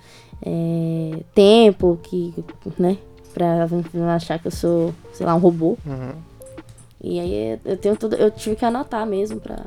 é, 0.43 1.19
tempo, 1.35 1.99
que, 2.01 2.33
né? 2.79 2.97
Pra 3.31 3.67
não 3.93 4.09
achar 4.09 4.39
que 4.39 4.47
eu 4.47 4.51
sou, 4.51 4.91
sei 5.13 5.23
lá, 5.23 5.35
um 5.35 5.39
robô. 5.39 5.77
Uhum. 5.85 6.13
E 7.03 7.19
aí 7.19 7.59
eu 7.63 7.77
tenho 7.77 7.95
tudo, 7.95 8.15
eu 8.15 8.31
tive 8.31 8.55
que 8.55 8.65
anotar 8.65 9.05
mesmo 9.05 9.39
pra. 9.39 9.63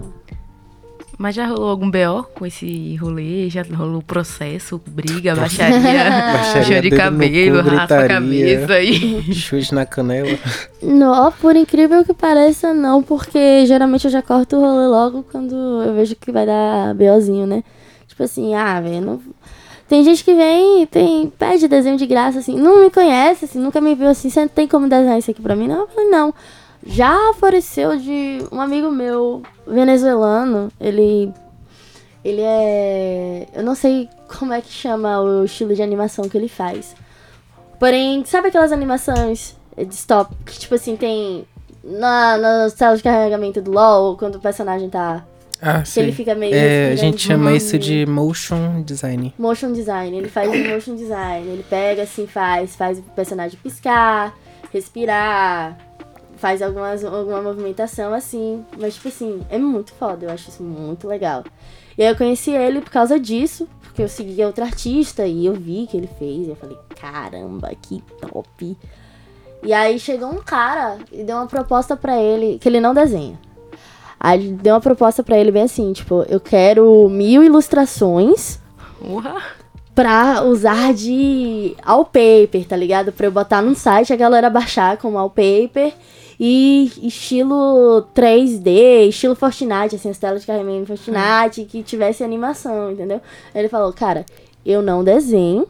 Mas 1.18 1.34
já 1.34 1.46
rolou 1.46 1.68
algum 1.68 1.90
BO 1.90 2.22
com 2.32 2.46
esse 2.46 2.94
rolê? 2.94 3.50
Já 3.50 3.64
rolou 3.76 4.00
processo, 4.00 4.80
briga, 4.86 5.34
baixaria, 5.34 5.80
Baixaria, 6.32 6.62
show 6.62 6.80
de 6.80 6.90
cabelo, 6.90 7.64
cu, 7.64 7.68
raspa 7.70 7.94
a 7.96 7.98
gritaria. 8.06 8.60
cabeça 8.60 8.72
aí. 8.74 9.34
Chute 9.34 9.74
na 9.74 9.84
canela. 9.84 10.38
Não, 10.80 11.32
por 11.32 11.56
incrível 11.56 12.04
que 12.04 12.14
pareça, 12.14 12.72
não, 12.72 13.02
porque 13.02 13.66
geralmente 13.66 14.04
eu 14.04 14.12
já 14.12 14.22
corto 14.22 14.54
o 14.56 14.60
rolê 14.60 14.86
logo 14.86 15.24
quando 15.24 15.56
eu 15.56 15.92
vejo 15.96 16.14
que 16.14 16.30
vai 16.30 16.46
dar 16.46 16.94
BOzinho, 16.94 17.48
né? 17.48 17.64
Tipo 18.06 18.22
assim, 18.22 18.54
ah, 18.54 18.80
velho, 18.80 19.00
não. 19.00 19.20
Tem 19.88 20.04
gente 20.04 20.22
que 20.22 20.34
vem, 20.34 20.86
tem, 20.86 21.32
pede 21.36 21.66
desenho 21.66 21.96
de 21.96 22.06
graça, 22.06 22.38
assim, 22.38 22.56
não 22.56 22.84
me 22.84 22.90
conhece, 22.90 23.46
assim, 23.46 23.58
nunca 23.58 23.80
me 23.80 23.92
viu 23.94 24.06
assim, 24.08 24.30
você 24.30 24.46
tem 24.46 24.68
como 24.68 24.88
desenhar 24.88 25.18
isso 25.18 25.30
aqui 25.32 25.42
pra 25.42 25.56
mim? 25.56 25.66
Não, 25.66 25.80
eu 25.80 25.88
falei, 25.88 26.10
não. 26.10 26.32
Já 26.88 27.30
apareceu 27.30 27.98
de 27.98 28.38
um 28.50 28.60
amigo 28.60 28.90
meu 28.90 29.42
venezuelano, 29.66 30.72
ele. 30.80 31.30
Ele 32.24 32.40
é. 32.40 33.46
Eu 33.54 33.62
não 33.62 33.74
sei 33.74 34.08
como 34.38 34.54
é 34.54 34.60
que 34.62 34.72
chama 34.72 35.20
o 35.20 35.44
estilo 35.44 35.74
de 35.74 35.82
animação 35.82 36.28
que 36.28 36.36
ele 36.36 36.48
faz. 36.48 36.96
Porém, 37.78 38.24
sabe 38.24 38.48
aquelas 38.48 38.72
animações 38.72 39.54
de 39.76 39.94
stop 39.94 40.34
que, 40.44 40.58
tipo 40.58 40.74
assim, 40.74 40.96
tem 40.96 41.46
na, 41.84 42.38
nas 42.38 42.72
telas 42.72 42.98
de 42.98 43.04
carregamento 43.04 43.60
do 43.60 43.70
LoL, 43.70 44.16
quando 44.16 44.36
o 44.36 44.40
personagem 44.40 44.88
tá. 44.88 45.24
Ah, 45.60 45.82
Que 45.82 46.00
ele 46.00 46.10
sim. 46.12 46.16
fica 46.16 46.34
meio. 46.34 46.54
É, 46.54 46.90
a 46.90 46.94
assim, 46.94 46.96
gente 46.96 47.20
chama 47.20 47.50
né? 47.50 47.56
isso 47.56 47.78
de 47.78 48.06
motion 48.06 48.80
design. 48.82 49.34
Motion 49.38 49.72
design. 49.72 50.16
Ele 50.16 50.28
faz 50.28 50.48
motion 50.72 50.96
design. 50.96 51.46
Ele 51.48 51.64
pega 51.68 52.04
assim, 52.04 52.26
faz, 52.26 52.74
faz 52.74 52.98
o 52.98 53.02
personagem 53.02 53.58
piscar, 53.62 54.34
respirar, 54.72 55.76
faz 56.38 56.62
algumas, 56.62 57.04
alguma 57.04 57.42
movimentação 57.42 58.14
assim. 58.14 58.64
Mas, 58.78 58.94
tipo 58.94 59.08
assim, 59.08 59.40
é 59.50 59.58
muito 59.58 59.92
foda. 59.92 60.26
Eu 60.26 60.30
acho 60.30 60.48
isso 60.48 60.62
muito 60.62 61.06
legal. 61.06 61.44
E 61.96 62.02
aí 62.02 62.08
eu 62.08 62.16
conheci 62.16 62.52
ele 62.52 62.80
por 62.80 62.90
causa 62.90 63.18
disso, 63.18 63.68
porque 63.82 64.02
eu 64.02 64.08
seguia 64.08 64.46
outro 64.46 64.64
artista 64.64 65.26
e 65.26 65.46
eu 65.46 65.54
vi 65.54 65.86
que 65.90 65.96
ele 65.96 66.08
fez. 66.18 66.46
E 66.46 66.50
eu 66.50 66.56
falei, 66.56 66.78
caramba, 67.00 67.70
que 67.82 68.02
top. 68.20 68.76
E 69.62 69.72
aí 69.72 69.98
chegou 69.98 70.30
um 70.30 70.40
cara 70.42 70.98
e 71.12 71.24
deu 71.24 71.36
uma 71.36 71.46
proposta 71.46 71.96
pra 71.96 72.16
ele, 72.20 72.58
que 72.58 72.68
ele 72.68 72.80
não 72.80 72.94
desenha. 72.94 73.38
Aí 74.20 74.52
deu 74.52 74.74
uma 74.74 74.80
proposta 74.80 75.22
pra 75.22 75.38
ele 75.38 75.50
bem 75.50 75.62
assim, 75.64 75.92
tipo, 75.92 76.24
eu 76.28 76.40
quero 76.40 77.08
mil 77.08 77.42
ilustrações 77.42 78.58
Urra. 79.00 79.40
pra 79.94 80.42
usar 80.42 80.92
de 80.92 81.76
wallpaper, 81.86 82.66
tá 82.66 82.76
ligado? 82.76 83.12
Pra 83.12 83.26
eu 83.26 83.32
botar 83.32 83.62
num 83.62 83.74
site, 83.76 84.12
a 84.12 84.16
galera 84.16 84.50
baixar 84.50 84.96
como 84.96 85.16
wallpaper 85.16 85.92
e 86.38 86.92
estilo 87.02 88.06
3D, 88.14 89.08
estilo 89.08 89.34
Fortnite, 89.34 89.96
assim, 89.96 90.10
as 90.10 90.18
telas 90.18 90.42
de 90.42 90.46
carregamento 90.46 90.86
Fortnite, 90.86 91.64
que 91.64 91.82
tivesse 91.82 92.22
animação, 92.22 92.92
entendeu? 92.92 93.20
Ele 93.54 93.68
falou, 93.68 93.92
cara, 93.92 94.24
eu 94.64 94.80
não 94.80 95.02
desenho, 95.02 95.66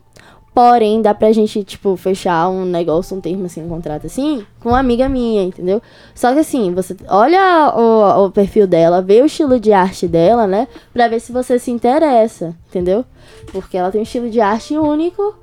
porém 0.54 1.00
dá 1.00 1.14
pra 1.14 1.32
gente, 1.32 1.64
tipo, 1.64 1.96
fechar 1.96 2.48
um 2.50 2.64
negócio, 2.64 3.16
um 3.16 3.20
termo 3.20 3.46
assim, 3.46 3.62
um 3.62 3.68
contrato 3.68 4.06
assim, 4.06 4.44
com 4.60 4.70
uma 4.70 4.78
amiga 4.78 5.08
minha, 5.08 5.42
entendeu? 5.42 5.80
Só 6.14 6.32
que 6.34 6.40
assim, 6.40 6.74
você 6.74 6.96
olha 7.08 7.72
o, 7.74 8.26
o 8.26 8.30
perfil 8.30 8.66
dela, 8.66 9.00
vê 9.00 9.22
o 9.22 9.26
estilo 9.26 9.58
de 9.58 9.72
arte 9.72 10.06
dela, 10.06 10.46
né? 10.46 10.68
Pra 10.92 11.08
ver 11.08 11.20
se 11.20 11.32
você 11.32 11.58
se 11.58 11.70
interessa, 11.70 12.54
entendeu? 12.68 13.04
Porque 13.52 13.76
ela 13.76 13.90
tem 13.90 14.00
um 14.00 14.04
estilo 14.04 14.28
de 14.28 14.40
arte 14.40 14.76
único 14.76 15.34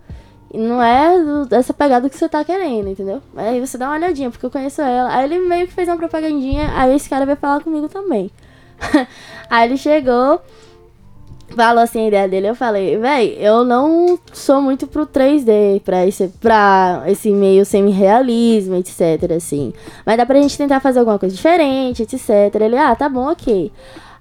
Não 0.53 0.81
é 0.81 1.19
do- 1.19 1.45
dessa 1.47 1.73
pegada 1.73 2.09
que 2.09 2.17
você 2.17 2.29
tá 2.29 2.43
querendo, 2.43 2.89
entendeu? 2.89 3.21
Aí 3.35 3.59
você 3.59 3.77
dá 3.77 3.87
uma 3.87 3.95
olhadinha, 3.95 4.31
porque 4.31 4.45
eu 4.45 4.51
conheço 4.51 4.81
ela. 4.81 5.13
Aí 5.13 5.25
ele 5.25 5.39
meio 5.39 5.67
que 5.67 5.73
fez 5.73 5.87
uma 5.87 5.97
propagandinha, 5.97 6.71
aí 6.75 6.95
esse 6.95 7.09
cara 7.09 7.25
veio 7.25 7.37
falar 7.37 7.61
comigo 7.61 7.89
também. 7.89 8.31
aí 9.49 9.67
ele 9.67 9.77
chegou, 9.77 10.39
falou 11.55 11.83
assim 11.83 12.05
a 12.05 12.07
ideia 12.07 12.27
dele, 12.27 12.47
eu 12.49 12.55
falei, 12.55 12.97
véi, 12.97 13.37
eu 13.39 13.63
não 13.65 14.17
sou 14.33 14.61
muito 14.61 14.87
pro 14.87 15.05
3D, 15.05 15.81
pra 15.83 16.05
esse, 16.05 16.27
pra 16.27 17.03
esse 17.07 17.29
meio 17.31 17.65
semi-realismo, 17.65 18.75
etc, 18.75 19.31
assim. 19.35 19.73
Mas 20.05 20.17
dá 20.17 20.25
pra 20.25 20.41
gente 20.41 20.57
tentar 20.57 20.79
fazer 20.79 20.99
alguma 20.99 21.19
coisa 21.19 21.35
diferente, 21.35 22.03
etc. 22.03 22.55
Ele, 22.61 22.77
ah, 22.77 22.95
tá 22.95 23.09
bom, 23.09 23.29
ok. 23.31 23.71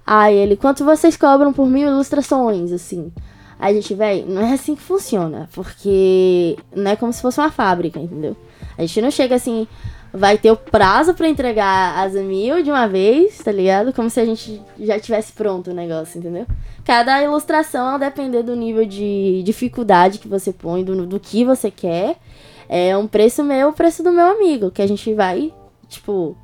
Aí 0.05 0.35
ele, 0.35 0.55
quanto 0.55 0.83
vocês 0.85 1.15
cobram 1.17 1.51
por 1.53 1.65
mil 1.65 1.87
ilustrações, 1.87 2.71
assim? 2.71 3.11
A 3.59 3.71
gente, 3.71 3.93
véi, 3.93 4.25
não 4.27 4.41
é 4.41 4.53
assim 4.53 4.75
que 4.75 4.81
funciona, 4.81 5.49
porque 5.53 6.57
não 6.75 6.91
é 6.91 6.95
como 6.95 7.13
se 7.13 7.21
fosse 7.21 7.39
uma 7.39 7.49
fábrica, 7.49 7.99
entendeu? 7.99 8.35
A 8.77 8.81
gente 8.81 9.01
não 9.01 9.09
chega 9.09 9.35
assim, 9.35 9.65
vai 10.13 10.37
ter 10.37 10.51
o 10.51 10.57
prazo 10.57 11.13
pra 11.13 11.27
entregar 11.27 12.05
as 12.05 12.13
mil 12.13 12.63
de 12.63 12.69
uma 12.69 12.87
vez, 12.87 13.37
tá 13.37 13.51
ligado? 13.51 13.93
Como 13.93 14.09
se 14.09 14.19
a 14.19 14.25
gente 14.25 14.61
já 14.79 14.99
tivesse 14.99 15.33
pronto 15.33 15.71
o 15.71 15.73
negócio, 15.73 16.19
entendeu? 16.19 16.45
Cada 16.83 17.21
ilustração, 17.21 17.95
a 17.95 17.97
depender 17.97 18.43
do 18.43 18.55
nível 18.55 18.85
de 18.85 19.41
dificuldade 19.43 20.19
que 20.19 20.27
você 20.27 20.53
põe, 20.53 20.83
do, 20.83 21.05
do 21.05 21.19
que 21.19 21.43
você 21.43 21.71
quer, 21.71 22.17
é 22.69 22.95
um 22.97 23.07
preço 23.07 23.43
meu, 23.43 23.69
o 23.69 23.73
preço 23.73 24.03
do 24.03 24.11
meu 24.11 24.25
amigo, 24.25 24.71
que 24.71 24.81
a 24.81 24.87
gente 24.87 25.13
vai, 25.13 25.53
tipo, 25.87 26.35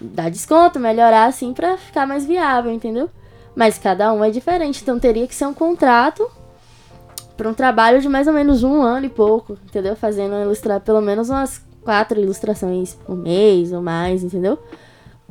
dar 0.00 0.30
desconto, 0.30 0.78
melhorar 0.78 1.26
assim 1.26 1.52
pra 1.52 1.76
ficar 1.76 2.06
mais 2.06 2.26
viável, 2.26 2.72
entendeu? 2.72 3.10
Mas 3.54 3.78
cada 3.78 4.12
um 4.12 4.24
é 4.24 4.30
diferente, 4.30 4.82
então 4.82 4.98
teria 4.98 5.26
que 5.26 5.34
ser 5.34 5.46
um 5.46 5.54
contrato 5.54 6.28
para 7.36 7.48
um 7.48 7.54
trabalho 7.54 8.00
de 8.00 8.08
mais 8.08 8.26
ou 8.26 8.32
menos 8.32 8.62
um 8.62 8.82
ano 8.82 9.06
e 9.06 9.08
pouco, 9.08 9.56
entendeu? 9.64 9.94
Fazendo 9.96 10.34
ilustrar 10.42 10.80
pelo 10.80 11.00
menos 11.00 11.28
umas 11.30 11.62
quatro 11.82 12.20
ilustrações 12.20 12.94
por 12.94 13.16
mês 13.16 13.72
ou 13.72 13.80
mais, 13.82 14.22
entendeu? 14.24 14.58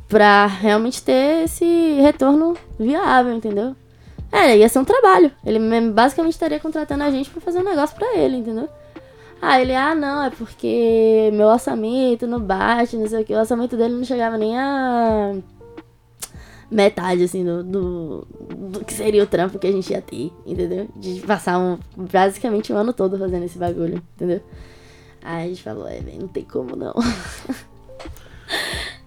Pra 0.08 0.46
realmente 0.46 1.02
ter 1.02 1.44
esse 1.46 1.66
retorno 2.02 2.56
viável, 2.80 3.34
entendeu? 3.34 3.76
É, 4.32 4.58
ia 4.58 4.68
ser 4.70 4.80
um 4.80 4.86
trabalho. 4.86 5.32
Ele 5.46 5.60
me- 5.60 5.92
basicamente 5.92 6.34
estaria 6.34 6.60
contratando 6.60 7.04
a 7.04 7.12
gente 7.12 7.30
pra 7.30 7.42
fazer 7.42 7.60
um 7.60 7.64
negócio 7.64 7.96
pra 7.96 8.16
ele, 8.18 8.38
entendeu? 8.38 8.68
Ah, 9.42 9.60
ele, 9.62 9.76
ah, 9.76 9.94
não, 9.94 10.24
é 10.24 10.30
porque 10.30 11.30
meu 11.34 11.48
orçamento 11.48 12.26
não 12.26 12.40
bate, 12.40 12.96
não 12.96 13.08
sei 13.08 13.22
o 13.22 13.26
que. 13.26 13.34
O 13.34 13.40
orçamento 13.40 13.76
dele 13.76 13.94
não 13.94 14.04
chegava 14.06 14.38
nem 14.38 14.58
a 14.58 15.34
metade, 16.74 17.24
assim, 17.24 17.44
do, 17.44 17.64
do, 17.64 18.28
do 18.56 18.86
que 18.86 18.94
seria 18.94 19.24
o 19.24 19.28
trampo 19.28 19.60
que 19.60 19.68
a 19.68 19.72
gente 19.72 19.92
ia 19.92 20.02
ter, 20.02 20.32
entendeu? 20.46 20.88
De 20.96 21.22
passar 21.22 21.60
um, 21.60 21.78
basicamente 21.96 22.74
um 22.74 22.78
ano 22.78 22.94
todo 22.94 23.18
fazendo 23.18 23.44
esse 23.44 23.58
bagulho, 23.58 24.02
entendeu? 24.16 24.42
Aí 25.22 25.46
a 25.46 25.48
gente 25.48 25.64
falou, 25.64 25.88
é, 25.88 26.00
velho, 26.00 26.22
não 26.22 26.28
tem 26.28 26.44
como 26.44 26.76
não. 26.76 26.94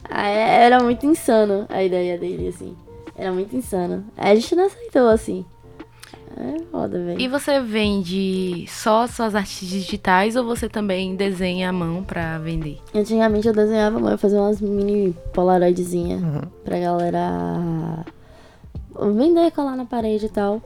Aí 0.09 0.35
era 0.35 0.83
muito 0.83 1.05
insano 1.05 1.67
a 1.69 1.83
ideia 1.83 2.17
dele, 2.17 2.49
assim. 2.49 2.77
Era 3.17 3.33
muito 3.33 3.55
insano. 3.57 4.05
Aí 4.17 4.33
a 4.33 4.35
gente 4.35 4.55
não 4.55 4.67
aceitou, 4.67 5.09
assim. 5.09 5.45
É 6.39 6.61
foda, 6.71 6.99
velho. 7.03 7.21
E 7.21 7.29
você 7.29 7.61
vende 7.61 8.67
só 8.69 9.07
suas 9.07 9.35
artes 9.35 9.67
digitais 9.67 10.37
ou 10.37 10.45
você 10.45 10.69
também 10.69 11.17
desenha 11.17 11.71
à 11.71 11.73
mão 11.73 12.03
pra 12.05 12.39
vender? 12.39 12.79
Antigamente 12.95 13.49
eu 13.49 13.55
desenhava, 13.55 13.99
mas 13.99 14.13
eu 14.13 14.19
fazia 14.19 14.39
umas 14.41 14.61
mini 14.61 15.15
polaroidzinhas 15.33 16.23
Uhum. 16.23 16.43
pra 16.65 16.79
galera 16.79 18.05
vender, 19.15 19.51
colar 19.53 19.77
na 19.77 19.85
parede 19.87 20.27
e 20.27 20.29
tal. 20.29 20.61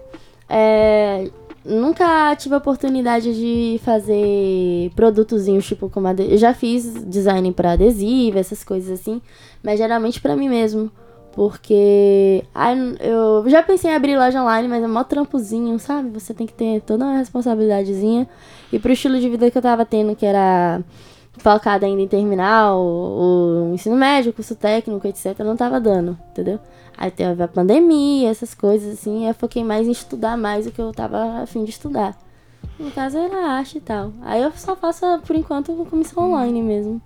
É, 0.49 1.31
nunca 1.65 2.35
tive 2.37 2.55
a 2.55 2.59
oportunidade 2.59 3.33
de 3.35 3.81
fazer 3.85 4.91
produtozinhos, 4.97 5.67
tipo, 5.67 5.89
como 5.89 6.09
ade... 6.09 6.23
Eu 6.31 6.39
já 6.39 6.53
fiz 6.53 7.05
design 7.05 7.53
pra 7.53 7.73
adesivo, 7.73 8.39
essas 8.39 8.65
coisas 8.65 8.99
assim, 9.01 9.21
mas 9.63 9.79
geralmente 9.79 10.21
pra 10.21 10.35
mim 10.37 10.49
mesmo. 10.49 10.91
Porque 11.33 12.45
eu 13.01 13.49
já 13.49 13.63
pensei 13.63 13.91
em 13.91 13.95
abrir 13.95 14.19
loja 14.19 14.43
online, 14.43 14.67
mas 14.69 14.83
é 14.83 14.87
mó 14.87 15.05
trampozinho, 15.05 15.79
sabe? 15.79 16.11
Você 16.11 16.35
tem 16.35 16.47
que 16.47 16.53
ter 16.53 16.81
toda 16.83 17.05
uma 17.05 17.19
responsabilidadezinha. 17.19 18.29
E 18.73 18.79
pro 18.79 18.93
estilo 18.93 19.19
de 19.19 19.29
vida 19.29 19.51
que 19.51 19.57
eu 19.57 19.63
tava 19.63 19.85
tendo, 19.85 20.17
que 20.17 20.27
era 20.27 20.83
focada 21.39 21.87
ainda 21.87 22.03
em 22.03 22.09
terminar 22.09 22.75
o, 22.75 23.71
ensino 23.73 23.97
médio, 23.97 24.33
curso 24.33 24.55
técnico, 24.55 25.07
etc., 25.07 25.39
não 25.41 25.57
tava 25.57 25.81
dando, 25.81 26.19
entendeu? 26.31 26.59
Aí 26.97 27.11
teve 27.11 27.43
a 27.43 27.49
pandemia, 27.49 28.29
essas 28.29 28.53
coisas 28.53 28.95
assim, 28.95 29.27
eu 29.27 29.35
foquei 29.35 29.65
mais 29.65 29.87
em 29.89 29.93
estudar 29.93 30.37
mais 30.37 30.67
o 30.67 30.71
que 30.71 30.81
eu 30.81 30.93
tava 30.93 31.41
afim 31.43 31.65
de 31.65 31.71
estudar. 31.71 32.17
No 32.79 32.91
caso 32.91 33.17
era 33.17 33.53
arte 33.53 33.79
e 33.79 33.81
tal. 33.81 34.13
Aí 34.23 34.43
eu 34.43 34.53
só 34.53 34.77
faço, 34.77 35.07
por 35.27 35.35
enquanto, 35.37 35.87
comissão 35.89 36.31
online 36.31 36.63
mesmo. 36.63 37.01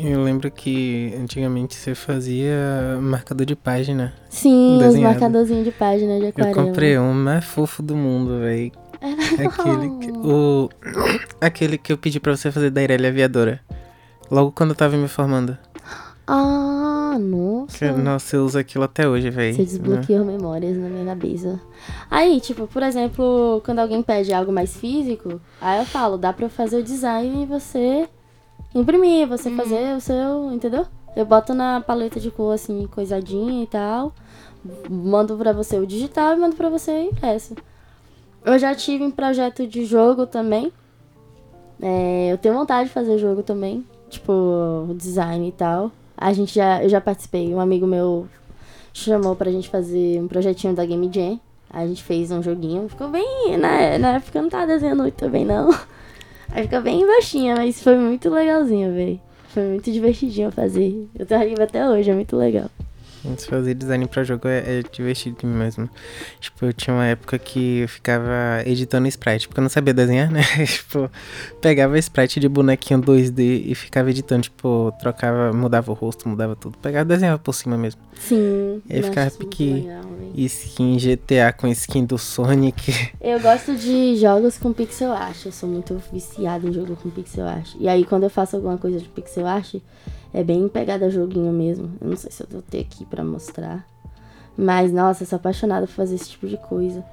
Eu 0.00 0.22
lembro 0.22 0.48
que 0.48 1.12
antigamente 1.20 1.74
você 1.74 1.92
fazia 1.94 2.98
marcador 3.02 3.44
de 3.44 3.56
página. 3.56 4.14
Sim, 4.28 4.76
os 4.76 4.82
Desenhado. 4.84 5.12
marcadorzinhos 5.14 5.64
de 5.64 5.72
página 5.72 6.18
de 6.18 6.22
Eu 6.24 6.28
aquarela. 6.28 6.54
comprei 6.54 6.96
um 6.98 7.12
mais 7.12 7.44
fofo 7.44 7.82
do 7.82 7.96
mundo, 7.96 8.38
velho. 8.38 8.70
Aquele, 9.00 9.98
que, 9.98 10.10
o, 10.12 10.68
aquele 11.40 11.78
que 11.78 11.92
eu 11.92 11.98
pedi 11.98 12.20
pra 12.20 12.36
você 12.36 12.50
fazer 12.52 12.70
da 12.70 12.80
Irelia 12.82 13.08
Aviadora. 13.08 13.60
Logo 14.30 14.52
quando 14.52 14.70
eu 14.70 14.76
tava 14.76 14.96
me 14.96 15.08
formando. 15.08 15.56
Ah, 16.30 17.16
nossa. 17.18 17.78
Que, 17.78 17.90
nossa, 17.90 18.36
eu 18.36 18.44
uso 18.44 18.58
aquilo 18.58 18.84
até 18.84 19.08
hoje, 19.08 19.30
velho. 19.30 19.54
Você 19.54 19.64
desbloqueou 19.64 20.26
memórias 20.26 20.76
na 20.76 20.86
minha 20.86 21.06
cabeça. 21.06 21.58
Aí, 22.10 22.38
tipo, 22.38 22.66
por 22.66 22.82
exemplo, 22.82 23.62
quando 23.64 23.78
alguém 23.78 24.02
pede 24.02 24.34
algo 24.34 24.52
mais 24.52 24.76
físico, 24.76 25.40
aí 25.58 25.78
eu 25.78 25.86
falo, 25.86 26.18
dá 26.18 26.30
pra 26.34 26.44
eu 26.44 26.50
fazer 26.50 26.76
o 26.76 26.82
design 26.82 27.44
e 27.44 27.46
você 27.46 28.06
imprimir, 28.74 29.26
você 29.26 29.50
fazer 29.50 29.96
o 29.96 30.00
seu, 30.00 30.52
entendeu? 30.52 30.86
Eu 31.16 31.26
boto 31.26 31.54
na 31.54 31.80
paleta 31.80 32.20
de 32.20 32.30
cor, 32.30 32.54
assim, 32.54 32.86
coisadinha 32.86 33.62
e 33.62 33.66
tal. 33.66 34.12
Mando 34.88 35.36
pra 35.36 35.52
você 35.52 35.78
o 35.78 35.86
digital 35.86 36.34
e 36.34 36.36
mando 36.36 36.56
pra 36.56 36.68
você 36.68 37.02
impresso. 37.02 37.54
Eu 38.44 38.58
já 38.58 38.74
tive 38.74 39.04
em 39.04 39.10
projeto 39.10 39.66
de 39.66 39.84
jogo 39.84 40.26
também. 40.26 40.72
É, 41.80 42.32
eu 42.32 42.38
tenho 42.38 42.54
vontade 42.54 42.88
de 42.88 42.94
fazer 42.94 43.18
jogo 43.18 43.42
também. 43.42 43.84
Tipo, 44.08 44.94
design 44.96 45.48
e 45.48 45.52
tal. 45.52 45.90
A 46.16 46.32
gente 46.32 46.54
já, 46.54 46.82
eu 46.82 46.88
já 46.88 47.00
participei. 47.00 47.54
Um 47.54 47.60
amigo 47.60 47.86
meu 47.86 48.28
chamou 48.92 49.36
pra 49.36 49.50
gente 49.50 49.68
fazer 49.68 50.20
um 50.20 50.28
projetinho 50.28 50.74
da 50.74 50.84
Game 50.84 51.10
Jam. 51.12 51.40
A 51.70 51.86
gente 51.86 52.02
fez 52.02 52.30
um 52.30 52.42
joguinho. 52.42 52.88
Ficou 52.88 53.08
bem. 53.08 53.56
Na, 53.58 53.98
na 53.98 54.08
época 54.14 54.38
eu 54.38 54.42
não 54.42 54.50
tava 54.50 54.66
desenhando 54.66 55.02
muito 55.02 55.28
bem, 55.28 55.44
não. 55.44 55.70
Aí 56.50 56.62
fica 56.62 56.80
bem 56.80 57.06
baixinha, 57.06 57.56
mas 57.56 57.82
foi 57.82 57.96
muito 57.96 58.30
legalzinho, 58.30 58.92
velho. 58.92 59.20
Foi 59.48 59.62
muito 59.64 59.90
divertidinho 59.90 60.50
fazer. 60.50 61.08
Eu 61.18 61.26
tô 61.26 61.34
arriba 61.34 61.64
até 61.64 61.88
hoje, 61.88 62.10
é 62.10 62.14
muito 62.14 62.36
legal. 62.36 62.70
Antes 63.26 63.46
fazer 63.46 63.74
design 63.74 64.06
pra 64.06 64.22
jogo 64.24 64.46
é, 64.48 64.78
é 64.78 64.82
divertido 64.92 65.46
mesmo. 65.46 65.88
Tipo, 66.40 66.66
eu 66.66 66.72
tinha 66.72 66.94
uma 66.94 67.06
época 67.06 67.38
que 67.38 67.78
eu 67.80 67.88
ficava 67.88 68.62
editando 68.64 69.08
sprite, 69.08 69.48
porque 69.48 69.60
eu 69.60 69.62
não 69.62 69.68
sabia 69.70 69.92
desenhar, 69.94 70.30
né? 70.30 70.42
tipo, 70.66 71.10
pegava 71.60 71.98
sprite 71.98 72.38
de 72.40 72.48
bonequinho 72.48 73.00
2D 73.00 73.62
e 73.66 73.74
ficava 73.74 74.10
editando, 74.10 74.42
tipo, 74.42 74.92
trocava, 75.00 75.52
mudava 75.52 75.90
o 75.90 75.94
rosto, 75.94 76.28
mudava 76.28 76.54
tudo. 76.54 76.78
Pegava 76.78 77.04
e 77.04 77.08
desenhava 77.08 77.38
por 77.38 77.52
cima 77.54 77.76
mesmo. 77.76 78.00
Sim. 78.14 78.82
E 78.88 78.94
aí 78.94 79.02
ficava 79.02 79.30
pique- 79.30 79.72
legal. 79.72 80.02
Skin 80.34 80.96
GTA 80.98 81.52
com 81.52 81.66
skin 81.68 82.04
do 82.04 82.16
Sonic. 82.18 82.92
Eu 83.20 83.40
gosto 83.40 83.74
de 83.74 84.16
jogos 84.16 84.56
com 84.58 84.72
pixel 84.72 85.10
art. 85.12 85.44
Eu 85.46 85.52
sou 85.52 85.68
muito 85.68 86.00
viciada 86.12 86.68
em 86.68 86.72
jogo 86.72 86.96
com 86.96 87.10
pixel 87.10 87.46
art. 87.46 87.74
E 87.80 87.88
aí, 87.88 88.04
quando 88.04 88.22
eu 88.24 88.30
faço 88.30 88.54
alguma 88.56 88.78
coisa 88.78 88.98
de 89.00 89.08
pixel 89.08 89.46
art, 89.46 89.76
é 90.32 90.42
bem 90.44 90.68
pegada 90.68 91.10
joguinho 91.10 91.52
mesmo. 91.52 91.90
Eu 92.00 92.08
não 92.08 92.16
sei 92.16 92.30
se 92.30 92.42
eu 92.42 92.46
vou 92.50 92.62
ter 92.62 92.80
aqui 92.80 93.04
pra 93.06 93.24
mostrar. 93.24 93.86
Mas, 94.56 94.92
nossa, 94.92 95.22
eu 95.22 95.26
sou 95.26 95.36
apaixonada 95.36 95.86
por 95.86 95.92
fazer 95.92 96.16
esse 96.16 96.30
tipo 96.30 96.46
de 96.48 96.56
coisa. 96.56 97.04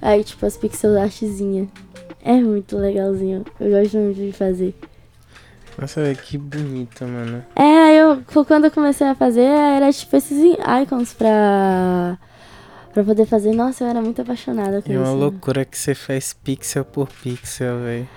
Aí, 0.00 0.22
tipo, 0.22 0.44
as 0.46 0.56
pixel 0.56 0.98
artzinha. 1.00 1.68
É 2.22 2.32
muito 2.40 2.76
legalzinho. 2.76 3.44
Eu 3.58 3.70
gosto 3.82 3.96
muito 3.98 4.16
de 4.20 4.32
fazer. 4.32 4.74
Nossa, 5.80 6.02
velho, 6.02 6.16
que 6.18 6.36
bonito, 6.36 7.04
mano. 7.04 7.44
É, 7.54 7.94
eu, 7.96 8.22
quando 8.44 8.64
eu 8.64 8.70
comecei 8.70 9.06
a 9.06 9.14
fazer, 9.14 9.42
era 9.42 9.92
tipo 9.92 10.16
esses 10.16 10.36
icons 10.82 11.12
pra, 11.14 12.18
pra 12.92 13.04
poder 13.04 13.26
fazer. 13.26 13.52
Nossa, 13.52 13.84
eu 13.84 13.88
era 13.88 14.00
muito 14.02 14.20
apaixonada 14.22 14.82
com 14.82 14.92
É 14.92 14.96
uma 14.98 15.06
isso. 15.06 15.14
loucura 15.16 15.64
que 15.64 15.78
você 15.78 15.94
faz 15.94 16.32
pixel 16.32 16.84
por 16.84 17.08
pixel, 17.08 17.78
velho. 17.80 18.08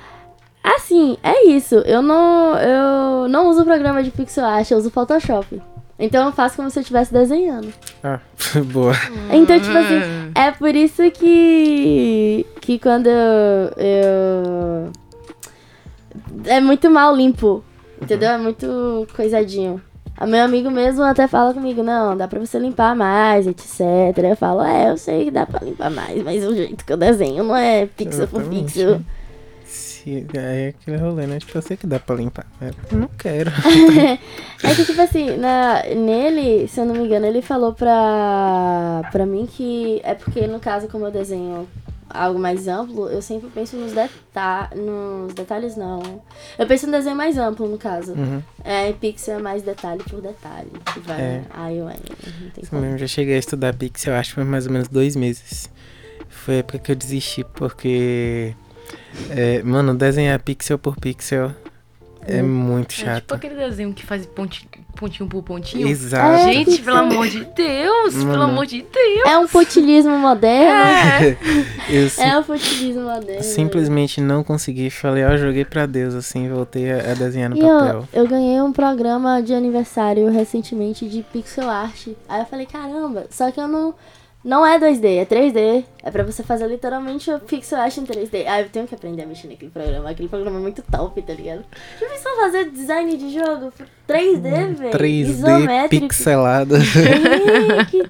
Assim, 0.63 1.17
é 1.23 1.47
isso. 1.47 1.75
Eu 1.75 2.01
não, 2.01 2.55
eu 2.57 3.27
não 3.27 3.49
uso 3.49 3.65
programa 3.65 4.03
de 4.03 4.11
pixel 4.11 4.45
art, 4.45 4.69
eu 4.69 4.77
uso 4.77 4.91
Photoshop. 4.91 5.61
Então 5.97 6.25
eu 6.25 6.31
faço 6.31 6.55
como 6.55 6.69
se 6.69 6.79
eu 6.79 6.81
estivesse 6.81 7.13
desenhando. 7.13 7.71
Ah, 8.03 8.19
boa. 8.73 8.93
Então, 9.31 9.59
tipo 9.59 9.77
assim, 9.77 10.31
é 10.33 10.51
por 10.51 10.75
isso 10.75 11.09
que 11.11 12.45
que 12.59 12.79
quando 12.79 13.07
eu, 13.07 13.71
eu 13.77 14.91
é 16.45 16.59
muito 16.59 16.89
mal 16.89 17.15
limpo, 17.15 17.63
entendeu? 18.01 18.31
É 18.31 18.37
muito 18.37 19.07
coisadinho. 19.15 19.81
O 20.19 20.25
meu 20.27 20.43
amigo 20.43 20.69
mesmo 20.69 21.03
até 21.03 21.27
fala 21.27 21.53
comigo, 21.53 21.81
não, 21.81 22.15
dá 22.15 22.27
pra 22.27 22.39
você 22.39 22.59
limpar 22.59 22.95
mais, 22.95 23.47
etc. 23.47 23.81
Eu 24.23 24.35
falo, 24.35 24.61
é, 24.61 24.91
eu 24.91 24.97
sei 24.97 25.25
que 25.25 25.31
dá 25.31 25.45
pra 25.45 25.65
limpar 25.65 25.89
mais, 25.89 26.23
mas 26.23 26.45
o 26.45 26.55
jeito 26.55 26.85
que 26.85 26.93
eu 26.93 26.97
desenho 26.97 27.43
não 27.43 27.55
é 27.55 27.85
pixel 27.87 28.27
por 28.27 28.43
pixel. 28.43 29.01
Se, 30.03 30.25
aí 30.33 30.57
é 30.61 30.67
aquele 30.69 30.97
rolê, 30.97 31.27
né? 31.27 31.39
Tipo, 31.39 31.57
eu 31.57 31.61
sei 31.61 31.77
que 31.77 31.85
dá 31.85 31.99
pra 31.99 32.15
limpar. 32.15 32.45
mas 32.59 32.73
Eu 32.91 32.97
não 32.97 33.09
quero. 33.17 33.51
É 34.63 34.75
que, 34.75 34.85
tipo 34.85 35.01
assim, 35.01 35.37
na, 35.37 35.81
nele, 35.83 36.67
se 36.67 36.79
eu 36.79 36.85
não 36.85 36.93
me 36.93 37.05
engano, 37.05 37.25
ele 37.25 37.41
falou 37.41 37.73
pra, 37.73 39.01
pra 39.11 39.25
mim 39.25 39.47
que. 39.47 39.99
É 40.03 40.13
porque, 40.13 40.45
no 40.45 40.59
caso, 40.59 40.87
como 40.87 41.05
eu 41.05 41.11
desenho 41.11 41.67
algo 42.13 42.37
mais 42.37 42.67
amplo, 42.67 43.07
eu 43.09 43.21
sempre 43.21 43.49
penso 43.49 43.75
nos, 43.77 43.93
deta 43.93 44.69
nos 44.75 45.33
detalhes, 45.33 45.75
não. 45.75 46.21
Eu 46.57 46.67
penso 46.67 46.85
no 46.85 46.91
desenho 46.91 47.15
mais 47.15 47.37
amplo, 47.37 47.67
no 47.67 47.77
caso. 47.77 48.13
Uhum. 48.13 48.41
É, 48.63 48.89
em 48.89 48.93
pixel 48.93 49.39
é 49.39 49.41
mais 49.41 49.63
detalhe 49.63 50.03
por 50.03 50.21
detalhe. 50.21 50.69
Vai, 51.05 51.21
É. 51.21 51.43
Aí 51.51 51.77
eu 51.77 51.85
mesmo, 52.71 52.97
já 52.97 53.07
cheguei 53.07 53.35
a 53.35 53.39
estudar 53.39 53.73
Pixel, 53.73 54.13
acho 54.13 54.29
que 54.29 54.35
foi 54.35 54.43
mais 54.43 54.67
ou 54.67 54.73
menos 54.73 54.87
dois 54.87 55.15
meses. 55.15 55.69
Foi 56.29 56.55
a 56.55 56.57
época 56.57 56.79
que 56.79 56.91
eu 56.91 56.95
desisti, 56.95 57.43
porque. 57.43 58.55
É, 59.29 59.61
mano, 59.63 59.93
desenhar 59.95 60.39
pixel 60.41 60.77
por 60.79 60.95
pixel 60.97 61.51
é 62.27 62.41
muito 62.41 62.91
É 62.91 62.95
chato. 63.05 63.21
tipo 63.21 63.33
aquele 63.33 63.55
desenho 63.55 63.93
que 63.93 64.05
faz 64.05 64.25
ponti- 64.27 64.67
pontinho 64.95 65.27
por 65.27 65.41
pontinho. 65.41 65.87
Exato. 65.87 66.47
É. 66.47 66.53
Gente, 66.53 66.79
pelo 66.83 66.97
amor 66.97 67.27
de 67.27 67.43
Deus, 67.45 68.13
pelo 68.13 68.25
Mano. 68.27 68.43
amor 68.43 68.65
de 68.67 68.83
Deus. 68.83 69.25
É 69.25 69.37
um 69.39 69.47
pontilismo 69.47 70.15
moderno. 70.19 70.71
É. 70.71 71.37
Eu 71.89 72.07
sim- 72.09 72.21
É 72.21 72.37
um 72.37 72.43
pontilismo 72.43 73.01
moderno. 73.03 73.41
simplesmente 73.43 74.21
não 74.21 74.43
consegui. 74.43 74.91
Falei, 74.91 75.23
ó, 75.25 75.35
joguei 75.35 75.65
pra 75.65 75.87
Deus, 75.87 76.13
assim, 76.13 76.47
voltei 76.47 76.91
a, 76.91 77.11
a 77.11 77.13
desenhar 77.15 77.49
no 77.49 77.57
E 77.57 77.61
papel. 77.61 78.07
eu, 78.13 78.21
eu 78.21 78.27
ganhei 78.27 78.61
um 78.61 78.71
programa 78.71 79.41
de 79.41 79.55
aniversário 79.55 80.29
recentemente 80.29 81.09
de 81.09 81.23
pixel 81.23 81.67
art. 81.69 82.07
Aí 82.29 82.41
eu 82.41 82.45
falei, 82.45 82.67
caramba, 82.67 83.25
só 83.31 83.49
que 83.49 83.59
eu 83.59 83.67
não. 83.67 83.95
Não 84.43 84.65
é 84.65 84.79
2D, 84.79 85.17
é 85.17 85.25
3D. 85.25 85.85
É 86.03 86.09
pra 86.09 86.23
você 86.23 86.41
fazer 86.41 86.67
literalmente 86.67 87.29
o 87.31 87.39
pixel 87.39 87.79
art 87.79 87.95
em 87.97 88.05
3D. 88.05 88.47
Aí 88.47 88.63
eu 88.63 88.69
tenho 88.69 88.87
que 88.87 88.95
aprender 88.95 89.21
a 89.21 89.25
mexer 89.27 89.47
naquele 89.47 89.69
programa. 89.69 90.09
Aquele 90.09 90.29
programa 90.29 90.57
é 90.57 90.61
muito 90.61 90.81
top, 90.81 91.21
tá 91.21 91.33
ligado? 91.33 91.63
Já 91.99 92.07
pensou 92.09 92.35
fazer 92.37 92.71
design 92.71 93.17
de 93.17 93.33
jogo 93.33 93.71
3D, 94.07 94.73
velho? 94.73 94.91
3D 94.91 95.29
Isométrico. 95.29 96.07
pixelado. 96.07 96.75
É, 96.75 97.85
que 97.85 98.03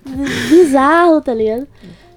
bizarro, 0.49 1.21
tá 1.21 1.33
ligado? 1.33 1.67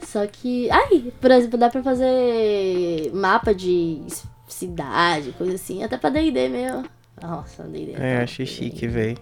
Só 0.07 0.25
que. 0.27 0.71
Ai, 0.71 1.13
por 1.21 1.31
exemplo, 1.33 1.59
dá 1.59 1.69
pra 1.69 1.83
fazer 1.83 3.11
mapa 3.13 3.53
de 3.53 4.01
cidade, 4.47 5.33
coisa 5.33 5.55
assim. 5.55 5.83
Até 5.83 5.97
pra 5.97 6.11
DD 6.11 6.49
mesmo. 6.49 6.85
Nossa, 7.23 7.63
DD. 7.63 7.95
É, 7.97 8.19
eu 8.19 8.25
achei 8.25 8.45
chique, 8.45 8.87
velho. 8.89 9.17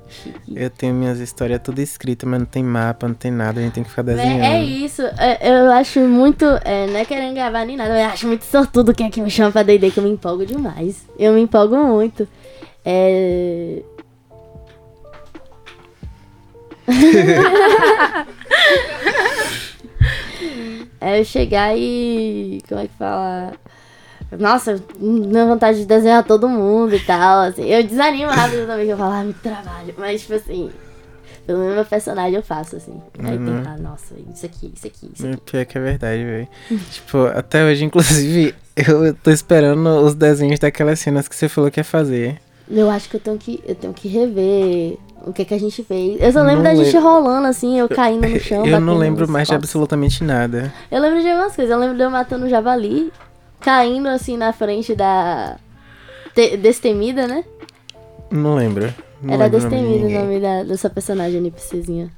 Eu 0.54 0.70
tenho 0.70 0.94
minhas 0.94 1.20
histórias 1.20 1.60
tudo 1.62 1.78
escritas, 1.80 2.28
mas 2.28 2.40
não 2.40 2.46
tem 2.46 2.64
mapa, 2.64 3.06
não 3.06 3.14
tem 3.14 3.30
nada, 3.30 3.60
a 3.60 3.62
gente 3.62 3.74
tem 3.74 3.84
que 3.84 3.90
ficar 3.90 4.02
desenhando. 4.02 4.42
É, 4.42 4.56
é 4.56 4.64
isso, 4.64 5.02
é, 5.02 5.38
eu 5.50 5.70
acho 5.70 6.00
muito. 6.00 6.44
É, 6.64 6.86
não 6.86 6.96
é 6.96 7.04
querendo 7.04 7.34
gravar 7.34 7.64
nem 7.64 7.76
nada, 7.76 7.98
eu 7.98 8.06
acho 8.06 8.26
muito 8.26 8.44
sortudo 8.44 8.94
quem 8.94 9.06
é 9.06 9.10
que 9.10 9.20
me 9.20 9.30
chama 9.30 9.52
pra 9.52 9.62
DD, 9.62 9.90
que 9.90 10.00
eu 10.00 10.04
me 10.04 10.10
empolgo 10.10 10.44
demais. 10.46 11.06
Eu 11.18 11.34
me 11.34 11.42
empolgo 11.42 11.76
muito. 11.76 12.26
É. 12.84 13.82
é 21.00 21.20
eu 21.20 21.24
chegar 21.24 21.76
e. 21.76 22.60
Como 22.68 22.80
é 22.80 22.88
que 22.88 22.94
fala? 22.94 23.52
Nossa, 24.38 24.80
minha 24.98 25.46
vontade 25.46 25.78
de 25.80 25.86
desenhar 25.86 26.24
todo 26.24 26.48
mundo 26.48 26.94
e 26.94 27.00
tal, 27.00 27.40
assim. 27.42 27.64
Eu 27.64 27.82
desanimo 27.84 28.30
rápido 28.30 28.66
também, 28.66 28.86
que 28.86 28.92
eu 28.92 28.96
falo, 28.96 29.12
ah, 29.14 29.24
muito 29.24 29.40
trabalho. 29.40 29.94
Mas, 29.98 30.22
tipo 30.22 30.34
assim, 30.34 30.70
pelo 31.46 31.58
menos 31.58 31.74
meu 31.74 31.84
personagem 31.84 32.34
eu 32.34 32.42
faço, 32.42 32.76
assim. 32.76 33.00
Aí 33.22 33.36
Uhum. 33.36 33.56
tentar, 33.58 33.76
nossa, 33.78 34.14
isso 34.34 34.46
aqui, 34.46 34.72
isso 34.74 34.86
aqui, 34.86 35.10
isso 35.14 35.26
É, 35.26 35.30
aqui. 35.32 35.40
Pior 35.50 35.64
que 35.66 35.78
é 35.78 35.80
verdade, 35.80 36.24
velho. 36.24 36.48
tipo, 36.90 37.18
até 37.26 37.64
hoje, 37.64 37.84
inclusive, 37.84 38.54
eu 38.76 39.14
tô 39.14 39.30
esperando 39.30 39.86
os 40.00 40.14
desenhos 40.14 40.58
daquelas 40.58 40.98
cenas 41.00 41.28
que 41.28 41.34
você 41.36 41.48
falou 41.48 41.70
que 41.70 41.80
ia 41.80 41.84
fazer. 41.84 42.40
Eu 42.70 42.88
acho 42.88 43.10
que 43.10 43.16
eu 43.16 43.20
tenho 43.20 43.36
que, 43.38 43.62
eu 43.66 43.74
tenho 43.74 43.92
que 43.92 44.08
rever 44.08 44.96
o 45.26 45.32
que 45.32 45.44
que 45.44 45.52
a 45.52 45.58
gente 45.60 45.82
fez. 45.84 46.18
Eu 46.20 46.32
só 46.32 46.40
lembro 46.40 46.62
Não 46.62 46.70
da 46.70 46.74
gente 46.74 46.94
lembro. 46.94 47.02
rolando, 47.02 47.46
assim, 47.48 47.78
eu 47.78 47.88
caindo 47.88 48.26
no 48.26 48.38
chão. 48.40 48.64
eu 48.64 48.80
não 48.80 48.96
lembro 48.96 49.28
mais 49.28 49.46
de 49.48 49.54
absolutamente 49.54 50.24
nada. 50.24 50.72
Eu 50.90 51.00
lembro 51.02 51.20
de 51.20 51.28
algumas 51.28 51.54
coisas. 51.54 51.70
Eu 51.72 51.78
lembro 51.78 51.96
de 51.96 52.02
eu 52.02 52.10
matando 52.10 52.46
um 52.46 52.48
javali, 52.48 53.12
caindo, 53.62 54.08
assim, 54.08 54.36
na 54.36 54.52
frente 54.52 54.94
da... 54.94 55.56
Te- 56.34 56.56
Destemida, 56.56 57.26
né? 57.26 57.44
Não 58.30 58.54
lembro. 58.54 58.92
Não 59.22 59.34
Era 59.34 59.44
lembro 59.44 59.60
Destemida 59.60 60.06
o 60.06 60.10
nome 60.10 60.40
da, 60.40 60.62
dessa 60.64 60.88
personagem 60.90 61.38
NPCzinha. 61.38 62.10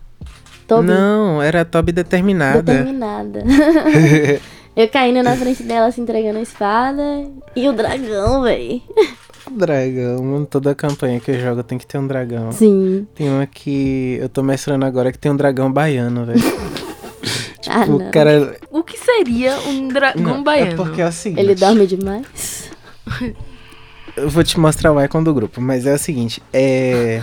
Toby. 0.67 0.89
Não, 0.89 1.43
era 1.43 1.65
Toby 1.65 1.93
determinada. 1.93 2.63
Determinada. 2.63 3.45
eu 4.75 4.89
caindo 4.89 5.23
na 5.23 5.37
frente 5.37 5.63
dela, 5.63 5.91
se 5.91 6.01
entregando 6.01 6.39
a 6.39 6.43
espada. 6.43 7.03
E 7.55 7.69
o 7.69 7.73
dragão, 7.73 8.43
véi. 8.43 8.83
dragão, 9.51 10.45
toda 10.47 10.75
campanha 10.75 11.21
que 11.21 11.33
eu 11.33 11.41
jogo 11.41 11.63
tem 11.63 11.77
que 11.77 11.87
ter 11.87 11.99
um 11.99 12.07
dragão. 12.07 12.51
Sim. 12.53 13.07
Tem 13.15 13.29
uma 13.29 13.47
que 13.47 14.19
eu 14.21 14.29
tô 14.29 14.43
mestrando 14.43 14.85
agora 14.85 15.13
que 15.13 15.19
tem 15.19 15.31
um 15.31 15.37
dragão 15.37 15.71
baiano, 15.71 16.25
velho. 16.25 16.41
ah, 17.69 17.87
não. 17.87 17.97
o 17.97 18.11
cara. 18.11 18.57
O 18.85 18.87
que 18.87 18.99
seria 18.99 19.59
um 19.61 19.89
dragão 19.89 20.23
Não, 20.23 20.45
baiano? 20.45 20.73
É 20.73 20.77
porque 20.77 21.01
é 21.01 21.09
o 21.09 21.13
seguinte. 21.13 21.41
Ele 21.41 21.55
dorme 21.55 21.87
demais. 21.87 22.71
Eu 24.15 24.29
vou 24.29 24.45
te 24.45 24.61
mostrar 24.61 24.93
o 24.93 25.03
icon 25.03 25.25
do 25.25 25.33
grupo, 25.33 25.59
mas 25.59 25.87
é 25.87 25.95
o 25.95 25.99
seguinte, 25.99 26.43
é. 26.53 27.23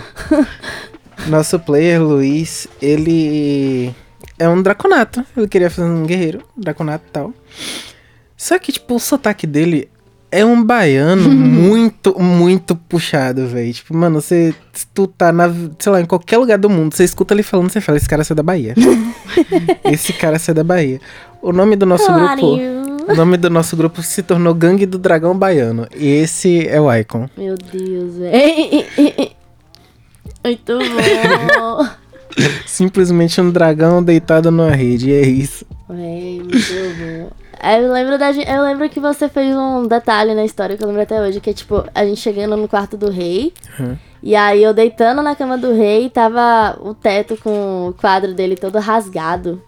Nosso 1.30 1.60
player, 1.60 2.02
Luiz, 2.02 2.68
ele 2.82 3.94
é 4.40 4.50
um 4.50 4.64
draconato. 4.64 5.24
Ele 5.38 5.48
queria 5.48 5.70
fazer 5.70 5.88
um 5.88 6.04
guerreiro, 6.04 6.44
draconato 6.58 7.06
e 7.08 7.12
tal. 7.12 7.34
Só 8.36 8.58
que, 8.58 8.72
tipo, 8.72 8.96
o 8.96 9.00
sotaque 9.00 9.46
dele 9.46 9.88
é 10.32 10.44
um 10.44 10.64
baiano 10.64 11.30
muito, 11.30 12.20
muito 12.20 12.76
puxado, 12.76 13.46
velho. 13.46 13.72
Tipo, 13.72 13.96
mano, 13.96 14.20
você. 14.20 14.56
Tu 14.96 15.06
tá 15.06 15.32
na. 15.32 15.54
Sei 15.78 15.92
lá, 15.92 16.02
em 16.02 16.06
qualquer 16.06 16.40
lugar 16.40 16.58
do 16.58 16.72
mundo, 16.72 16.96
você 16.96 17.04
escuta 17.04 17.36
ele 17.36 17.44
falando, 17.44 17.70
você 17.70 17.80
fala, 17.80 18.00
esse 18.00 18.10
cara 18.10 18.24
é 18.28 18.34
da 18.34 18.42
Bahia. 18.42 18.74
esse 19.86 20.12
cara 20.14 20.38
é 20.46 20.54
da 20.54 20.64
Bahia. 20.64 21.00
O 21.42 21.52
nome 21.52 21.76
do 21.76 21.86
nosso 21.86 22.12
grupo. 22.12 22.82
O 23.12 23.16
nome 23.16 23.36
do 23.36 23.50
nosso 23.50 23.76
grupo 23.76 24.02
se 24.02 24.22
tornou 24.22 24.54
Gangue 24.54 24.86
do 24.86 24.98
Dragão 24.98 25.38
Baiano. 25.38 25.88
E 25.96 26.08
esse 26.08 26.68
é 26.68 26.80
o 26.80 26.94
Icon. 26.94 27.28
Meu 27.36 27.56
Deus, 27.56 28.16
velho. 28.16 29.32
Muito 30.44 30.80
bom. 30.80 31.88
Simplesmente 32.66 33.40
um 33.42 33.52
dragão 33.52 34.02
deitado 34.04 34.50
numa 34.50 34.72
rede. 34.72 35.14
É 35.14 35.22
isso. 35.22 35.66
Véi, 35.90 36.42
muito 36.42 36.56
bom. 36.98 37.30
Eu 37.64 37.92
lembro, 37.92 38.18
da, 38.18 38.32
eu 38.32 38.64
lembro 38.64 38.90
que 38.90 39.00
você 39.00 39.30
fez 39.30 39.56
um 39.56 39.86
detalhe 39.86 40.34
na 40.34 40.44
história 40.44 40.76
que 40.76 40.84
eu 40.84 40.88
lembro 40.88 41.04
até 41.04 41.22
hoje, 41.22 41.40
que 41.40 41.52
é 41.52 41.54
tipo, 41.54 41.84
a 41.94 42.04
gente 42.06 42.20
chegando 42.20 42.58
no 42.58 42.68
quarto 42.68 42.98
do 42.98 43.12
rei. 43.12 43.54
Uhum. 43.80 43.96
E 44.24 44.36
aí 44.36 44.64
eu 44.64 44.74
deitando 44.74 45.22
na 45.22 45.36
cama 45.36 45.58
do 45.58 45.74
rei, 45.74 46.10
tava 46.10 46.78
o 46.82 46.96
teto 46.96 47.38
com 47.38 47.90
o 47.90 47.94
quadro 47.94 48.34
dele 48.34 48.56
todo 48.56 48.80
rasgado. 48.80 49.62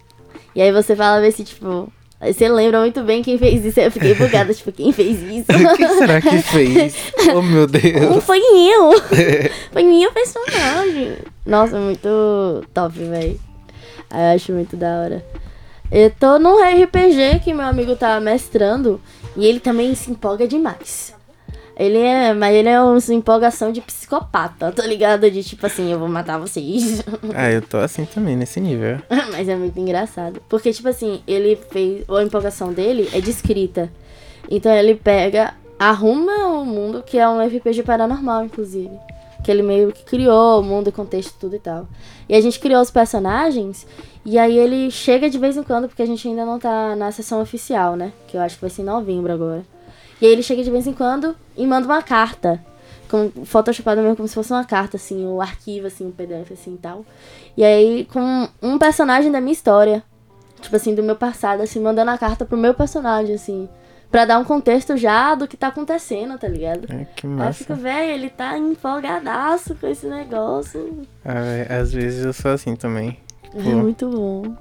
E 0.56 0.62
aí 0.62 0.72
você 0.72 0.95
falava 0.95 1.26
assim, 1.26 1.43
tipo. 1.43 1.91
Você 2.22 2.47
lembra 2.47 2.80
muito 2.80 3.04
bem 3.04 3.22
quem 3.22 3.38
fez 3.38 3.66
isso. 3.66 3.80
Eu 3.82 3.91
fiquei 3.91 4.16
bugada, 4.16 4.54
tipo, 4.54 4.72
quem 4.72 4.93
fez 4.93 5.22
isso? 5.22 5.47
Quem 5.76 5.97
será 5.97 6.22
que 6.22 6.41
fez? 6.41 6.95
Oh, 7.36 7.41
meu 7.41 7.68
Deus. 7.68 8.24
foi 8.24 8.39
eu! 8.39 8.93
foi 9.74 9.84
minha 9.84 10.10
personagem. 10.10 11.18
Nossa, 11.45 11.78
muito 11.78 12.64
top, 12.74 12.97
velho. 12.97 13.38
Eu 14.10 14.36
acho 14.36 14.54
muito 14.54 14.78
da 14.78 15.01
hora. 15.01 15.26
Eu 15.91 16.10
tô 16.12 16.39
num 16.39 16.64
RPG 16.64 17.41
que 17.43 17.54
meu 17.54 17.66
amigo 17.66 17.95
tá 17.95 18.20
mestrando 18.22 19.01
e 19.36 19.45
ele 19.45 19.60
também 19.60 19.93
se 19.93 20.10
empolga 20.10 20.47
demais. 20.47 21.14
Ele 21.84 21.97
é, 21.97 22.34
mas 22.34 22.55
ele 22.55 22.69
é 22.69 22.81
uma 22.81 22.97
empolgação 23.09 23.69
de 23.69 23.81
psicopata, 23.81 24.71
tá 24.71 24.88
ligado? 24.88 25.29
De 25.29 25.43
tipo 25.43 25.65
assim, 25.65 25.91
eu 25.91 25.99
vou 25.99 26.07
matar 26.07 26.38
vocês. 26.38 27.03
Ah, 27.36 27.49
eu 27.49 27.61
tô 27.61 27.77
assim 27.77 28.05
também, 28.05 28.36
nesse 28.36 28.59
nível. 28.59 28.99
Mas 29.31 29.49
é 29.49 29.55
muito 29.55 29.77
engraçado. 29.79 30.41
Porque, 30.47 30.71
tipo 30.71 30.88
assim, 30.88 31.21
ele 31.27 31.57
fez. 31.71 32.07
A 32.07 32.21
empolgação 32.21 32.71
dele 32.71 33.09
é 33.11 33.19
de 33.19 33.29
escrita. 33.29 33.91
Então 34.49 34.71
ele 34.71 34.95
pega, 34.95 35.55
arruma 35.79 36.47
o 36.47 36.65
mundo, 36.65 37.03
que 37.03 37.17
é 37.17 37.27
um 37.27 37.45
RPG 37.45 37.84
paranormal, 37.84 38.45
inclusive. 38.45 38.91
Que 39.43 39.51
ele 39.51 39.63
meio 39.63 39.91
que 39.91 40.03
criou 40.03 40.61
o 40.61 40.63
mundo, 40.63 40.88
o 40.88 40.91
contexto, 40.91 41.34
tudo 41.39 41.55
e 41.55 41.59
tal. 41.59 41.88
E 42.29 42.36
a 42.36 42.41
gente 42.41 42.59
criou 42.59 42.81
os 42.81 42.91
personagens. 42.91 43.86
E 44.25 44.38
aí 44.38 44.57
ele 44.57 44.89
chega 44.91 45.29
de 45.29 45.38
vez 45.38 45.57
em 45.57 45.63
quando, 45.63 45.88
porque 45.88 46.03
a 46.03 46.07
gente 46.07 46.27
ainda 46.27 46.45
não 46.45 46.59
tá 46.59 46.95
na 46.95 47.11
sessão 47.11 47.41
oficial, 47.41 47.95
né? 47.95 48.13
Que 48.27 48.38
eu 48.38 48.41
acho 48.41 48.55
que 48.55 48.61
vai 48.61 48.69
ser 48.69 48.84
em 48.84 48.86
novembro 48.86 49.34
agora. 49.34 49.72
E 50.24 50.26
aí 50.26 50.32
ele 50.32 50.41
chega 50.41 50.63
de 50.63 50.71
vez 50.71 50.88
em 50.88 50.93
quando 50.93 51.36
e 51.57 51.67
manda 51.67 51.86
uma 51.86 52.01
carta. 52.01 52.57
Com, 53.09 53.30
photoshopada 53.43 54.01
mesmo, 54.01 54.15
como 54.15 54.26
se 54.26 54.34
fosse 54.34 54.53
uma 54.53 54.63
carta, 54.63 54.95
assim, 54.95 55.28
o 55.28 55.41
arquivo, 55.41 55.88
assim, 55.88 56.07
um 56.07 56.11
PDF, 56.11 56.53
assim, 56.53 56.76
e 56.76 56.78
tal. 56.78 57.05
E 57.57 57.63
aí, 57.63 58.05
com 58.05 58.47
um 58.61 58.78
personagem 58.78 59.30
da 59.30 59.41
minha 59.41 59.51
história. 59.51 60.01
Tipo 60.61 60.78
assim, 60.78 60.95
do 60.95 61.03
meu 61.03 61.17
passado, 61.17 61.59
assim, 61.59 61.82
mandando 61.82 62.11
a 62.11 62.17
carta 62.17 62.45
pro 62.45 62.57
meu 62.57 62.74
personagem, 62.74 63.36
assim. 63.36 63.67
Pra 64.09 64.24
dar 64.24 64.39
um 64.39 64.45
contexto 64.45 64.95
já 64.95 65.36
do 65.36 65.45
que 65.45 65.57
tá 65.57 65.67
acontecendo, 65.67 66.38
tá 66.38 66.47
ligado? 66.47 66.86
É, 66.89 67.05
que 67.13 67.28
Aí 67.28 67.34
eu 67.34 67.38
massa. 67.38 67.53
fico, 67.55 67.76
velho, 67.76 68.11
ele 68.13 68.30
tá 68.30 68.57
empolgadaço 68.57 69.76
com 69.76 69.88
esse 69.88 70.07
negócio. 70.07 71.01
Ah, 71.26 71.82
às 71.82 71.91
vezes 71.91 72.24
eu 72.24 72.32
sou 72.32 72.51
assim 72.51 72.78
também. 72.78 73.17
É 73.53 73.61
Pô. 73.61 73.71
muito 73.71 74.09
bom. 74.09 74.55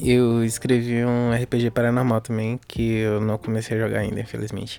Eu 0.00 0.44
escrevi 0.44 1.04
um 1.04 1.32
RPG 1.32 1.70
paranormal 1.70 2.20
também, 2.20 2.58
que 2.66 2.98
eu 2.98 3.20
não 3.20 3.38
comecei 3.38 3.76
a 3.76 3.80
jogar 3.80 4.00
ainda, 4.00 4.20
infelizmente. 4.20 4.78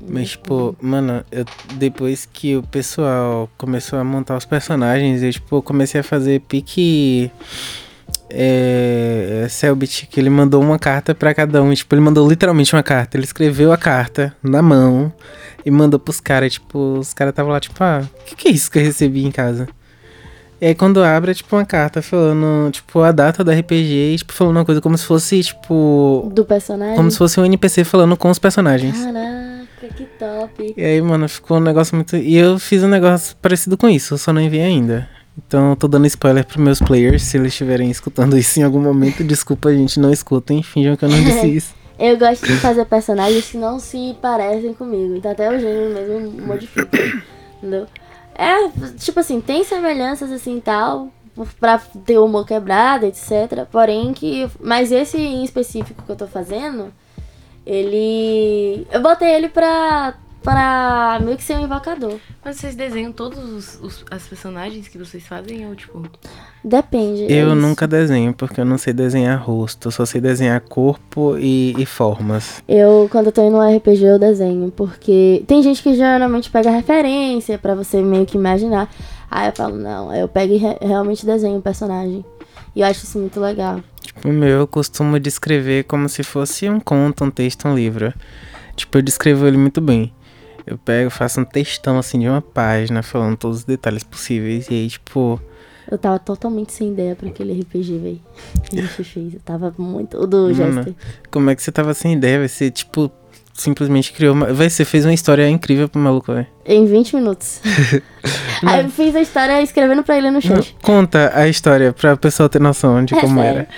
Mas, 0.00 0.30
tipo, 0.30 0.76
mano, 0.80 1.24
eu, 1.32 1.44
depois 1.74 2.26
que 2.26 2.56
o 2.56 2.62
pessoal 2.62 3.48
começou 3.56 3.98
a 3.98 4.04
montar 4.04 4.36
os 4.36 4.44
personagens, 4.44 5.22
eu, 5.22 5.32
tipo, 5.32 5.62
comecei 5.62 6.00
a 6.00 6.04
fazer 6.04 6.40
pique. 6.42 7.30
É. 8.28 9.46
Selbit, 9.48 10.06
que 10.06 10.18
ele 10.18 10.28
mandou 10.28 10.60
uma 10.60 10.78
carta 10.78 11.14
pra 11.14 11.32
cada 11.32 11.62
um. 11.62 11.72
Tipo, 11.72 11.94
ele 11.94 12.02
mandou 12.02 12.28
literalmente 12.28 12.74
uma 12.74 12.82
carta. 12.82 13.16
Ele 13.16 13.24
escreveu 13.24 13.72
a 13.72 13.76
carta 13.76 14.34
na 14.42 14.60
mão 14.60 15.12
e 15.64 15.70
mandou 15.70 15.98
pros 15.98 16.20
caras. 16.20 16.54
Tipo, 16.54 16.98
os 16.98 17.14
caras 17.14 17.32
estavam 17.32 17.52
lá, 17.52 17.60
tipo, 17.60 17.82
ah, 17.82 18.02
o 18.02 18.24
que, 18.24 18.36
que 18.36 18.48
é 18.48 18.50
isso 18.50 18.70
que 18.70 18.78
eu 18.78 18.82
recebi 18.82 19.24
em 19.24 19.30
casa? 19.30 19.68
E 20.60 20.66
aí 20.66 20.74
quando 20.74 21.02
abre 21.02 21.32
é 21.32 21.34
tipo 21.34 21.54
uma 21.54 21.64
carta 21.64 22.00
falando, 22.00 22.70
tipo, 22.70 23.00
a 23.00 23.12
data 23.12 23.44
do 23.44 23.50
RPG 23.50 24.14
e, 24.14 24.16
tipo, 24.16 24.32
falando 24.32 24.56
uma 24.56 24.64
coisa 24.64 24.80
como 24.80 24.96
se 24.96 25.04
fosse, 25.04 25.42
tipo. 25.42 26.30
Do 26.32 26.44
personagem? 26.44 26.96
Como 26.96 27.10
se 27.10 27.18
fosse 27.18 27.38
um 27.38 27.44
NPC 27.44 27.84
falando 27.84 28.16
com 28.16 28.30
os 28.30 28.38
personagens. 28.38 28.96
Caraca, 28.98 29.94
que 29.94 30.04
top. 30.18 30.74
E 30.74 30.82
aí, 30.82 31.00
mano, 31.02 31.28
ficou 31.28 31.58
um 31.58 31.60
negócio 31.60 31.94
muito. 31.94 32.16
E 32.16 32.36
eu 32.36 32.58
fiz 32.58 32.82
um 32.82 32.88
negócio 32.88 33.36
parecido 33.36 33.76
com 33.76 33.88
isso, 33.88 34.14
eu 34.14 34.18
só 34.18 34.32
não 34.32 34.40
enviei 34.40 34.64
ainda. 34.64 35.08
Então 35.36 35.70
eu 35.70 35.76
tô 35.76 35.86
dando 35.86 36.06
spoiler 36.06 36.46
pros 36.46 36.62
meus 36.62 36.80
players, 36.80 37.22
se 37.22 37.36
eles 37.36 37.52
estiverem 37.52 37.90
escutando 37.90 38.36
isso 38.38 38.58
em 38.58 38.62
algum 38.62 38.80
momento, 38.80 39.22
desculpa, 39.22 39.72
gente, 39.74 40.00
não 40.00 40.10
escutem, 40.10 40.62
finjam 40.62 40.96
que 40.96 41.04
eu 41.04 41.08
não 41.10 41.22
disse 41.22 41.46
isso. 41.54 41.74
Eu 41.98 42.18
gosto 42.18 42.46
de 42.46 42.56
fazer 42.56 42.84
personagens 42.84 43.50
que 43.50 43.56
não 43.56 43.78
se 43.78 44.14
parecem 44.20 44.74
comigo, 44.74 45.16
então 45.16 45.30
até 45.30 45.48
o 45.48 45.58
gênero 45.58 45.94
mesmo 45.94 46.46
modifica, 46.46 46.98
entendeu? 47.56 47.86
É, 48.36 48.68
tipo 48.98 49.20
assim, 49.20 49.40
tem 49.40 49.64
semelhanças 49.64 50.30
assim 50.30 50.60
tal, 50.60 51.10
pra 51.58 51.78
ter 51.78 52.18
o 52.18 52.24
humor 52.24 52.46
quebrado, 52.46 53.06
etc. 53.06 53.66
Porém 53.70 54.12
que. 54.12 54.48
Mas 54.60 54.92
esse 54.92 55.18
em 55.18 55.44
específico 55.44 56.02
que 56.02 56.10
eu 56.10 56.16
tô 56.16 56.26
fazendo, 56.26 56.92
ele. 57.64 58.86
Eu 58.90 59.00
botei 59.02 59.34
ele 59.34 59.48
pra. 59.48 60.14
Pra 60.50 61.18
meio 61.22 61.36
que 61.36 61.42
ser 61.42 61.56
um 61.56 61.64
invocador. 61.64 62.14
Mas 62.44 62.56
vocês 62.56 62.74
desenham 62.74 63.10
todos 63.12 63.38
os, 63.38 63.80
os 63.82 64.04
as 64.10 64.22
personagens 64.26 64.86
que 64.88 64.96
vocês 64.96 65.26
fazem 65.26 65.66
ou 65.66 65.74
tipo. 65.74 66.02
Depende. 66.64 67.24
é 67.24 67.42
Eu 67.42 67.48
isso. 67.48 67.56
nunca 67.56 67.86
desenho, 67.86 68.32
porque 68.32 68.60
eu 68.60 68.64
não 68.64 68.78
sei 68.78 68.92
desenhar 68.92 69.40
rosto, 69.42 69.88
eu 69.88 69.92
só 69.92 70.04
sei 70.06 70.20
desenhar 70.20 70.60
corpo 70.60 71.36
e, 71.38 71.74
e 71.78 71.86
formas. 71.86 72.62
Eu, 72.68 73.08
quando 73.10 73.26
eu 73.26 73.32
tô 73.32 73.46
indo 73.46 73.56
no 73.56 73.76
RPG, 73.76 74.04
eu 74.04 74.18
desenho, 74.18 74.70
porque 74.70 75.44
tem 75.46 75.62
gente 75.62 75.82
que 75.82 75.94
geralmente 75.94 76.50
pega 76.50 76.70
referência 76.70 77.58
pra 77.58 77.74
você 77.74 78.00
meio 78.02 78.26
que 78.26 78.36
imaginar. 78.36 78.88
Aí 79.30 79.48
eu 79.48 79.52
falo, 79.54 79.76
não, 79.76 80.10
aí 80.10 80.20
eu 80.20 80.28
pego 80.28 80.52
e 80.54 80.56
re- 80.56 80.78
realmente 80.80 81.26
desenho 81.26 81.58
o 81.58 81.62
personagem. 81.62 82.24
E 82.74 82.80
eu 82.80 82.86
acho 82.86 83.04
isso 83.04 83.18
muito 83.18 83.40
legal. 83.40 83.80
Tipo, 84.00 84.28
o 84.28 84.32
meu 84.32 84.58
eu 84.60 84.66
costumo 84.66 85.18
descrever 85.18 85.84
como 85.84 86.08
se 86.08 86.22
fosse 86.22 86.68
um 86.68 86.78
conto, 86.78 87.24
um 87.24 87.30
texto, 87.30 87.66
um 87.66 87.74
livro. 87.74 88.12
Tipo, 88.76 88.98
eu 88.98 89.02
descrevo 89.02 89.46
ele 89.46 89.56
muito 89.56 89.80
bem. 89.80 90.12
Eu 90.66 90.76
pego, 90.76 91.10
faço 91.10 91.40
um 91.40 91.44
textão 91.44 91.98
assim 91.98 92.18
de 92.18 92.28
uma 92.28 92.42
página, 92.42 93.02
falando 93.02 93.36
todos 93.36 93.58
os 93.58 93.64
detalhes 93.64 94.02
possíveis. 94.02 94.66
E 94.68 94.74
aí, 94.74 94.88
tipo, 94.88 95.40
Eu 95.90 95.96
tava 95.96 96.18
totalmente 96.18 96.72
sem 96.72 96.88
ideia 96.92 97.14
pra 97.14 97.28
aquele 97.28 97.52
RPG, 97.60 97.98
velho. 97.98 98.20
Que 98.68 98.78
a 98.80 98.82
gente 98.82 99.04
fez. 99.04 99.34
Eu 99.34 99.40
tava 99.44 99.72
muito. 99.78 100.18
O 100.18 100.26
do 100.26 100.52
Jester. 100.52 100.92
como 101.30 101.48
é 101.50 101.54
que 101.54 101.62
você 101.62 101.70
tava 101.70 101.94
sem 101.94 102.14
ideia? 102.14 102.40
Vai 102.40 102.48
ser, 102.48 102.72
tipo, 102.72 103.08
simplesmente 103.54 104.12
criou 104.12 104.34
uma. 104.34 104.52
Vai, 104.52 104.68
você 104.68 104.84
fez 104.84 105.04
uma 105.04 105.14
história 105.14 105.48
incrível 105.48 105.88
pro 105.88 106.00
maluco, 106.00 106.32
velho. 106.34 106.46
Em 106.64 106.84
20 106.84 107.14
minutos. 107.14 107.60
Aí 108.66 108.82
eu 108.84 108.90
fiz 108.90 109.14
a 109.14 109.20
história 109.20 109.62
escrevendo 109.62 110.02
pra 110.02 110.16
ele 110.18 110.26
no 110.28 110.34
Não, 110.34 110.40
chat. 110.40 110.76
Conta 110.82 111.30
a 111.32 111.46
história 111.46 111.92
pra 111.92 112.16
pessoa 112.16 112.48
ter 112.48 112.60
noção 112.60 113.04
de 113.04 113.14
É 113.14 113.20
como 113.20 113.40
sério. 113.40 113.58
era. 113.60 113.68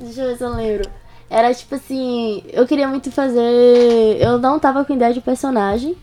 Deixa 0.00 0.22
eu 0.22 0.28
ver 0.28 0.36
se 0.36 0.44
eu 0.44 0.54
lembro. 0.54 0.88
Era 1.28 1.52
tipo 1.52 1.74
assim, 1.74 2.44
eu 2.52 2.64
queria 2.68 2.86
muito 2.86 3.10
fazer. 3.10 3.40
Eu 4.20 4.38
não 4.38 4.60
tava 4.60 4.84
com 4.84 4.94
ideia 4.94 5.12
de 5.12 5.20
personagem. 5.20 5.96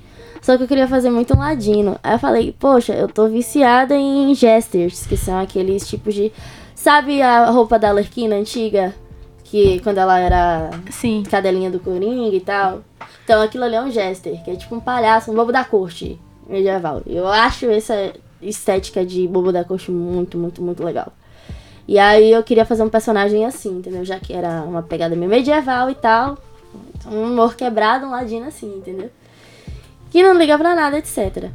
Só 0.44 0.58
que 0.58 0.64
eu 0.64 0.68
queria 0.68 0.90
fazer 0.90 1.10
muito 1.10 1.34
um 1.34 1.40
ladino. 1.40 1.98
Aí 2.04 2.16
eu 2.16 2.20
falei, 2.20 2.52
poxa, 2.60 2.94
eu 2.94 3.08
tô 3.08 3.30
viciada 3.30 3.96
em 3.96 4.36
jesters, 4.36 5.08
que 5.08 5.16
são 5.16 5.40
aqueles 5.40 5.88
tipos 5.88 6.14
de. 6.14 6.34
Sabe 6.76 7.22
a 7.22 7.50
roupa 7.50 7.80
da 7.80 7.88
Alerquina 7.88 8.36
antiga? 8.36 8.94
Que 9.46 9.80
quando 9.80 10.00
ela 10.00 10.20
era 10.20 10.70
Sim. 10.92 11.24
cadelinha 11.24 11.72
do 11.72 11.80
Coringa 11.80 12.36
e 12.36 12.42
tal. 12.42 12.82
Então 13.24 13.42
aquilo 13.42 13.64
ali 13.64 13.76
é 13.76 13.82
um 13.82 13.90
jester, 13.90 14.44
que 14.44 14.52
é 14.52 14.56
tipo 14.58 14.76
um 14.76 14.82
palhaço, 14.82 15.32
um 15.32 15.34
bobo 15.34 15.54
da 15.54 15.64
corte 15.64 16.20
medieval. 16.46 17.02
Eu 17.06 17.26
acho 17.26 17.68
essa 17.68 18.12
estética 18.42 19.06
de 19.06 19.26
bobo 19.26 19.50
da 19.50 19.64
corte 19.64 19.92
muito, 19.92 20.38
muito, 20.38 20.62
muito 20.62 20.84
legal. 20.84 21.14
E 21.88 21.98
aí 21.98 22.30
eu 22.30 22.44
queria 22.44 22.66
fazer 22.66 22.84
um 22.84 22.90
personagem 22.90 23.46
assim, 23.46 23.78
entendeu? 23.78 24.04
Já 24.04 24.20
que 24.20 24.34
era 24.34 24.64
uma 24.64 24.84
pegada 24.84 25.16
meio 25.16 25.32
medieval 25.32 25.90
e 25.90 25.96
tal. 25.96 26.38
Um 27.10 27.32
humor 27.32 27.56
quebrado, 27.56 28.06
um 28.06 28.12
ladino 28.12 28.46
assim, 28.46 28.68
entendeu? 28.76 29.10
Que 30.14 30.24
não 30.24 30.38
liga 30.38 30.58
pra 30.58 30.76
nada, 30.76 30.98
etc. 30.98 31.50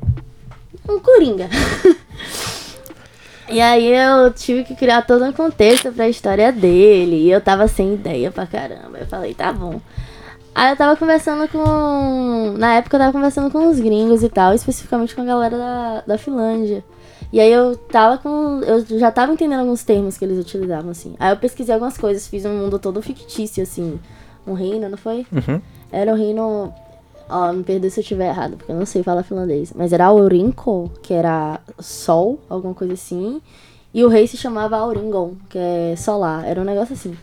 Um 0.87 0.99
coringa. 0.99 1.49
E 3.51 3.63
aí 3.63 3.95
eu 3.95 4.31
tive 4.31 4.63
que 4.63 4.77
criar 4.77 5.01
todo 5.07 5.25
um 5.25 5.33
contexto 5.33 5.91
pra 5.91 6.07
história 6.07 6.53
dele. 6.53 7.17
E 7.17 7.31
eu 7.31 7.41
tava 7.41 7.67
sem 7.67 7.95
ideia 7.95 8.31
pra 8.31 8.47
caramba. 8.47 8.99
Eu 8.99 9.07
falei, 9.07 9.33
tá 9.33 9.51
bom. 9.51 9.81
Aí 10.55 10.71
eu 10.71 10.77
tava 10.77 10.97
conversando 10.97 11.49
com. 11.49 12.55
Na 12.59 12.75
época 12.75 12.97
eu 12.97 13.01
tava 13.01 13.13
conversando 13.13 13.51
com 13.51 13.67
os 13.71 13.81
gringos 13.81 14.23
e 14.23 14.29
tal, 14.29 14.53
especificamente 14.53 15.15
com 15.15 15.23
a 15.23 15.25
galera 15.25 15.57
da, 15.57 16.03
da 16.07 16.19
Finlândia. 16.19 16.85
E 17.33 17.41
aí 17.41 17.51
eu 17.51 17.75
tava 17.75 18.19
com. 18.19 18.61
Eu 18.67 18.85
já 18.99 19.11
tava 19.11 19.33
entendendo 19.33 19.61
alguns 19.61 19.83
termos 19.83 20.19
que 20.19 20.27
eles 20.27 20.39
utilizavam, 20.39 20.91
assim. 20.91 21.15
Aí 21.19 21.33
eu 21.33 21.37
pesquisei 21.37 21.73
algumas 21.73 21.97
coisas, 21.97 22.29
fiz 22.29 22.45
um 22.45 22.53
mundo 22.53 22.79
todo 22.79 23.01
fictício, 23.01 23.63
assim. 23.63 23.99
Um 24.47 24.53
reino, 24.53 24.89
não 24.89 24.99
foi? 24.99 25.27
Uhum. 25.33 25.61
Era 25.91 26.13
um 26.13 26.17
reino. 26.17 26.75
Ó, 27.29 27.53
me 27.53 27.63
perdoe 27.63 27.91
se 27.91 28.01
eu 28.01 28.03
estiver 28.03 28.29
errado, 28.29 28.57
porque 28.57 28.73
eu 28.73 28.77
não 28.77 28.87
sei 28.87 29.03
falar 29.03 29.23
finlandês. 29.23 29.73
Mas 29.75 29.93
era 29.93 30.07
Aurinko, 30.07 30.91
que 31.03 31.13
era 31.13 31.61
sol, 31.79 32.41
alguma 32.49 32.75
coisa 32.75 32.95
assim. 32.95 33.41
E 33.93 34.05
o 34.05 34.09
rei 34.09 34.27
se 34.27 34.37
chamava 34.37 34.77
Auringon, 34.77 35.35
que 35.49 35.59
é 35.59 35.95
solar. 35.97 36.45
Era 36.47 36.61
um 36.61 36.65
negócio 36.65 36.95
assim. 36.95 37.17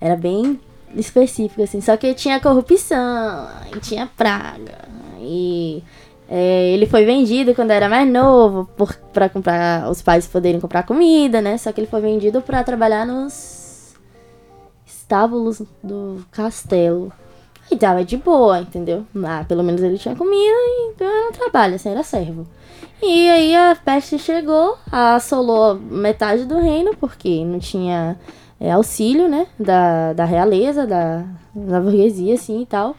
Era 0.00 0.16
bem 0.16 0.60
específico, 0.94 1.62
assim. 1.62 1.80
Só 1.80 1.96
que 1.96 2.12
tinha 2.14 2.40
corrupção, 2.40 3.48
e 3.74 3.80
tinha 3.80 4.06
praga. 4.06 4.86
E 5.18 5.82
é, 6.28 6.68
ele 6.70 6.86
foi 6.86 7.04
vendido 7.04 7.54
quando 7.54 7.70
era 7.70 7.88
mais 7.88 8.10
novo, 8.10 8.68
por, 8.76 8.94
pra 9.12 9.28
comprar. 9.28 9.90
Os 9.90 10.02
pais 10.02 10.26
poderem 10.26 10.60
comprar 10.60 10.82
comida, 10.84 11.40
né? 11.40 11.56
Só 11.56 11.72
que 11.72 11.80
ele 11.80 11.86
foi 11.86 12.00
vendido 12.00 12.42
pra 12.42 12.62
trabalhar 12.64 13.06
nos 13.06 13.94
estábulos 14.86 15.62
do 15.82 16.24
castelo. 16.30 17.12
E 17.70 17.76
tava 17.76 18.04
de 18.04 18.16
boa, 18.16 18.60
entendeu? 18.60 19.04
Ah, 19.24 19.44
pelo 19.46 19.62
menos 19.62 19.82
ele 19.82 19.98
tinha 19.98 20.16
comida 20.16 20.38
e 20.38 20.94
era 20.98 21.28
um 21.28 21.32
trabalho, 21.32 21.74
assim, 21.74 21.90
era 21.90 22.02
servo. 22.02 22.46
E 23.02 23.30
aí 23.30 23.54
a 23.54 23.76
peste 23.76 24.18
chegou, 24.18 24.76
assolou 24.90 25.74
metade 25.76 26.44
do 26.44 26.58
reino, 26.58 26.96
porque 26.96 27.44
não 27.44 27.58
tinha 27.58 28.18
é, 28.58 28.72
auxílio, 28.72 29.28
né? 29.28 29.46
Da, 29.58 30.12
da 30.12 30.24
realeza, 30.24 30.86
da, 30.86 31.24
da 31.54 31.80
burguesia, 31.80 32.34
assim 32.34 32.62
e 32.62 32.66
tal. 32.66 32.96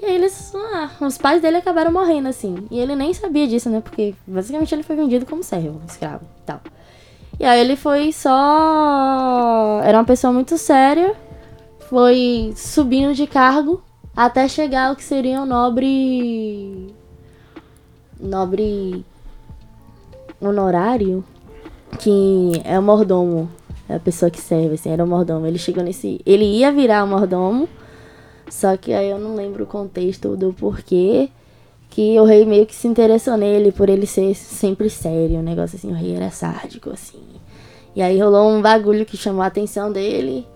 E 0.00 0.04
aí 0.04 0.14
eles. 0.14 0.52
Ah, 0.54 0.90
os 1.00 1.18
pais 1.18 1.40
dele 1.40 1.56
acabaram 1.56 1.90
morrendo, 1.90 2.28
assim. 2.28 2.54
E 2.70 2.78
ele 2.78 2.94
nem 2.94 3.12
sabia 3.14 3.48
disso, 3.48 3.70
né? 3.70 3.80
Porque 3.80 4.14
basicamente 4.26 4.74
ele 4.74 4.82
foi 4.82 4.94
vendido 4.94 5.26
como 5.26 5.42
servo, 5.42 5.80
escravo 5.88 6.24
e 6.42 6.42
tal. 6.46 6.60
E 7.40 7.44
aí 7.44 7.60
ele 7.60 7.76
foi 7.76 8.12
só. 8.12 9.80
Era 9.82 9.98
uma 9.98 10.04
pessoa 10.04 10.32
muito 10.32 10.58
séria. 10.58 11.14
Foi 11.88 12.52
subindo 12.54 13.14
de 13.14 13.26
cargo 13.26 13.82
até 14.14 14.46
chegar 14.46 14.88
ao 14.88 14.96
que 14.96 15.02
seria 15.02 15.40
um 15.40 15.46
nobre. 15.46 16.94
Nobre. 18.20 19.06
Honorário. 20.38 21.24
Que 21.98 22.60
é 22.62 22.78
o 22.78 22.82
mordomo. 22.82 23.48
É 23.88 23.94
a 23.94 24.00
pessoa 24.00 24.30
que 24.30 24.38
serve, 24.38 24.74
assim, 24.74 24.90
era 24.90 25.02
o 25.02 25.06
mordomo. 25.06 25.46
Ele 25.46 25.56
chegou 25.56 25.82
nesse. 25.82 26.20
Ele 26.26 26.44
ia 26.44 26.70
virar 26.70 27.04
o 27.04 27.06
mordomo. 27.06 27.66
Só 28.50 28.76
que 28.76 28.92
aí 28.92 29.08
eu 29.08 29.18
não 29.18 29.34
lembro 29.34 29.64
o 29.64 29.66
contexto 29.66 30.36
do 30.36 30.52
porquê. 30.52 31.30
Que 31.88 32.20
o 32.20 32.24
rei 32.24 32.44
meio 32.44 32.66
que 32.66 32.74
se 32.74 32.86
interessou 32.86 33.38
nele 33.38 33.72
por 33.72 33.88
ele 33.88 34.06
ser 34.06 34.34
sempre 34.34 34.90
sério. 34.90 35.38
Um 35.38 35.42
negócio 35.42 35.76
assim, 35.76 35.90
o 35.90 35.94
rei 35.94 36.14
era 36.14 36.30
sádico, 36.30 36.90
assim. 36.90 37.22
E 37.96 38.02
aí 38.02 38.20
rolou 38.20 38.50
um 38.50 38.60
bagulho 38.60 39.06
que 39.06 39.16
chamou 39.16 39.40
a 39.40 39.46
atenção 39.46 39.90
dele. 39.90 40.46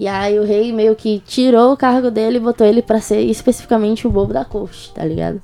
E 0.00 0.08
aí 0.08 0.38
o 0.38 0.44
rei 0.44 0.72
meio 0.72 0.96
que 0.96 1.18
tirou 1.26 1.74
o 1.74 1.76
cargo 1.76 2.10
dele 2.10 2.38
e 2.38 2.40
botou 2.40 2.66
ele 2.66 2.80
pra 2.80 3.02
ser 3.02 3.20
especificamente 3.20 4.06
o 4.06 4.10
bobo 4.10 4.32
da 4.32 4.46
corte, 4.46 4.90
tá 4.94 5.04
ligado? 5.04 5.42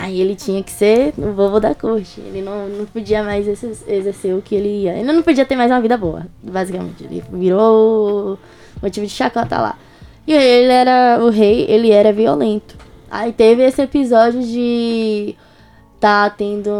Aí 0.00 0.18
ele 0.22 0.34
tinha 0.34 0.62
que 0.62 0.70
ser 0.70 1.12
o 1.18 1.32
bobo 1.32 1.60
da 1.60 1.74
corte. 1.74 2.18
Ele 2.18 2.40
não, 2.40 2.66
não 2.66 2.86
podia 2.86 3.22
mais 3.22 3.46
exer- 3.46 3.76
exercer 3.86 4.34
o 4.34 4.40
que 4.40 4.54
ele 4.54 4.84
ia. 4.84 4.94
Ele 4.94 5.12
não 5.12 5.22
podia 5.22 5.44
ter 5.44 5.54
mais 5.54 5.70
uma 5.70 5.82
vida 5.82 5.98
boa, 5.98 6.26
basicamente. 6.42 7.04
Ele 7.04 7.22
virou 7.30 8.38
motivo 8.82 9.06
de 9.06 9.12
chacota 9.12 9.58
lá. 9.60 9.78
E 10.26 10.32
ele 10.32 10.72
era. 10.72 11.18
O 11.22 11.28
rei, 11.28 11.66
ele 11.68 11.90
era 11.90 12.10
violento. 12.10 12.74
Aí 13.10 13.34
teve 13.34 13.62
esse 13.64 13.82
episódio 13.82 14.42
de. 14.42 15.36
Tá 16.00 16.30
tendo. 16.30 16.70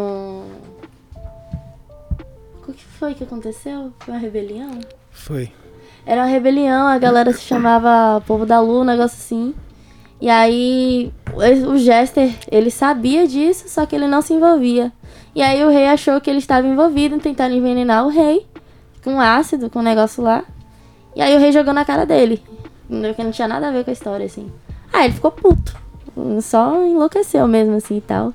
O 2.67 2.73
que 2.73 2.83
foi 2.83 3.13
que 3.13 3.25
aconteceu? 3.25 3.93
Foi 3.99 4.15
uma 4.15 4.21
rebelião? 4.21 4.81
Foi. 5.11 5.53
Era 6.05 6.23
uma 6.23 6.27
rebelião, 6.27 6.87
a 6.87 6.99
galera 6.99 7.33
se 7.33 7.43
chamava 7.43 8.21
Povo 8.27 8.45
da 8.45 8.61
Lua, 8.61 8.81
um 8.83 8.85
negócio 8.85 9.19
assim. 9.19 9.55
E 10.21 10.29
aí 10.29 11.13
o 11.67 11.77
Jester, 11.77 12.33
ele 12.51 12.71
sabia 12.71 13.27
disso, 13.27 13.69
só 13.69 13.87
que 13.87 13.95
ele 13.97 14.07
não 14.07 14.23
se 14.23 14.33
envolvia. 14.33 14.93
E 15.35 15.43
aí 15.43 15.65
o 15.65 15.71
rei 15.71 15.87
achou 15.87 16.21
que 16.21 16.29
ele 16.29 16.39
estava 16.39 16.67
envolvido 16.67 17.15
em 17.15 17.19
tentar 17.19 17.51
envenenar 17.51 18.05
o 18.05 18.09
rei 18.09 18.47
com 19.03 19.21
ácido, 19.21 19.71
com 19.71 19.79
um 19.79 19.83
negócio 19.83 20.23
lá. 20.23 20.45
E 21.17 21.21
aí 21.21 21.35
o 21.35 21.39
rei 21.39 21.53
jogou 21.53 21.73
na 21.73 21.85
cara 21.85 22.05
dele. 22.05 22.43
Que 23.17 23.25
não 23.25 23.31
tinha 23.31 23.49
nada 23.49 23.69
a 23.69 23.71
ver 23.73 23.85
com 23.85 23.91
a 23.91 23.93
história, 23.93 24.27
assim. 24.27 24.51
Aí 24.93 25.07
ele 25.07 25.15
ficou 25.15 25.31
puto. 25.31 25.75
Só 26.43 26.85
enlouqueceu 26.85 27.49
mesmo, 27.49 27.77
assim 27.77 27.97
e 27.97 28.01
tal. 28.01 28.35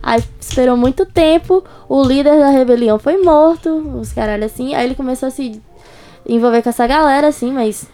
Aí 0.00 0.22
esperou 0.40 0.76
muito 0.76 1.04
tempo, 1.04 1.64
o 1.88 2.02
líder 2.04 2.38
da 2.38 2.50
rebelião 2.50 2.98
foi 2.98 3.20
morto, 3.20 3.68
os 4.00 4.12
caralho 4.12 4.44
assim. 4.44 4.74
Aí 4.74 4.86
ele 4.86 4.94
começou 4.94 5.26
a 5.26 5.30
se 5.30 5.60
envolver 6.28 6.62
com 6.62 6.68
essa 6.68 6.86
galera, 6.86 7.28
assim, 7.28 7.52
mas 7.52 7.86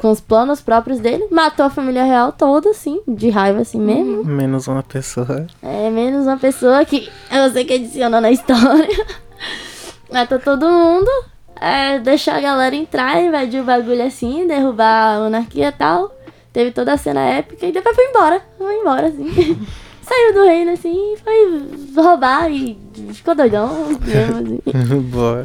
com 0.00 0.10
os 0.10 0.20
planos 0.20 0.60
próprios 0.60 1.00
dele. 1.00 1.26
Matou 1.30 1.64
a 1.66 1.70
família 1.70 2.04
real 2.04 2.32
toda, 2.32 2.70
assim, 2.70 3.00
de 3.08 3.30
raiva, 3.30 3.60
assim 3.60 3.80
mesmo. 3.80 4.24
Menos 4.24 4.68
uma 4.68 4.82
pessoa. 4.82 5.46
É, 5.62 5.88
menos 5.90 6.26
uma 6.26 6.36
pessoa 6.36 6.84
que 6.84 7.10
eu 7.32 7.50
sei 7.50 7.64
que 7.64 7.74
adiciona 7.74 8.20
na 8.20 8.30
história. 8.32 9.06
Matou 10.12 10.38
todo 10.38 10.68
mundo. 10.68 11.10
É, 11.60 11.98
deixou 11.98 12.34
a 12.34 12.40
galera 12.40 12.76
entrar, 12.76 13.20
invadir 13.20 13.60
o 13.60 13.64
bagulho 13.64 14.04
assim, 14.04 14.46
derrubar 14.46 15.16
a 15.16 15.20
monarquia 15.20 15.68
e 15.68 15.72
tal. 15.72 16.14
Teve 16.52 16.70
toda 16.70 16.92
a 16.92 16.96
cena 16.96 17.20
épica 17.20 17.66
e 17.66 17.72
depois 17.72 17.96
foi 17.96 18.04
embora. 18.06 18.42
Foi 18.56 18.74
embora, 18.74 19.06
assim. 19.08 19.58
Saiu 20.08 20.32
do 20.32 20.44
reino, 20.44 20.72
assim, 20.72 21.14
foi 21.22 22.02
roubar 22.02 22.50
e 22.50 22.78
ficou 23.12 23.34
doidão. 23.34 23.88
Mesmo, 24.00 24.62
assim. 24.66 25.00
Boa. 25.02 25.44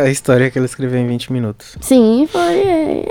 a 0.00 0.08
história 0.08 0.50
que 0.50 0.58
ele 0.58 0.66
escreveu 0.66 1.00
em 1.00 1.08
20 1.08 1.32
minutos. 1.32 1.76
Sim, 1.80 2.28
foi. 2.30 2.60
É, 2.60 3.08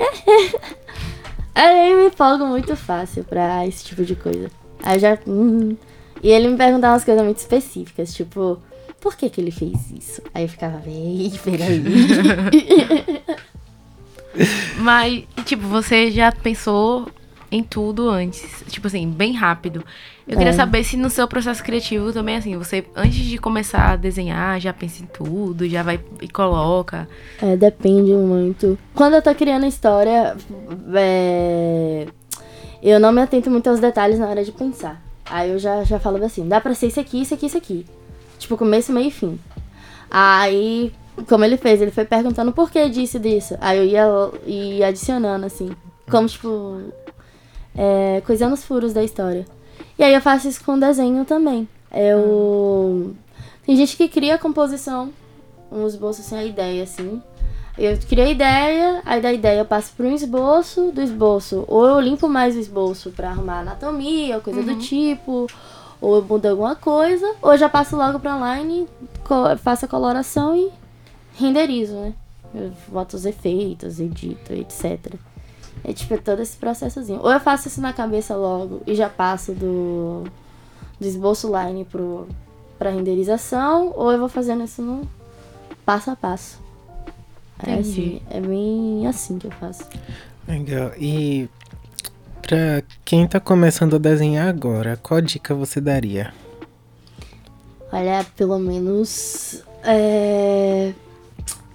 é. 1.54 1.58
Eu 1.90 1.98
me 1.98 2.06
empolgo 2.06 2.46
muito 2.46 2.76
fácil 2.76 3.24
pra 3.24 3.66
esse 3.66 3.84
tipo 3.84 4.04
de 4.04 4.14
coisa. 4.14 4.50
Aí 4.82 4.98
já. 4.98 5.18
Hum. 5.26 5.76
E 6.22 6.30
ele 6.30 6.48
me 6.48 6.56
perguntava 6.56 6.94
umas 6.94 7.04
coisas 7.04 7.22
muito 7.22 7.38
específicas, 7.38 8.12
tipo, 8.12 8.60
por 9.00 9.16
que 9.16 9.30
que 9.30 9.40
ele 9.40 9.50
fez 9.50 9.90
isso? 9.90 10.22
Aí 10.34 10.44
eu 10.44 10.48
ficava, 10.48 10.78
vem, 10.78 11.32
peraí. 11.44 11.82
Mas, 14.78 15.24
tipo, 15.44 15.66
você 15.66 16.10
já 16.10 16.32
pensou 16.32 17.08
em 17.50 17.62
tudo 17.62 18.08
antes. 18.08 18.64
Tipo 18.68 18.86
assim, 18.86 19.08
bem 19.08 19.32
rápido. 19.32 19.84
Eu 20.26 20.36
queria 20.36 20.50
é. 20.50 20.56
saber 20.56 20.84
se 20.84 20.96
no 20.96 21.08
seu 21.08 21.26
processo 21.26 21.62
criativo 21.62 22.12
também, 22.12 22.36
assim, 22.36 22.56
você, 22.56 22.84
antes 22.94 23.18
de 23.18 23.38
começar 23.38 23.92
a 23.92 23.96
desenhar, 23.96 24.60
já 24.60 24.72
pensa 24.72 25.02
em 25.02 25.06
tudo, 25.06 25.66
já 25.68 25.82
vai 25.82 25.98
e 26.20 26.28
coloca. 26.28 27.08
É, 27.40 27.56
depende 27.56 28.12
muito. 28.12 28.78
Quando 28.94 29.14
eu 29.14 29.22
tô 29.22 29.34
criando 29.34 29.64
história, 29.64 30.36
é... 30.94 32.06
eu 32.82 33.00
não 33.00 33.10
me 33.10 33.22
atento 33.22 33.50
muito 33.50 33.70
aos 33.70 33.80
detalhes 33.80 34.18
na 34.18 34.28
hora 34.28 34.44
de 34.44 34.52
pensar. 34.52 35.02
Aí 35.30 35.50
eu 35.50 35.58
já, 35.58 35.82
já 35.84 35.98
falo 35.98 36.22
assim, 36.24 36.46
dá 36.46 36.60
pra 36.60 36.74
ser 36.74 36.88
isso 36.88 37.00
aqui, 37.00 37.22
isso 37.22 37.34
aqui, 37.34 37.46
isso 37.46 37.58
aqui. 37.58 37.86
Tipo, 38.38 38.56
começo, 38.56 38.92
meio 38.92 39.08
e 39.08 39.10
fim. 39.10 39.38
Aí, 40.10 40.92
como 41.28 41.44
ele 41.44 41.56
fez, 41.56 41.80
ele 41.80 41.90
foi 41.90 42.04
perguntando 42.04 42.52
por 42.52 42.70
que 42.70 42.88
disso 42.88 43.18
disso. 43.18 43.56
Aí 43.60 43.78
eu 43.78 43.84
ia, 43.84 44.30
ia 44.46 44.86
adicionando, 44.88 45.46
assim. 45.46 45.70
Como, 46.10 46.26
tipo, 46.26 46.80
é, 47.78 48.20
coisando 48.26 48.54
os 48.54 48.64
furos 48.64 48.92
da 48.92 49.04
história. 49.04 49.46
E 49.96 50.02
aí 50.02 50.12
eu 50.12 50.20
faço 50.20 50.48
isso 50.48 50.64
com 50.64 50.76
desenho 50.76 51.24
também. 51.24 51.68
Eu. 51.94 53.14
Tem 53.64 53.76
gente 53.76 53.96
que 53.96 54.08
cria 54.08 54.34
a 54.34 54.38
composição, 54.38 55.10
um 55.70 55.86
esboço 55.86 56.20
assim, 56.20 56.36
a 56.36 56.44
ideia, 56.44 56.82
assim. 56.82 57.22
Eu 57.78 57.96
crio 58.08 58.24
a 58.24 58.28
ideia, 58.28 59.02
aí 59.06 59.20
da 59.20 59.32
ideia 59.32 59.60
eu 59.60 59.64
passo 59.64 59.92
para 59.96 60.06
um 60.06 60.12
esboço, 60.12 60.90
do 60.90 61.00
esboço, 61.00 61.64
ou 61.68 61.86
eu 61.86 62.00
limpo 62.00 62.28
mais 62.28 62.56
o 62.56 62.58
esboço 62.58 63.12
para 63.12 63.30
arrumar 63.30 63.60
anatomia, 63.60 64.40
coisa 64.40 64.58
uhum. 64.60 64.66
do 64.66 64.76
tipo, 64.80 65.46
ou 66.00 66.16
eu 66.16 66.22
mudo 66.22 66.46
alguma 66.46 66.74
coisa, 66.74 67.36
ou 67.40 67.56
já 67.56 67.68
passo 67.68 67.96
logo 67.96 68.18
para 68.18 68.34
online, 68.34 68.88
faço 69.62 69.84
a 69.84 69.88
coloração 69.88 70.56
e 70.56 70.72
renderizo, 71.36 71.94
né? 71.94 72.14
Eu 72.52 72.72
boto 72.88 73.14
os 73.14 73.24
efeitos, 73.24 74.00
edito, 74.00 74.52
etc. 74.52 75.14
É 75.88 75.92
tipo 75.94 76.20
todo 76.20 76.42
esse 76.42 76.54
processozinho. 76.54 77.18
Ou 77.22 77.32
eu 77.32 77.40
faço 77.40 77.68
isso 77.68 77.80
na 77.80 77.94
cabeça 77.94 78.36
logo 78.36 78.82
e 78.86 78.94
já 78.94 79.08
passo 79.08 79.52
do, 79.52 80.24
do 81.00 81.06
esboço 81.06 81.50
line 81.50 81.86
pro, 81.86 82.28
pra 82.78 82.90
renderização, 82.90 83.94
ou 83.96 84.12
eu 84.12 84.18
vou 84.18 84.28
fazendo 84.28 84.62
isso 84.64 84.82
no 84.82 85.08
passo 85.86 86.10
a 86.10 86.16
passo. 86.16 86.60
É, 87.66 87.72
assim, 87.76 88.20
é 88.28 88.38
bem 88.38 89.06
assim 89.06 89.38
que 89.38 89.46
eu 89.46 89.50
faço. 89.52 89.88
Legal. 90.46 90.92
E 90.98 91.48
pra 92.42 92.82
quem 93.02 93.26
tá 93.26 93.40
começando 93.40 93.96
a 93.96 93.98
desenhar 93.98 94.46
agora, 94.46 94.98
qual 95.02 95.22
dica 95.22 95.54
você 95.54 95.80
daria? 95.80 96.34
Olha, 97.90 98.26
pelo 98.36 98.58
menos. 98.58 99.64
É 99.82 100.92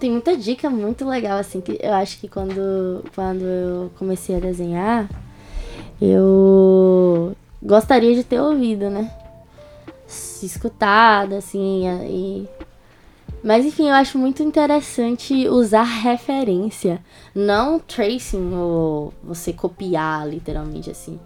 tem 0.04 0.10
muita 0.10 0.36
dica 0.36 0.68
muito 0.68 1.08
legal, 1.08 1.38
assim, 1.38 1.62
que 1.62 1.78
eu 1.80 1.94
acho 1.94 2.20
que 2.20 2.28
quando, 2.28 3.02
quando 3.14 3.42
eu 3.42 3.90
comecei 3.98 4.36
a 4.36 4.38
desenhar, 4.38 5.08
eu 5.98 7.34
gostaria 7.62 8.14
de 8.14 8.22
ter 8.22 8.38
ouvido, 8.38 8.90
né? 8.90 9.10
Escutado, 10.42 11.36
assim, 11.36 11.84
e... 12.06 12.46
Mas 13.42 13.64
enfim, 13.64 13.88
eu 13.88 13.94
acho 13.94 14.18
muito 14.18 14.42
interessante 14.42 15.48
usar 15.48 15.84
referência, 15.84 17.00
não 17.34 17.78
tracing 17.78 18.52
ou 18.52 19.10
você 19.22 19.54
copiar 19.54 20.28
literalmente 20.28 20.90
assim, 20.90 21.18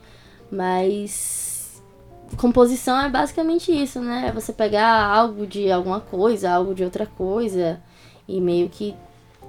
mas 0.52 1.82
composição 2.36 3.00
é 3.00 3.08
basicamente 3.08 3.72
isso, 3.72 3.98
né? 4.00 4.26
É 4.28 4.32
você 4.32 4.52
pegar 4.52 5.04
algo 5.04 5.48
de 5.48 5.68
alguma 5.68 5.98
coisa, 5.98 6.50
algo 6.50 6.76
de 6.76 6.84
outra 6.84 7.06
coisa 7.06 7.80
e 8.28 8.40
meio 8.40 8.68
que 8.68 8.94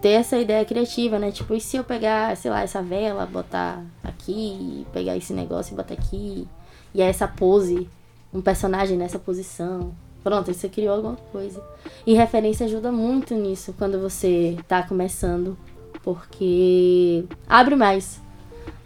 ter 0.02 0.10
essa 0.10 0.38
ideia 0.38 0.64
criativa, 0.64 1.20
né? 1.20 1.32
Tipo, 1.32 1.54
e 1.54 1.60
se 1.60 1.78
eu 1.78 1.84
pegar, 1.84 2.36
sei 2.38 2.50
lá, 2.50 2.62
essa 2.62 2.82
vela, 2.82 3.26
botar 3.26 3.84
aqui, 4.04 4.88
pegar 4.94 5.18
esse 5.18 5.34
negócio 5.34 5.74
e 5.74 5.76
botar 5.76 5.94
aqui, 5.94 6.48
e 6.94 7.02
é 7.02 7.06
essa 7.06 7.28
pose, 7.28 7.90
um 8.34 8.42
personagem 8.42 8.98
nessa 8.98 9.20
posição. 9.20 9.94
Pronto, 10.24 10.54
você 10.54 10.70
criou 10.70 10.96
alguma 10.96 11.16
coisa. 11.32 11.62
E 12.06 12.14
referência 12.14 12.66
ajuda 12.66 12.92
muito 12.92 13.34
nisso 13.36 13.74
quando 13.78 14.00
você 14.00 14.58
tá 14.68 14.84
começando, 14.84 15.58
porque 16.04 17.26
abre 17.48 17.76
mais 17.76 18.22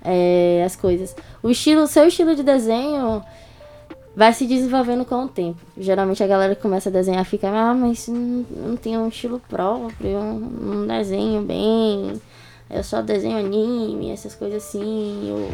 é, 0.03 0.63
as 0.65 0.75
coisas. 0.75 1.15
O 1.41 1.49
estilo, 1.49 1.87
seu 1.87 2.07
estilo 2.07 2.35
de 2.35 2.43
desenho 2.43 3.23
vai 4.15 4.33
se 4.33 4.45
desenvolvendo 4.45 5.05
com 5.05 5.25
o 5.25 5.27
tempo. 5.27 5.59
Geralmente 5.77 6.23
a 6.23 6.27
galera 6.27 6.55
que 6.55 6.61
começa 6.61 6.89
a 6.89 6.91
desenhar 6.91 7.25
fica, 7.25 7.49
ah, 7.49 7.73
mas 7.73 8.07
não, 8.07 8.45
não 8.51 8.75
tem 8.75 8.97
um 8.97 9.07
estilo 9.07 9.39
próprio, 9.49 10.09
eu 10.09 10.23
não 10.23 10.87
desenho 10.87 11.41
bem, 11.41 12.21
eu 12.69 12.83
só 12.83 13.01
desenho 13.01 13.37
anime, 13.37 14.11
essas 14.11 14.35
coisas 14.35 14.63
assim. 14.63 15.29
Eu... 15.29 15.51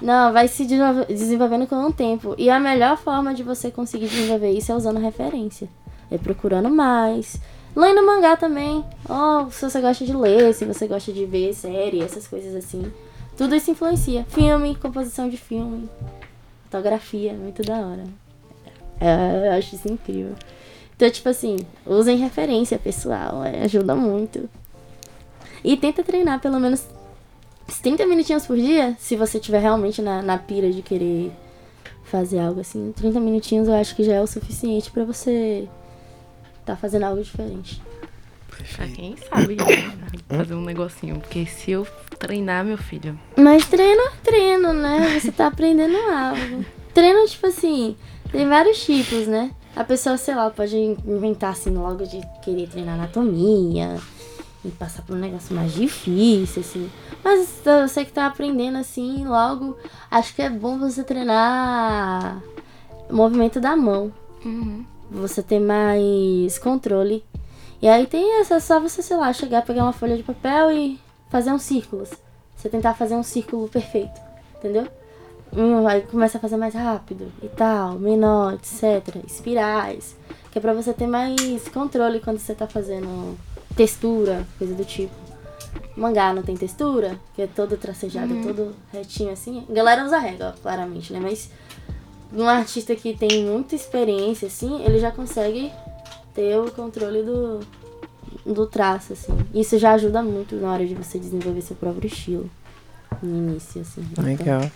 Não, 0.00 0.32
vai 0.32 0.46
se 0.48 0.64
desenvolvendo 0.64 1.66
com 1.66 1.86
o 1.86 1.92
tempo. 1.92 2.34
E 2.36 2.50
a 2.50 2.60
melhor 2.60 2.98
forma 2.98 3.34
de 3.34 3.42
você 3.42 3.70
conseguir 3.70 4.08
desenvolver 4.08 4.50
isso 4.50 4.72
é 4.72 4.74
usando 4.74 4.98
referência. 4.98 5.68
É 6.10 6.18
procurando 6.18 6.68
mais. 6.68 7.40
Lendo 7.74 8.04
mangá 8.04 8.36
também. 8.36 8.84
Oh, 9.08 9.50
se 9.50 9.70
você 9.70 9.80
gosta 9.80 10.04
de 10.04 10.14
ler, 10.14 10.52
se 10.54 10.64
você 10.64 10.86
gosta 10.86 11.12
de 11.12 11.24
ver 11.24 11.54
série, 11.54 12.02
essas 12.02 12.26
coisas 12.26 12.54
assim. 12.54 12.92
Tudo 13.36 13.54
isso 13.54 13.70
influencia. 13.70 14.24
Filme, 14.28 14.74
composição 14.74 15.28
de 15.28 15.36
filme. 15.36 15.88
Fotografia, 16.70 17.32
muito 17.32 17.62
da 17.62 17.78
hora. 17.78 18.04
É, 19.00 19.48
eu 19.48 19.52
acho 19.58 19.74
isso 19.74 19.92
incrível. 19.92 20.36
Então, 20.94 21.10
tipo 21.10 21.28
assim, 21.28 21.56
usem 21.84 22.16
referência 22.16 22.78
pessoal, 22.78 23.42
é, 23.42 23.62
ajuda 23.62 23.96
muito. 23.96 24.48
E 25.64 25.76
tenta 25.76 26.04
treinar 26.04 26.40
pelo 26.40 26.60
menos 26.60 26.86
30 27.82 28.06
minutinhos 28.06 28.46
por 28.46 28.56
dia, 28.56 28.96
se 29.00 29.16
você 29.16 29.38
estiver 29.38 29.60
realmente 29.60 30.00
na, 30.00 30.22
na 30.22 30.38
pira 30.38 30.70
de 30.70 30.80
querer 30.80 31.32
fazer 32.04 32.38
algo 32.38 32.60
assim. 32.60 32.92
30 32.92 33.18
minutinhos 33.18 33.66
eu 33.66 33.74
acho 33.74 33.96
que 33.96 34.04
já 34.04 34.14
é 34.14 34.20
o 34.20 34.26
suficiente 34.26 34.90
para 34.90 35.04
você 35.04 35.68
tá 36.64 36.76
fazendo 36.76 37.04
algo 37.04 37.22
diferente. 37.22 37.82
Pra 38.76 38.86
quem 38.86 39.16
sabe 39.16 39.56
né? 39.56 39.92
fazer 40.28 40.54
um 40.54 40.62
negocinho. 40.62 41.20
Porque 41.20 41.46
se 41.46 41.70
eu 41.70 41.86
treinar, 42.18 42.64
meu 42.64 42.78
filho. 42.78 43.18
Mas 43.36 43.66
treino 43.66 44.00
é 44.02 44.10
treino, 44.22 44.72
né? 44.72 45.18
Você 45.18 45.32
tá 45.32 45.46
aprendendo 45.46 45.96
algo. 45.96 46.64
Treino, 46.92 47.26
tipo 47.26 47.46
assim, 47.46 47.96
tem 48.30 48.48
vários 48.48 48.84
tipos, 48.84 49.26
né? 49.26 49.52
A 49.74 49.84
pessoa, 49.84 50.16
sei 50.16 50.34
lá, 50.34 50.50
pode 50.50 50.76
inventar 50.76 51.52
assim 51.52 51.70
logo 51.70 52.04
de 52.04 52.20
querer 52.42 52.68
treinar 52.68 52.94
anatomia 52.94 53.96
e 54.64 54.68
passar 54.70 55.02
por 55.02 55.16
um 55.16 55.20
negócio 55.20 55.54
mais 55.54 55.72
difícil, 55.72 56.60
assim. 56.60 56.90
Mas 57.24 57.62
você 57.64 58.04
que 58.04 58.12
tá 58.12 58.26
aprendendo 58.26 58.78
assim, 58.78 59.24
logo, 59.24 59.76
acho 60.10 60.34
que 60.34 60.42
é 60.42 60.50
bom 60.50 60.78
você 60.78 61.04
treinar 61.04 62.42
movimento 63.10 63.60
da 63.60 63.76
mão. 63.76 64.12
Uhum. 64.44 64.84
Você 65.10 65.42
ter 65.42 65.60
mais 65.60 66.58
controle 66.58 67.24
e 67.80 67.88
aí 67.88 68.06
tem 68.06 68.40
essa, 68.40 68.60
só 68.60 68.80
você, 68.80 69.02
sei 69.02 69.16
lá, 69.16 69.32
chegar, 69.32 69.62
pegar 69.62 69.82
uma 69.82 69.92
folha 69.92 70.16
de 70.16 70.22
papel 70.22 70.72
e 70.72 71.00
fazer 71.28 71.52
uns 71.52 71.62
círculos. 71.62 72.10
Você 72.56 72.68
tentar 72.68 72.94
fazer 72.94 73.14
um 73.14 73.22
círculo 73.22 73.68
perfeito, 73.68 74.20
entendeu? 74.56 74.86
um 75.52 75.82
vai 75.82 76.00
começa 76.02 76.38
a 76.38 76.40
fazer 76.40 76.56
mais 76.56 76.74
rápido 76.74 77.30
e 77.42 77.48
tal, 77.48 77.98
menor, 77.98 78.54
etc. 78.54 79.16
Espirais. 79.26 80.16
Que 80.50 80.58
é 80.58 80.60
pra 80.60 80.72
você 80.72 80.92
ter 80.92 81.06
mais 81.06 81.68
controle 81.68 82.20
quando 82.20 82.38
você 82.38 82.54
tá 82.54 82.66
fazendo 82.66 83.38
textura, 83.76 84.46
coisa 84.58 84.74
do 84.74 84.84
tipo. 84.84 85.14
Mangá 85.96 86.32
não 86.32 86.42
tem 86.42 86.56
textura, 86.56 87.18
que 87.34 87.42
é 87.42 87.46
todo 87.46 87.76
tracejado, 87.76 88.36
é 88.38 88.42
todo 88.42 88.74
retinho 88.92 89.32
assim. 89.32 89.64
A 89.68 89.72
galera 89.72 90.04
usa 90.04 90.18
régua, 90.18 90.54
claramente, 90.60 91.12
né? 91.12 91.20
Mas 91.20 91.50
um 92.32 92.48
artista 92.48 92.94
que 92.96 93.16
tem 93.16 93.44
muita 93.44 93.74
experiência, 93.74 94.48
assim, 94.48 94.82
ele 94.84 94.98
já 94.98 95.10
consegue 95.10 95.70
ter 96.34 96.58
o 96.58 96.70
controle 96.70 97.22
do, 97.22 97.60
do 98.44 98.66
traço, 98.66 99.12
assim. 99.12 99.32
Isso 99.54 99.78
já 99.78 99.92
ajuda 99.92 100.22
muito 100.22 100.56
na 100.56 100.72
hora 100.72 100.86
de 100.86 100.94
você 100.94 101.18
desenvolver 101.18 101.60
seu 101.60 101.76
próprio 101.76 102.06
estilo. 102.06 102.50
No 103.22 103.52
início, 103.52 103.80
assim. 103.80 104.02
Legal. 104.18 104.70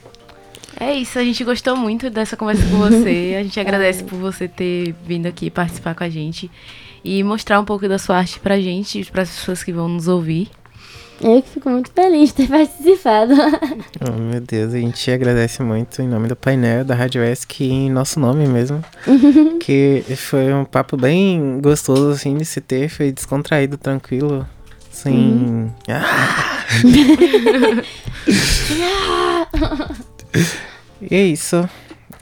É 0.79 0.93
isso, 0.93 1.19
a 1.19 1.25
gente 1.25 1.45
gostou 1.45 1.77
muito 1.77 2.11
dessa 2.11 2.37
conversa 2.37 2.63
com 2.69 2.79
você. 2.79 3.37
A 3.39 3.43
gente 3.43 3.59
agradece 3.61 4.03
por 4.03 4.19
você 4.19 4.49
ter 4.49 4.95
vindo 5.05 5.27
aqui 5.27 5.51
participar 5.51 5.95
com 5.95 6.05
a 6.05 6.09
gente 6.09 6.51
e 7.05 7.23
mostrar 7.23 7.61
um 7.61 7.65
pouco 7.65 7.89
da 7.89 7.99
sua 7.99 8.19
arte 8.19 8.41
pra 8.41 8.61
gente 8.61 9.01
e 9.01 9.05
para 9.05 9.23
as 9.23 9.31
pessoas 9.31 9.63
que 9.63 9.73
vão 9.73 9.89
nos 9.89 10.09
ouvir. 10.09 10.51
Eu 11.21 11.43
que 11.43 11.51
fico 11.51 11.71
muito 11.71 11.91
feliz 11.93 12.31
de 12.31 12.35
ter 12.35 12.49
participado. 12.53 13.35
Oh, 14.01 14.13
meu 14.21 14.41
Deus, 14.41 14.75
a 14.75 14.79
gente 14.79 15.11
agradece 15.11 15.63
muito 15.63 16.03
em 16.03 16.09
nome 16.09 16.29
do 16.29 16.37
painel 16.37 16.85
da 16.85 16.95
Rádio 16.95 17.23
ESC 17.23 17.65
e 17.65 17.71
em 17.71 17.91
nosso 17.91 18.19
nome 18.19 18.47
mesmo. 18.47 18.85
que 19.61 20.05
foi 20.17 20.53
um 20.53 20.65
papo 20.65 20.97
bem 20.97 21.61
gostoso, 21.61 22.11
assim, 22.11 22.37
de 22.37 22.45
se 22.45 22.61
ter. 22.61 22.89
Foi 22.89 23.13
descontraído, 23.13 23.77
tranquilo. 23.79 24.47
Sem. 24.91 25.73
Ah! 25.89 26.65
e 31.03 31.15
é 31.15 31.23
isso. 31.25 31.69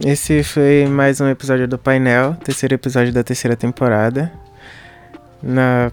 Esse 0.05 0.43
foi 0.43 0.86
mais 0.86 1.20
um 1.20 1.28
episódio 1.28 1.68
do 1.68 1.78
painel, 1.78 2.34
terceiro 2.43 2.74
episódio 2.74 3.12
da 3.12 3.22
terceira 3.22 3.57
temporada. 3.57 4.32
Na. 5.43 5.93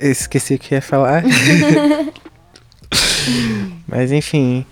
Esqueci 0.00 0.54
o 0.54 0.58
que 0.58 0.74
ia 0.74 0.82
falar. 0.82 1.24
Mas 3.86 4.12
enfim, 4.12 4.64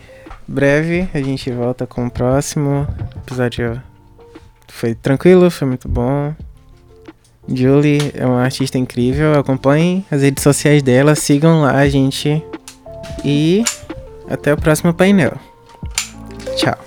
breve 0.47 1.09
a 1.13 1.21
gente 1.21 1.51
volta 1.51 1.87
com 1.87 2.07
o 2.07 2.11
próximo 2.11 2.87
episódio. 3.17 3.83
Foi 4.69 4.95
tranquilo, 4.95 5.51
foi 5.51 5.69
muito 5.69 5.89
bom. 5.89 6.35
Julie 7.49 8.13
é 8.15 8.27
uma 8.27 8.43
artista 8.43 8.79
incrível. 8.79 9.39
Acompanhem 9.39 10.05
as 10.11 10.23
redes 10.23 10.43
sociais 10.43 10.83
dela, 10.83 11.15
sigam 11.15 11.63
lá 11.63 11.77
a 11.77 11.89
gente. 11.89 12.43
E 13.25 13.65
até 14.29 14.53
o 14.53 14.57
próximo 14.57 14.93
painel. 14.93 15.33
Tchau. 16.57 16.86